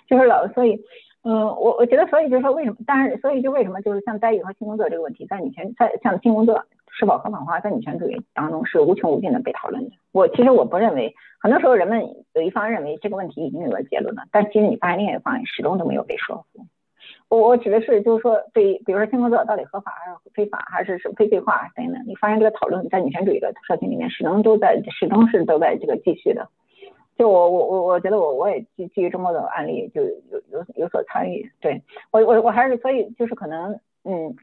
[0.08, 0.80] 就是老所以
[1.22, 6.64] 嗯我我觉得所以就是说为什么，当然所以就为什么就是像代孕和性工作这个问题，在女权在像性工作。
[6.98, 9.90] 是否合法化在女权主义当中是无穷无尽的被讨论的。
[10.12, 12.00] 我其实我不认为，很多时候人们
[12.32, 16.64] 有一方认为这个问题已经有了结论了，但其实你发现另一方始终都没有被说服。
[17.28, 26.48] 我我指的是就是说，对，比如说性工作到底合法还是非法，还是是非对化等等，你发现这个讨论在女权主义的社群里面始终都在始终是都在这个继续的。
[27.18, 30.08] 就我我我我觉得我我也基基于中国的案例就有
[30.50, 31.50] 有有所参与。
[31.60, 34.34] 对我我我还是所以就是可能嗯。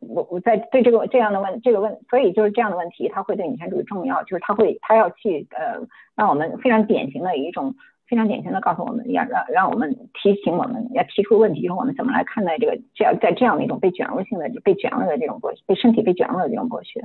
[0.00, 5.86] 我我在对这个这样的问这个问，所以就是这样的问题，它会对女权主义重要，就是它会它要去呃，
[6.16, 7.74] 让我们非常典型的一种
[8.08, 17.00] 非常典型的告诉我们，要让让我们提醒我们要提出问题，就是我们怎么来看待这个这样在这样的一种被卷入性的被卷入的这种剥被身体被卷入的这种剥削，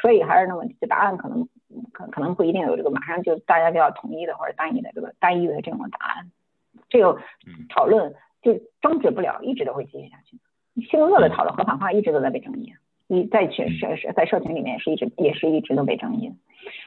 [0.00, 1.48] 所以还是那么这答案可能
[1.92, 6.30] 可可能不一定有这个马上就大家就要统一的或者单一的这个单一的这种答案，
[6.90, 7.18] 这个
[7.70, 8.52] 讨论就
[8.82, 10.36] 终止不了，一直都会继续下去。
[10.76, 12.72] 性工作的讨论合法化一直都在被争议，
[13.06, 16.32] 你在群社社在社群里面是一直也是一直都被争议。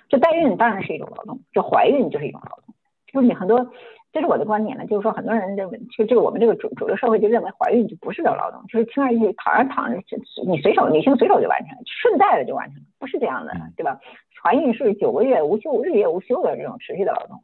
[0.10, 2.74] 这代孕当然是一种劳动，这怀孕就是一种劳动。
[3.12, 3.72] 就是你很多，
[4.12, 10.02] 这是我的观点呢，就是说很多人认为，就这个我们这个主主流社会就认为怀孕就不是种劳动，就是轻而易举躺着躺着，
[10.48, 14.00] 你随手女性随手就完成，顺带的就完成，不是这样的，对吧？
[14.44, 17.42] 怀孕是九个月无休日夜无休的这种持续的劳动。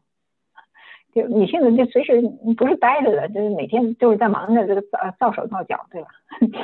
[1.14, 2.22] 就女性的就随时
[2.58, 6.10] 不是待着的，就是每天就是在忙着这个造造手造脚，对吧？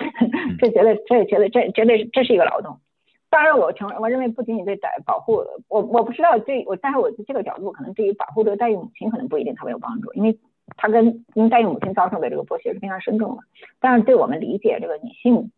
[0.59, 2.79] 这觉得这觉得这绝对这是一个劳动。
[3.29, 10.39] 当然，我承认，我认为不仅仅对待保护我，我不知道对我，但是我这个角度可能对于保护这个代孕母亲可能不一定特别有帮助，因为
[10.77, 13.43] 她跟因代孕母亲遭受的这个剥削是非常深重的。
[13.81, 15.51] 但是对我们理解这个女性，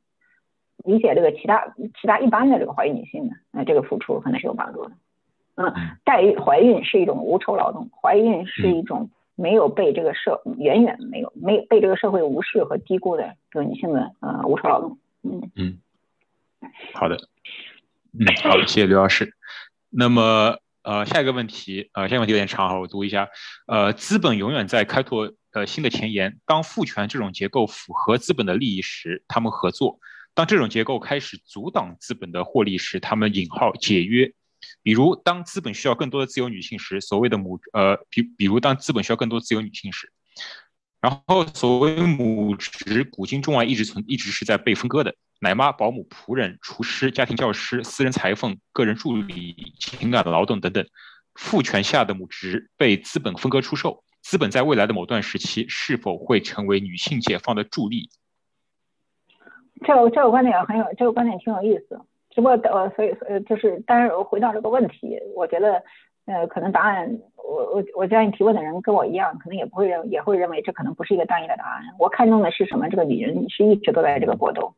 [0.84, 4.92] 理解这个其他其他一般的这个怀孕女性的，那这个付出可能是有帮助的。
[5.62, 14.98] 嗯，代孕怀孕是一种无酬劳动，怀孕是一种没有被这个社远远没有没有被这个社会无视和低估的这个女性的呃无酬劳动。
[15.22, 15.80] 嗯嗯，
[16.94, 17.18] 好的，
[18.18, 19.34] 嗯 好的，谢谢刘老师。
[19.90, 23.28] 那么呃下一个问题呃下一个问题有点长哈，我读一下。
[23.68, 26.38] 呃，资本永远在开拓呃新的前沿。
[26.46, 30.00] 当父权这种结构符合资本的利益时，他们合作；
[30.34, 34.32] 当这种结构开始阻挡资本的获利时，他们引号解约。
[34.82, 40.12] 比如，当资本需要更多的自由女性时，所谓的母呃，比比如当资本需要更多自由女性时，
[41.02, 50.86] 然后所谓母职古今中外一直存一直是在被分割的，奶妈、保姆、仆人、厨师、家庭教师、私人裁缝、个人助理、情感劳动等等，
[51.36, 58.10] 父权下的母职被资本分割出售，资本在未来的某段时期是否会成为女性解放的助力？
[59.86, 62.02] 这个这个观点很有，这个观点挺有意思。
[62.40, 65.84] 只不过呃，所以呃，就是，但是回到这个问题，我觉得，
[66.26, 71.84] 呃，可能答案，我我我相信提问的人跟我一样，可能也不会认，也会认为这可能不是一个单一的答案。
[72.00, 72.88] 我看中的是什么？
[72.88, 74.74] 这个女人是一直都在这个搏斗。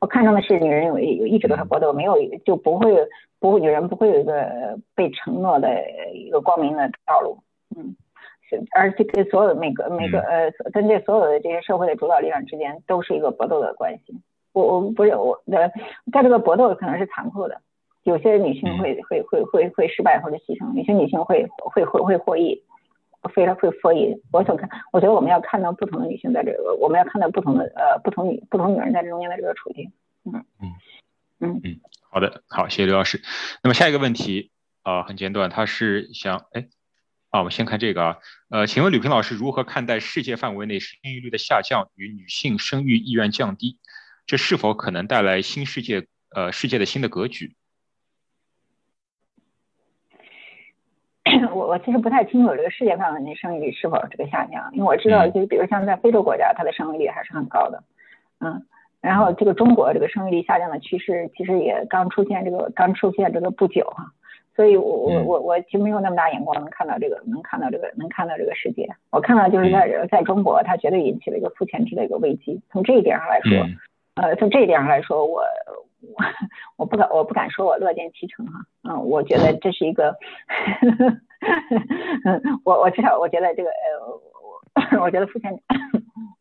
[0.00, 3.06] 我看中的是女人有有一直都在搏斗，没有就不会
[3.38, 5.68] 不会女人不会有一个被承诺的
[6.12, 7.38] 一个光明的道路。
[7.76, 7.94] 嗯，
[8.50, 14.20] 是，而这个所有每个每个呃，跟这所有的这些社会的主导力量之间都是一个搏斗的关系。
[14.58, 15.70] 我我不是我的，
[16.12, 17.60] 在这个搏斗可能是残酷的，
[18.02, 22.62] 有些女性会会会会会失败或者牺牲，有些女性会会会会获益，
[23.34, 24.20] 非常会获益。
[24.32, 29.92] 我想看，我觉得我们要看到不同的女性在这个，我们要看到不同的呃不同女不同女人在这中间的这个处境。
[30.24, 30.72] 嗯嗯
[31.40, 31.80] 嗯嗯，
[32.10, 33.22] 好的，好，谢谢刘老师。
[33.62, 34.50] 那么下一个问题
[34.82, 36.66] 啊，很简短，他是想哎
[37.30, 38.16] 啊，我们先看这个啊，
[38.50, 43.78] 呃，请问吕平老师如何看待世界范围内生育率的下降与女性生育意愿降低？
[44.28, 46.06] 这是否可能带来新世界？
[46.30, 47.54] 呃，世界的新的格局？
[51.54, 57.82] 我我其实不太清楚这个世界范围内生育率是否这个下降，因为我知道，就是比如像在非洲国家，它的生育率还是很高的，
[58.40, 58.66] 嗯，
[59.00, 64.12] 然后这个中国这个生育率下降的趋势，其实也刚出现，这个刚出现这个不久哈，
[64.54, 68.86] 所以我我我我其实没有那么大眼光能看到这个，能看到这个，能看到这个世界。
[69.08, 72.60] 我看到就是在在中国，它绝对引起了一个负前值的一个危机。
[72.70, 73.66] 从这一点上来说，
[74.20, 75.42] 呃，从这一点上来说，我
[76.00, 76.24] 我
[76.76, 78.60] 我不敢我不敢说我乐见其成哈。
[78.82, 80.16] 嗯，我觉得这是一个，
[82.64, 85.56] 我我至少我觉得这个呃，我 我觉得负前，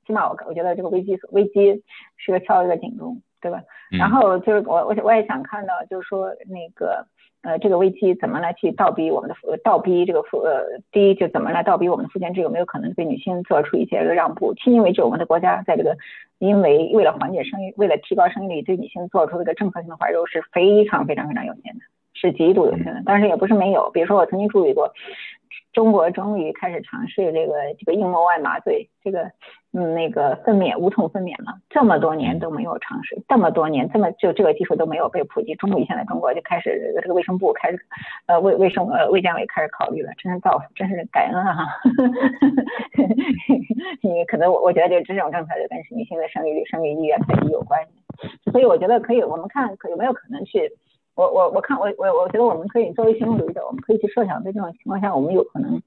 [0.06, 1.84] 起码我我觉得这个危机危机
[2.18, 3.62] 是个敲一个警钟，对吧？
[3.92, 7.06] 然后就是我我我也想看到，就是说那个。
[7.48, 14.54] 呃，这个危机怎么来去倒逼我们的倒逼这个父呃，第一就怎么来倒逼我们的父权制有没有可能对女性做出一些个让步？
[14.56, 15.96] 迄今为止，我们的国家在这个
[16.40, 21.80] 因为为了缓解生育，为了提高生育率，对女性做出这个政策性的怀柔是非常非常非常有限的，
[22.14, 23.02] 是极度有限的。
[23.06, 24.92] 但是也不是没有，比如说我曾经注意过。
[25.74, 29.32] 中国终于开始尝试这个这个硬膜外麻醉，这个
[29.80, 37.80] 嗯那个分娩无痛分娩了，这么多年都没有尝试，这么多年这么就这个技术都没有被普及，终于现在中国就开始这个卫生部开始
[38.26, 41.68] 呃卫卫生呃卫健委开始考虑了，真是造福，真是感恩啊！
[44.02, 50.72] 你可能我我觉得就这种政策就跟女性的生育率、生育意愿太低有关系，所以我觉得可以，我们看可有没有可能去。
[51.16, 55.82] 我我我看我我我觉得我们可以作为行动主义者，我们可以去设想，在这种情况下，我们有可能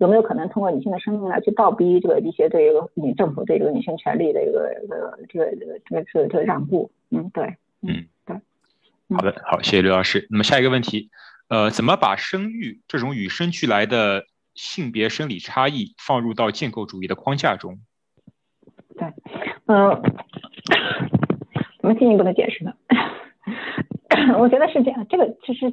[0.00, 6.90] 有没有可能通过女性的生命来去倒逼这个一些对这个女政府对这个女性权利的一个呃这个这个这个这个让步？
[7.10, 8.36] 嗯，对，嗯对。
[9.14, 10.26] 好的，好，谢谢刘老师。
[10.30, 11.10] 那么下一个问题，
[11.48, 14.24] 呃，怎么把生育这种与生俱来的
[14.54, 17.80] 性别生理差异放入到建构主义的框架中？
[18.96, 19.12] 对，
[19.66, 20.00] 嗯，
[21.82, 22.72] 怎么进一步的解释呢？
[24.38, 25.72] 我觉得是这样，这个其实，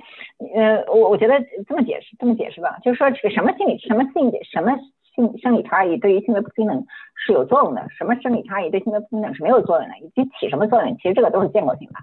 [0.56, 1.36] 呃，我我觉得
[1.68, 4.78] 这么解释，这么解释吧，就是说这个什么心理，什么性什么
[5.16, 11.96] 性生理差异对于性别不平等是有作用的，什么生理差异对性别不平等是没有作用的，以及起什么作用，其实这个都是建构性的。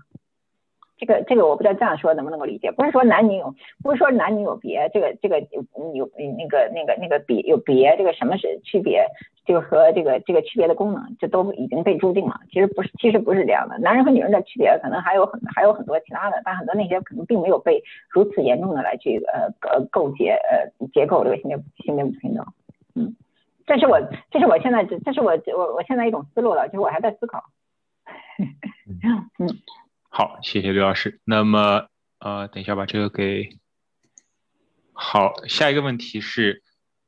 [0.97, 9.05] 这个这个我不知道这样说能不能够理解，不是说男女有，不是说男女有别，这个这个有有那个那个那个别有别，这个什么是区别，
[9.45, 12.41] 就和这个这个区别的功能，这都已经被注定了。
[12.49, 13.77] 其实不是，其实不是这样的。
[13.79, 22.47] 男人和女人的区别可能还有很还有很多其他的，但很多那些可能并没有被如此严重的来去呃呃构结呃结构这个性别性别不平等。
[22.95, 23.17] 嗯，
[23.67, 24.01] 这是我
[24.31, 27.43] 这是我现在这是我我我现在一种思路了，就是我还在思考。
[29.41, 29.49] 嗯。
[30.17, 31.21] 好，谢谢刘老师。
[31.25, 31.89] 那么，
[32.21, 33.49] 呃，等一下把这个给
[34.93, 35.45] 好。
[35.49, 36.63] 下一个问题是，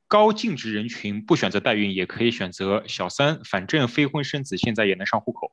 [0.09, 5.53] 高净值人群不选择代孕，也可以选择小三，反正非婚生子现在也能上户口。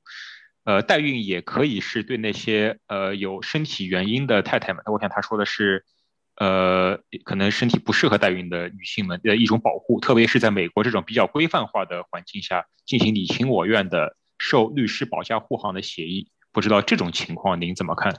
[0.63, 5.85] 呃，代孕也可以是对那些呃有身体原因的太太们，我想他说的是，
[6.37, 16.31] 呃，可能身体不适合代孕的女性们的一种保护，特别是在美国这种比较规范化的环境下进行你情我愿的受律师保驾护航的协议。
[16.53, 18.15] 不知道这种情况您怎么看？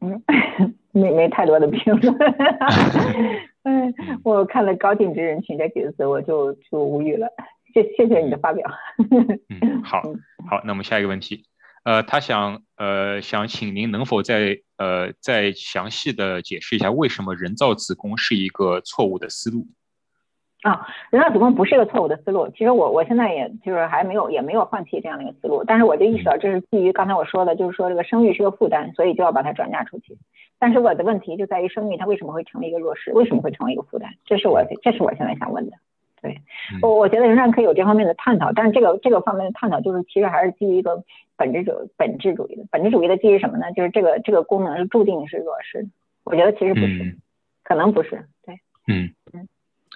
[0.00, 0.22] 嗯，
[0.92, 2.14] 没没太多的评论。
[3.64, 7.28] 嗯，我看了高净值人群这几个字，我就就无语了。
[7.72, 8.68] 谢谢谢你的发表。
[9.48, 10.02] 嗯，好，
[10.50, 11.44] 好，那我们下一个问题，
[11.84, 19.66] 呃，他想呃想请您能否再呃再详细的解释一下，为什么人造子宫是一个错误的思路？
[20.62, 22.48] 啊，人造子宫不是一个错误的思路。
[22.50, 30.16] 其实我我现在也就是还没有也没有放弃这样的一个思路，但是我就意识到这是基于刚才我说的，就是说这个生育是个负担，所以就要把它转嫁出去。
[30.58, 34.08] 但是我的问题就在于生育它为什么会成为一个弱势，为什么会成为一个负担？
[34.24, 35.76] 这是我这是我现在想问的。
[36.20, 36.40] 对
[36.82, 41.02] 我我觉得仍然可以有这方面的探讨，但是这个这个方面的探讨就是其实还是基于一个
[41.36, 43.72] 本质主本质主义的本质主义的基于什么呢？
[43.72, 45.84] 就是这个这个功能是注定是弱势。
[46.22, 47.16] 我觉得其实不是，
[47.64, 48.24] 可能不是。
[48.46, 48.54] 对，
[48.86, 49.10] 嗯嗯。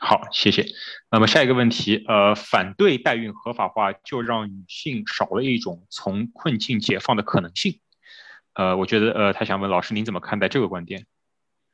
[0.00, 0.64] 好，谢谢。
[1.10, 7.80] 那么下一个问题，呃，反对代孕合法化，就让女性少了一种从困境解放的可能性。
[8.54, 11.06] 呃，我觉得，呃，他想问老师，您怎么看待这个观点？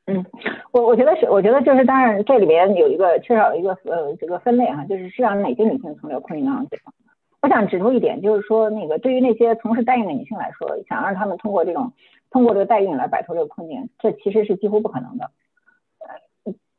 [0.05, 0.25] 嗯，
[0.71, 6.93] 我我觉得是，我觉得就是，当然这里边有一个缺少一个呃这个分类哈，就是是让哪些女性从这个困境当中解放。
[7.41, 11.93] 我想指出一点，就是说那个对于那些从事代孕的女性来说，想让她们通过这种
[12.31, 15.31] 通过这个代孕来摆脱这个困境，这其实是几乎不可能的。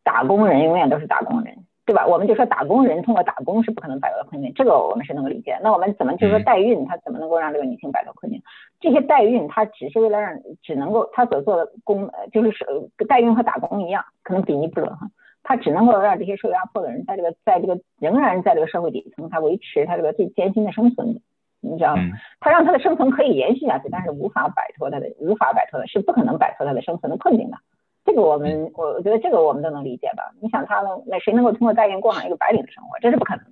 [0.05, 1.57] 打工人永远都是打工人，
[1.87, 2.07] 对吧？
[2.07, 5.59] 我们就说打工人通过打工是不可能摆脱困境，这个我们是能够理解。
[5.63, 8.41] 那我们怎么就说代孕，它怎么能够让这个女性摆脱困境？
[8.81, 12.67] 这些代孕它只是为了让，只能够它所做的工，就是是
[13.09, 15.09] 代孕和打工一样，可能比拟不了哈。
[15.43, 21.21] 它只能够让这些受压迫的人在这个在这个仍然在这个社会底层，他维持他这个最艰辛的生存，
[21.61, 22.03] 你知道吗？
[22.41, 27.59] 他让他的生存可以延续下去，但是无法摆脱他的无法摆脱的是不可能摆脱他的生存的困境的。
[28.05, 30.31] 这个我们，我我觉得这个我们都能理解吧？
[30.41, 31.03] 你想他能？
[31.07, 32.99] 那谁能够通过代孕过上一个白领的生活？
[33.01, 33.45] 这是不可能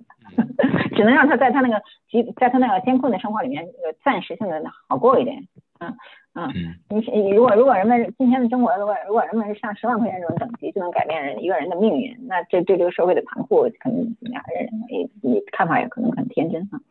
[0.55, 5.47] 的， 只能让他在他那个极，在他那个艰困的生活里面，呃，暂时性的好过一点。
[5.79, 5.95] 嗯，
[6.33, 6.49] 啊，
[6.89, 14.43] 你你如果如果人们今天的中国，如果如果人们是上十万块钱这种等级就能改变人一个人的命运，那这对这个社会的残酷，可能怎么样？
[14.55, 16.81] 人你你看法也可能很天真啊。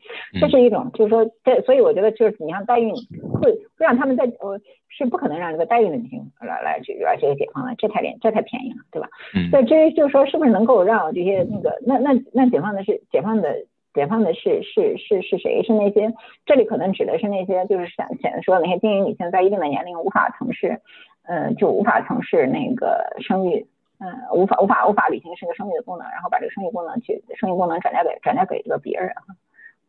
[0.40, 2.94] 这是一种，就是说，这所以我觉得就是你像代孕
[3.32, 9.08] 会会让他们在呃是不可能让这个代孕的女性来来去来这个解放的，这太廉这太便宜了，对吧？
[9.50, 13.52] 所以至于就是说是不是能够让这些那个那那那解放的是解放的。
[13.94, 15.62] 解放的是是是是谁？
[15.62, 16.14] 是那些
[16.46, 20.80] 这里可能指的是那些就是想想说那些经营女性在一定的年龄无法从事，
[21.24, 23.66] 呃就无法从事那个生育，
[23.98, 29.12] 嗯无法无法无法履行这个生育的功能，然后把这个生育功能去生育功能转嫁给转嫁给这个别人，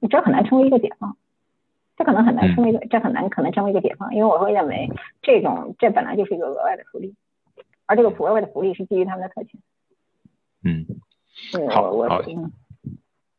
[0.10, 1.16] 这很难成为一个解放，
[1.96, 4.90] 这可能很难成为一个这很难可能成为一个解放，因为我会认为
[5.22, 7.16] 这种这本来就是一个额外的福利，
[7.86, 9.62] 而这个额外的福利是基于他们的特权。
[10.66, 10.86] 嗯，
[11.70, 12.22] 好，好。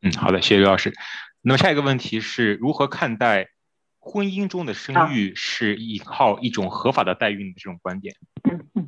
[0.05, 0.93] 嗯，好的，谢谢刘老师。
[1.41, 3.47] 那么下一个问题是如何看待
[3.99, 8.13] 婚姻中的生育是依靠一种合法的代孕的这种观点？
[8.43, 8.87] 嗯嗯，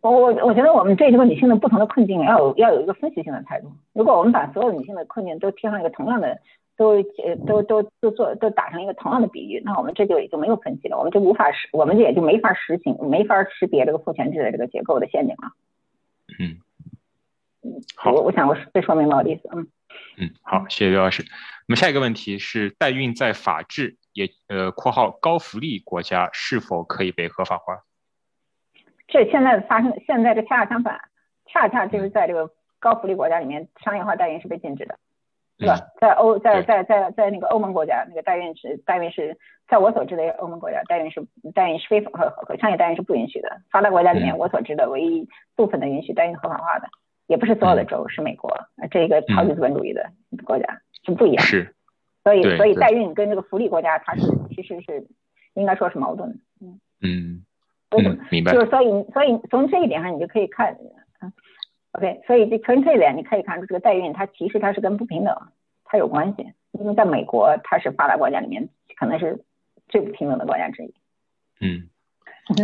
[0.00, 3.70] 我我我觉得我们对这个女性的不同的困境要有要有一个分析性的态度。
[3.92, 6.36] 如果我们把所有女性的困境都贴上一个同样的，
[6.76, 15.52] 都呃都都都做都打上一个同样的比喻，那我们这就也就没有分析了，我们就无法识，我们也就没法实行，没法识别这个父权制的这个结构的陷阱了。
[16.40, 16.58] 嗯
[17.62, 19.68] 嗯，好，我我想我这说明了我的意思，嗯。
[20.18, 21.24] 嗯，好，谢谢刘老师。
[21.68, 27.82] 那么下一个问题是，代孕在法治也呃（括号高福利国家）是否可以被合法化？
[29.08, 31.00] 这现在发生，现在这恰恰相反，
[31.46, 34.98] 恰恰就是在这个高福利国家里面，商业化代孕是被禁止的，
[35.58, 35.78] 是吧？
[36.00, 39.38] 在欧在在在在那个欧盟国家，那个代孕是代孕是
[39.68, 43.60] 在我所知的欧盟国家，代孕是代孕是非和和商业代孕是不允许的。
[43.70, 46.88] 发达国家里面，我所知的唯一部分的允许代孕合法化的。
[47.26, 48.50] 也不是所有的州是美国，
[48.90, 50.10] 这一个超级资本主义的
[50.44, 51.44] 国家是不一样。
[51.44, 51.74] 是，
[52.22, 54.22] 所以所以代孕跟这个福利国家它是
[54.54, 55.06] 其实是
[55.54, 56.36] 应该说是矛盾的。
[56.60, 57.44] 嗯嗯，
[57.90, 58.52] 嗯，明白。
[58.52, 60.76] 就是所以所以从这一点上你就可以看，
[61.20, 61.32] 嗯
[61.92, 65.34] ，OK，所以就从这一点你可以看出这个代孕它其实它是跟不平等
[65.84, 69.44] 它有关系，因为在美国它是发达国家里面可能是
[69.88, 70.94] 最不平等的国家之一。
[71.60, 71.88] 嗯，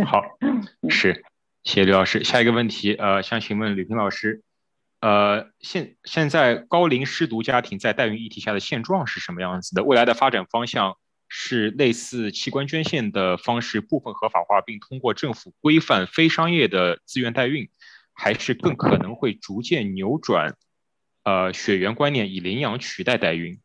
[0.05, 0.23] 好，
[0.89, 1.23] 是，
[1.63, 2.23] 谢谢刘老师。
[2.23, 4.41] 下一个问题，呃，想请问吕平老师。
[5.03, 9.83] 呃，现现在高龄失独家庭在代孕议题下的现状是什么样子的？
[9.83, 10.95] 未来的发展方向
[11.27, 17.67] 是类似器官捐献的方式部分合法化，并通过政府规范非商业的自愿代孕，
[18.13, 20.55] 还是更可能会逐渐扭转
[21.25, 23.59] 呃血缘观念，以领养取代代孕？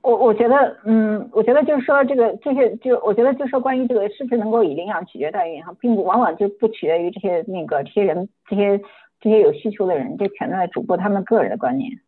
[0.00, 8.80] 我我觉得，嗯，我觉得就是说这个这些就我觉得就是说关于这个是不是能够以领养取决代孕哈，并不往往就不取决于这些那个这些人这些。
[9.20, 12.00] 这些有需求的人，这全在主播他们个人的观念。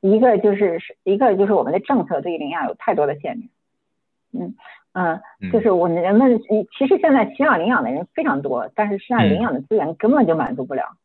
[0.00, 3.48] 一个就是是一个就是我们的政策对于领养有太多的限制。
[4.32, 4.54] 嗯
[4.92, 5.20] 嗯，
[5.50, 6.40] 就是我们人们
[6.76, 10.96] 其实现在需要领养的人非常多，但是实际上领养的资源根本就满足不了。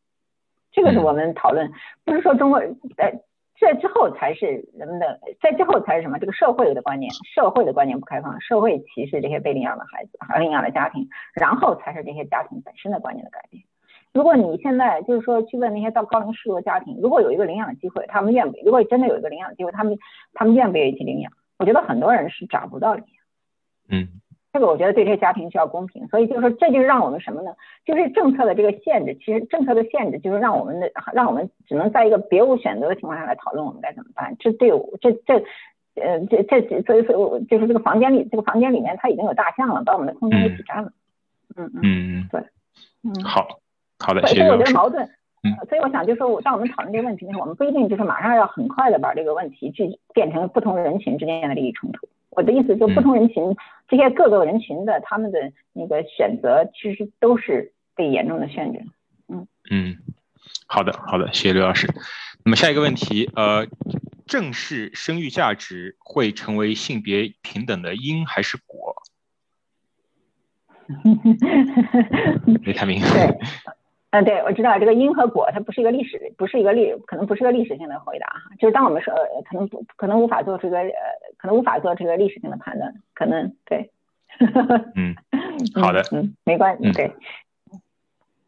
[0.72, 1.72] 这个是我们讨论，
[2.04, 2.60] 不是说中国
[2.96, 3.22] 在
[3.56, 6.18] 这之后才是人们的，在之后才是什么？
[6.18, 13.62] 这个社会的观念，社会的观念不开放，社会歧视这些被领养的孩子和领养的家庭，然后才是这些家庭本身的观念的改变。
[14.14, 18.56] 如果你现在就是说去问那些到高龄失独的家庭，如果有一个领养机会，他们愿不？
[18.64, 19.98] 如果真的有一个领养机会，他们
[20.32, 21.32] 他们愿不愿意去领养？
[21.58, 23.16] 我觉得很多人是找不到领养。
[23.88, 24.08] 嗯，
[24.52, 26.06] 这个我觉得对这些家庭需要公平。
[26.06, 27.50] 所以就是说，这就是让我们什么呢？
[27.84, 29.16] 就是政策的这个限制。
[29.16, 34.36] 其实政策的限制就是让我们的让我们只能在一个别无选择的情况下来讨论我们该怎么办。
[34.38, 35.44] 这对我这这
[36.00, 40.92] 呃这这所以所以就是这个房间里这个房间里面它已经有大象了，把我们的空间给挤占了。
[41.56, 42.40] 嗯嗯嗯，对，
[43.02, 43.58] 嗯好。
[43.98, 45.06] 好的，谢谢所以我觉得矛盾，
[45.68, 52.08] 所以我想就是说，我当我们讨论这个问题的时候，我们不一定就是马上要很快的把这个问题去变成不同人群之间的利益冲突。
[52.30, 53.56] 我的意思就不同人群
[53.86, 58.84] 这些各个人群的他们的那个选择，其实都是被严重的限制。
[59.28, 59.96] 嗯嗯，
[60.66, 61.86] 好的好的，谢谢刘老师。
[62.44, 63.68] 那么下一个问题，呃，
[64.26, 68.96] 正式生育价值会成为性别平等的因还是果？
[72.62, 73.38] 没太明白。
[74.14, 78.42] 嗯，对，我知道这个因和果，它不是一个历史，不是一个历，可能不是个历史性的回答哈。
[78.60, 79.12] 就是当我们说，
[79.44, 80.92] 可能不，可能无法做这个，呃，
[81.36, 83.90] 可能无法做这个历史性的判断，可能对。
[84.94, 85.16] 嗯，
[85.82, 87.12] 好的，嗯，没关系，对。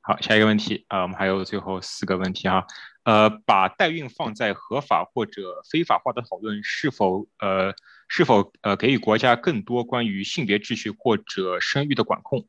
[0.03, 2.65] 好，下一个问题啊，我们还有最后四个问题哈。
[3.03, 7.75] 呃，把代孕放在合法或者非法化的讨论，是否呃，
[8.07, 12.45] 是否呃，给予国家更多关于性别秩序或者生育的管控？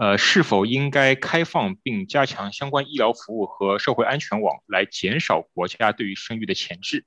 [0.00, 7.04] 呃，是否应该开放并加强相关医疗服务和社会安全网，来减少国家对于生育的钳制？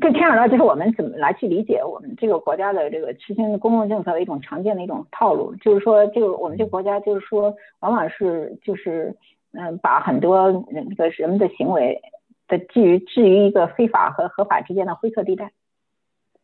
[0.00, 9.16] 更牵扯到就是我们怎么来去理解我们这个国家的这个实行公共政策的一种常见的一种套路，就是说这个我们这个国家就是说往往是就是
[9.52, 12.02] 嗯把很多那个人们的行为
[12.48, 15.52] 的置于置于一个非法和合法之间的灰色地带，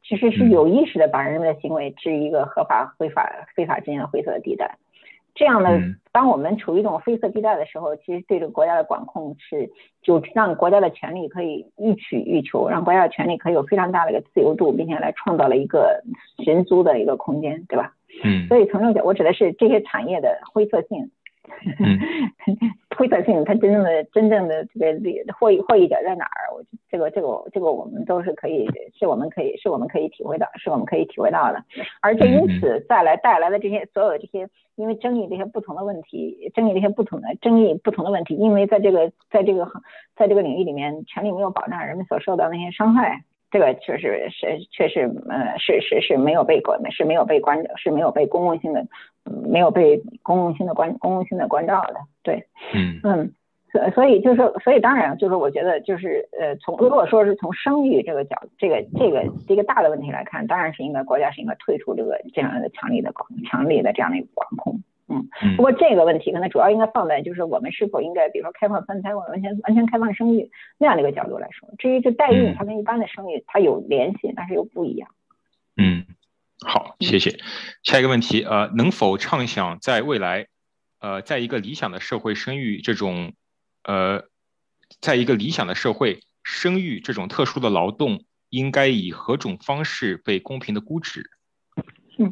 [0.02, 4.76] 其实是有意识的把人们的行为置于一个合法、非法、非法之间的灰色的地带。
[5.32, 5.70] 这样呢，
[6.12, 9.70] 当我们处于一种灰色地带的时候，其实对这个国家的管控是
[10.02, 16.02] 就让国家的权力可以予取予求，让国家的权力可以有非常大的一个自由度，并且来创造了一个
[16.44, 17.92] 寻租的一个空间，对吧？
[18.24, 18.48] 嗯。
[18.48, 21.10] 所以从这个角，我指的是这些产业的灰色性。
[22.96, 26.52] 灰色性，它真正的真正的这个获益获益点在哪儿？
[26.54, 28.68] 我这个这个这个我们都是可以，
[28.98, 31.62] 是我们可以是我们可以体会到，是我们可以体会到的。
[32.00, 39.66] 而且因此带来带来的这些所有这些，因为争议这些不同的问题，争议这些不同的争议不同的问题，因为在这个在这个
[40.16, 43.24] 在这个领域里面，权利没有保障，人们所受到那些伤害。
[43.50, 48.86] 这个确实是，确实，呃，是是是没有被关，是没有被关，是没有被公共性的，
[49.24, 53.32] 没有被公共性的关，公共性的关照的，对，嗯嗯，
[53.72, 63.12] 所所以就是说，所以当然就是我觉得就是，呃，从如果说是从生育这个角，这个这个这个大的问题来看，当然是应该国家是应该退出这个这样的强力的
[63.48, 64.80] 强力的这样的一个管控。
[65.10, 71.68] 嗯，不过这个问题可能主要应该放在就是我们是否应该，比如说开放三胎或完全完全开放生育那样的一个角度来说。
[71.78, 75.10] 至于这代孕，它跟一般的生育它有联系，但是又不一样。
[75.76, 76.06] 嗯，
[76.64, 77.40] 好，谢谢。
[77.82, 80.46] 下一个问题，呃，能否畅想在未来，
[81.00, 83.32] 呃，在一个理想的社会生育这种，
[83.82, 84.22] 呃，
[85.00, 91.30] 在一个理想的社会生育这种特殊的劳动，应该以何种方式被公平的估值？
[92.22, 92.30] 嗯，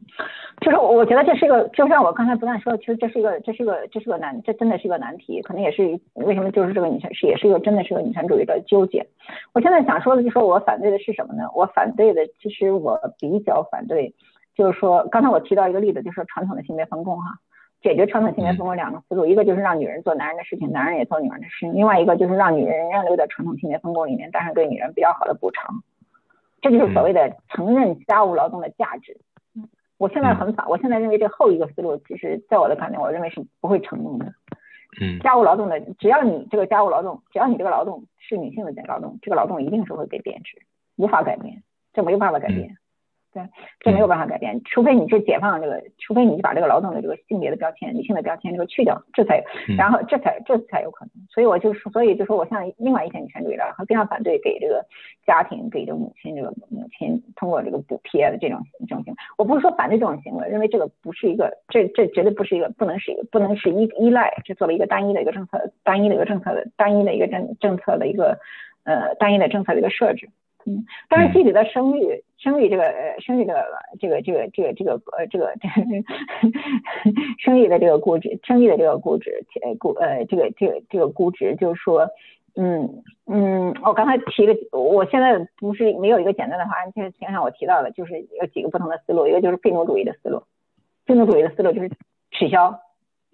[0.60, 9.06] 就是我觉得这是一个，就像我刚才不断说，其实这是一个，这是一个，这是个难，这真的是一个难题，可能也是为什么就是这个女权是也是一个真的是个女权主义的纠结。
[9.54, 11.44] 我现在想说的就是说我反对的是什么呢？
[11.54, 14.14] 我反对的其实我比较反对，
[14.54, 17.38] 就是说刚才我提到一个例子，就是说传统的性别分工哈，
[17.80, 25.82] 解决传统性别分工两个思路，一个就是让女人做男人的事情，男人也做女人的事情，另外一个就是让女人仍留在传统性别分工里面，但是对女人比较好的补偿，
[26.60, 29.16] 这就是所谓的承认家务劳动的价值。
[29.98, 34.32] 我现在很反，我现在认为这后一个思路，其实在我的观点，我认为是不会成功的。
[35.00, 40.62] 嗯，家务劳动的，只要你这个家务劳动，只要你这个劳动是女性的劳动，这个劳动一定是会被贬值，
[40.96, 41.62] 无法改变，
[41.92, 42.76] 这没有办法改变。
[43.38, 43.48] 对，
[43.80, 49.44] 这没有办法改变，除非你是解放这个，除非你把这个劳动的这个性别的标签、女性的标签这个去掉，这才，
[49.76, 51.10] 然后这才这才有可能。
[51.30, 54.84] 所以我就说，所以就说我像另外一些女权主义者，非常反对给这个
[55.26, 58.58] 家庭、给这个母亲这个母亲通过这个补贴的这种
[58.88, 59.18] 这种行为。
[59.36, 68.38] 我不是说反对这种行为，认为这个不是一个，这这绝对不是一个，不能是一个，不能是依依赖，这作为一个单一的一个政策，单一的一个政策的单一的一个政政策的一个
[68.84, 70.28] 呃单一的政策的一个设置。
[70.66, 73.64] 嗯，但是具体的生育，生育这个呃，生育这个
[73.98, 75.54] 这个这个这个这个呃这个
[77.38, 82.08] 生育的这个估值，生育的这个估值，呃估呃这个这个这个估值，就是说，
[82.56, 90.42] 嗯嗯，我刚才提了，我现在不是没有一个简单的答案，就是前上我提到的，就是有几个不同的思路，一个就是废奴主义的思路，
[91.06, 91.90] 废奴主义的思路就是
[92.32, 92.78] 取消、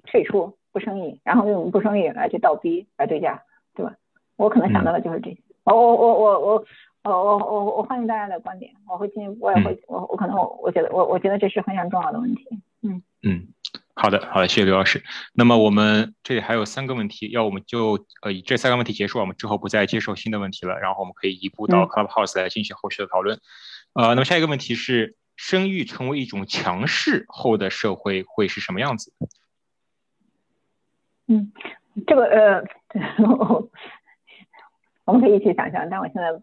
[0.07, 3.43] 退出、不生育，然后用不生育来去倒逼来对价，
[3.75, 3.95] 对吧？
[4.37, 6.65] 我可能想到的就是这些，我我我我我。
[7.05, 12.49] 我我我我欢迎大家的观点，我会进，我也会，我我可能我我觉得我我觉得这是非常重要的问题，
[12.81, 13.49] 嗯嗯，
[13.93, 15.05] 好的好的，谢谢刘老师。
[15.35, 23.39] 那么我们这里还有三个问题，要我们就呃以这三个问题结束，我们之后不再接受新的问题了，然后我们可以移步到 Clubhouse 来进行后续的讨论。
[23.93, 29.13] 呃，那么下一个问题是，生育成为一种强势后的社会会是什么样子？
[31.27, 31.53] 嗯，
[32.07, 32.65] 这个呃，
[35.05, 36.41] 我们可以一起想象，但我现在。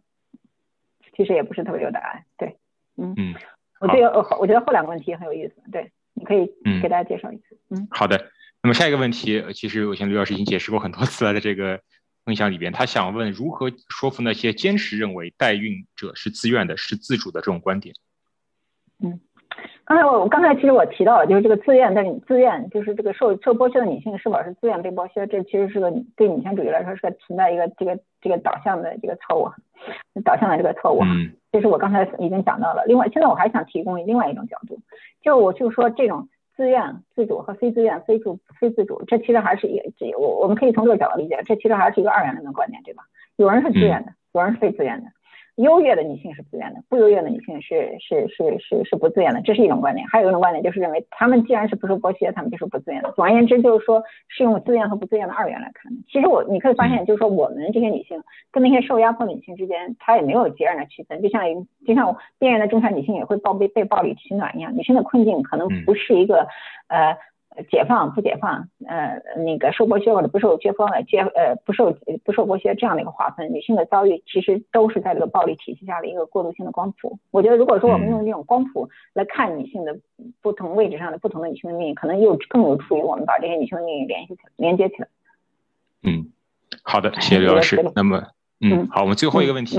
[1.13, 2.57] 其实也不是特别有答案，对，
[2.97, 3.35] 嗯嗯，
[3.79, 6.51] 我这个呃，我觉得后两个问题很有意思，对，你可以
[6.81, 8.31] 给大家介绍一次，嗯，好的，
[8.63, 11.81] 那么下一个问题，其实我想刘老师已经解释过很多次了，在这个
[12.25, 17.95] 分享里边，他想问如何说服那些坚持认为代孕者是自愿的、是自主的这种观点，
[19.03, 19.19] 嗯。
[19.85, 29.49] 刚才我刚才其实我提到了，就是这个自愿的自愿，就是这个受受剥削的女性是否是自愿被剥削，这其实是个对女权主义来说是个存在一个这个这个导向的这个错误，
[30.23, 31.01] 导向的这个错误。
[31.03, 32.85] 嗯，这是我刚才已经讲到了。
[32.85, 34.79] 另外，现在我还想提供另外一种角度，
[35.21, 43.03] 就我就说这种自愿、自主和非自愿、非主、非自主，这其实还是一这我我们可以从这个角度理解，这其实还是一个二元论的观点，对吧？
[43.35, 45.09] 有人是自愿的，有人是非自愿的。
[45.61, 50.05] 优越的女性是自愿的，不优越的女性是是是是是不自愿的，这是一种观点。
[50.07, 53.11] 还有一种观点就是认为，她们既然是不受剥削，她们就是不自愿的。
[53.13, 55.91] 总而言之，就是说是用自愿和不自愿的二元来看。
[56.11, 58.21] 其实我你可以发现，就是说我们这些女性
[58.51, 61.21] 跟那些受压迫的女性之间，她也没有截然的区分。
[61.21, 61.43] 就像
[61.85, 66.47] 就像边缘的中产女性也会暴被被暴力取暖一样，女性的困境可能不是一个
[66.87, 67.17] 呃。
[67.69, 71.91] 解放不解放，呃，那个受剥削或者不受削封的，接呃不受
[72.23, 77.19] 不受剥削这样的一个划分，女性的遭遇其实都是在这个暴力体系下的一个过渡性的光谱。
[77.29, 79.99] 我觉得如果说我们用这种光谱来看女性的
[80.41, 85.07] 不同位置上的不同的女性的命运，可能又更有助于我们把这些女性的命运联系起来、连接起来。
[86.03, 86.31] 嗯，
[86.83, 87.83] 好的，谢谢刘老师。
[87.95, 88.23] 那么，
[88.61, 89.77] 嗯，好，我们最后一个问题，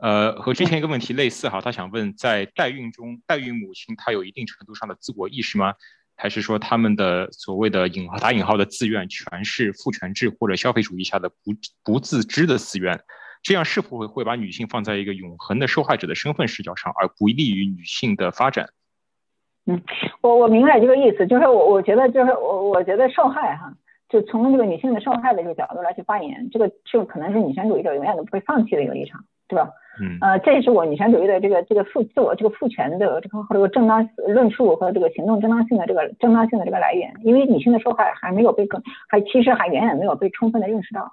[0.00, 5.74] 呃，和之前一个问题类似哈，他想问，在代孕中，代孕母亲她有一定程度上的自我意识吗？
[6.18, 11.52] 还是说他们的所谓的引打引号的自愿，全是父权制或者消费主义下的不
[11.84, 13.00] 不自知的自愿？
[13.40, 18.68] 这样是否会会把女性放在一个永恒的受害者的身份视角上，而不利于女性的发展？
[19.66, 19.80] 嗯，
[20.20, 23.72] 我我明白这个意思，就是我我觉得就是我我觉得受害哈，
[24.08, 29.70] 就从这个女性的受害的这个角度来去发言，这个就可能是女权主义者永远都不会放弃的一个立场，对吧？
[30.00, 33.20] 嗯，呃，这也是我女权主义的这个这个父自我这个父权的这个
[33.50, 41.12] 这个正当论述和这个行动正当性的这个正当性的这个来源，因为女性的受害还没有被更还其实还远远没有被充分的认识到，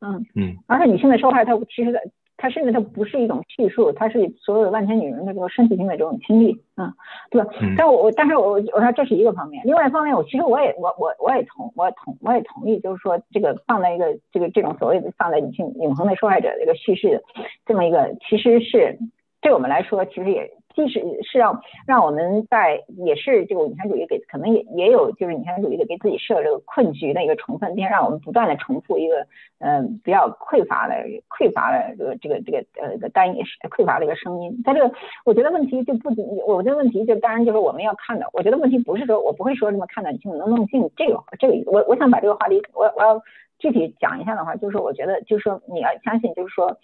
[0.00, 0.26] 嗯。
[0.34, 1.92] 嗯，而且女性的受害她其实。
[2.36, 6.92] 它甚至它不是一种叙述，它是所有的万千女人的这个身体性的这种经历，嗯，
[7.30, 7.50] 对吧？
[7.76, 17.22] 但我我但是我我说这是一个方面，另外一方面我其实我也我我我也同我同我也同意，就是说这个放在一个这个这种所谓的放在女性永恒的受害者这个叙事
[17.64, 18.98] 这么一个，其实是
[19.40, 20.50] 对我们来说其实也。
[20.76, 29.26] 即使是让让我们在也是这个女权主义给可能也也有就是女权主义的给自己设这个困局的一个成分，并让我们不断的重复一个
[29.58, 30.94] 嗯比较匮乏的
[31.30, 32.58] 匮乏的这个这个这个
[33.00, 34.62] 呃单一匮乏的一个声音。
[34.62, 34.92] 在这个
[35.24, 43.18] 我觉得问题就不仅我觉得问题就当然就是我们要看的，我觉得问题不是说我不会说这么看到女性能弄清这个这个我我想把这个话题我我要
[43.58, 46.76] 具体讲一下的话，就是我觉得就是说你要相信就是说。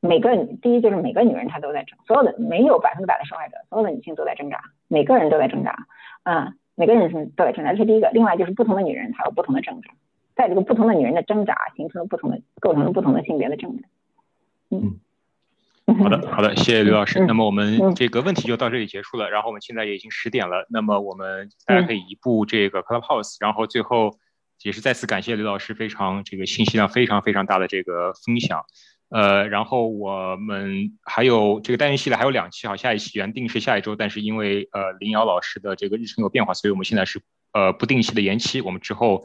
[0.00, 5.86] 每个第一就是每个女人她都在挣，所有的没有百分之百的受害者，所有的女性都在挣扎，每个人都在挣扎，
[6.24, 8.10] 嗯，每个人是都在挣扎，这是第一个。
[8.12, 9.90] 另外就是不同的女人她有不同的挣扎，
[10.34, 13.88] 在这个不同的女人的挣扎形成了不同的构成了不同的性别的挣扎。
[14.70, 15.00] 嗯，
[16.02, 17.24] 好的好的，谢谢刘老师。
[17.26, 19.28] 那么我们这个问题就到这里结束了。
[19.28, 24.16] 然后我们现在也已经十点了，那么我们大家可以移步这个 Clubhouse，然后最后
[24.62, 28.64] 也是再次感谢刘老师非常这个信息量非常非常大的这个分享。
[29.10, 37.20] 呃，然后我们还有这个单元系列还有两期哈，下一期原定是下一周，但是因为呃林瑶老师的这个日程有变化，所以我们现在是
[37.52, 38.60] 呃不定期的延期。
[38.60, 39.24] 我们之后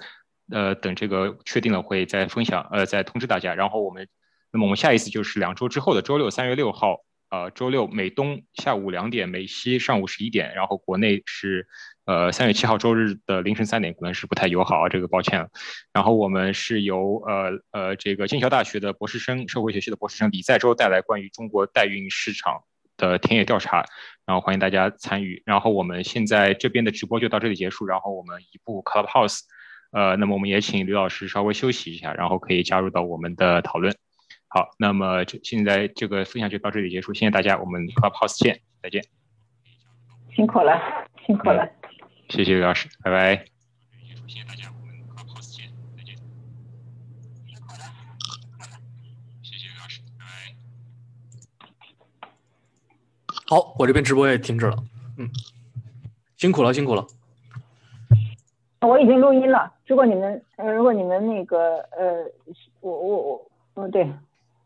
[0.52, 3.54] 呃等这个确定了会再分享，呃再通知大家。
[3.54, 4.08] 然后我们，
[4.52, 11.68] 那么我们下一次就是两周之后的周六三月六号，呃周六美东下午两点，美西上午十一点，然后国内是。
[12.08, 15.50] 呃，三月七号周日的凌晨三点可能是不太友好啊，这个抱歉。
[15.92, 22.62] 然后我们是由呃呃这个剑桥大学的博士生社会学系的博士生李在洲带来关于中国代孕市场
[22.96, 23.84] 的田野调查，
[24.28, 25.42] 然后欢迎大家参与。
[25.48, 29.40] 然后我们现在这边的直播就到这里结束，然后我们移步 Clubhouse，
[29.92, 33.92] 呃，那么我们也请刘老师稍微休息一下，然后可以加入到我们的讨论。
[34.56, 39.04] 好，那么这现在这个分享就到这里结束，谢谢大家，我们 Clubhouse 见，再见。
[40.34, 40.80] 辛苦了，
[41.26, 41.70] 辛苦了。
[42.30, 43.36] 谢谢刘老师，拜拜。
[44.26, 46.16] 谢谢大家，我们快 pause 见，再见。
[49.44, 50.56] 谢谢刘老师，拜拜。
[53.48, 54.78] 好，我这边直播也停止了，
[55.18, 55.30] 嗯，
[56.38, 57.06] 辛苦了，辛苦了。
[58.80, 62.24] 我已经录音了，如果你们呃，如果你们那个呃，
[62.80, 64.10] 我我我，嗯，对，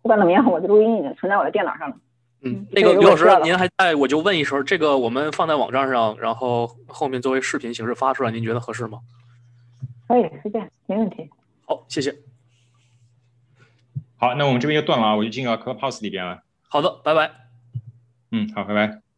[0.02, 1.96] 不管怎么样，我的录音已经存在我的电脑上了。
[2.42, 9.00] 嗯，那个刘老师，您还在，我就问一声，这个我们放在网站上，然后后面作为视频形式发出来，您觉得合适吗？
[10.08, 11.30] 可以，随便，没问题。
[11.66, 12.16] 好，谢谢。
[14.16, 16.44] 好，那我们这边就断了啊，我就进到 Clubhouse 里边了。
[16.70, 17.32] 好的，拜拜。
[18.32, 19.09] 嗯，好，拜拜。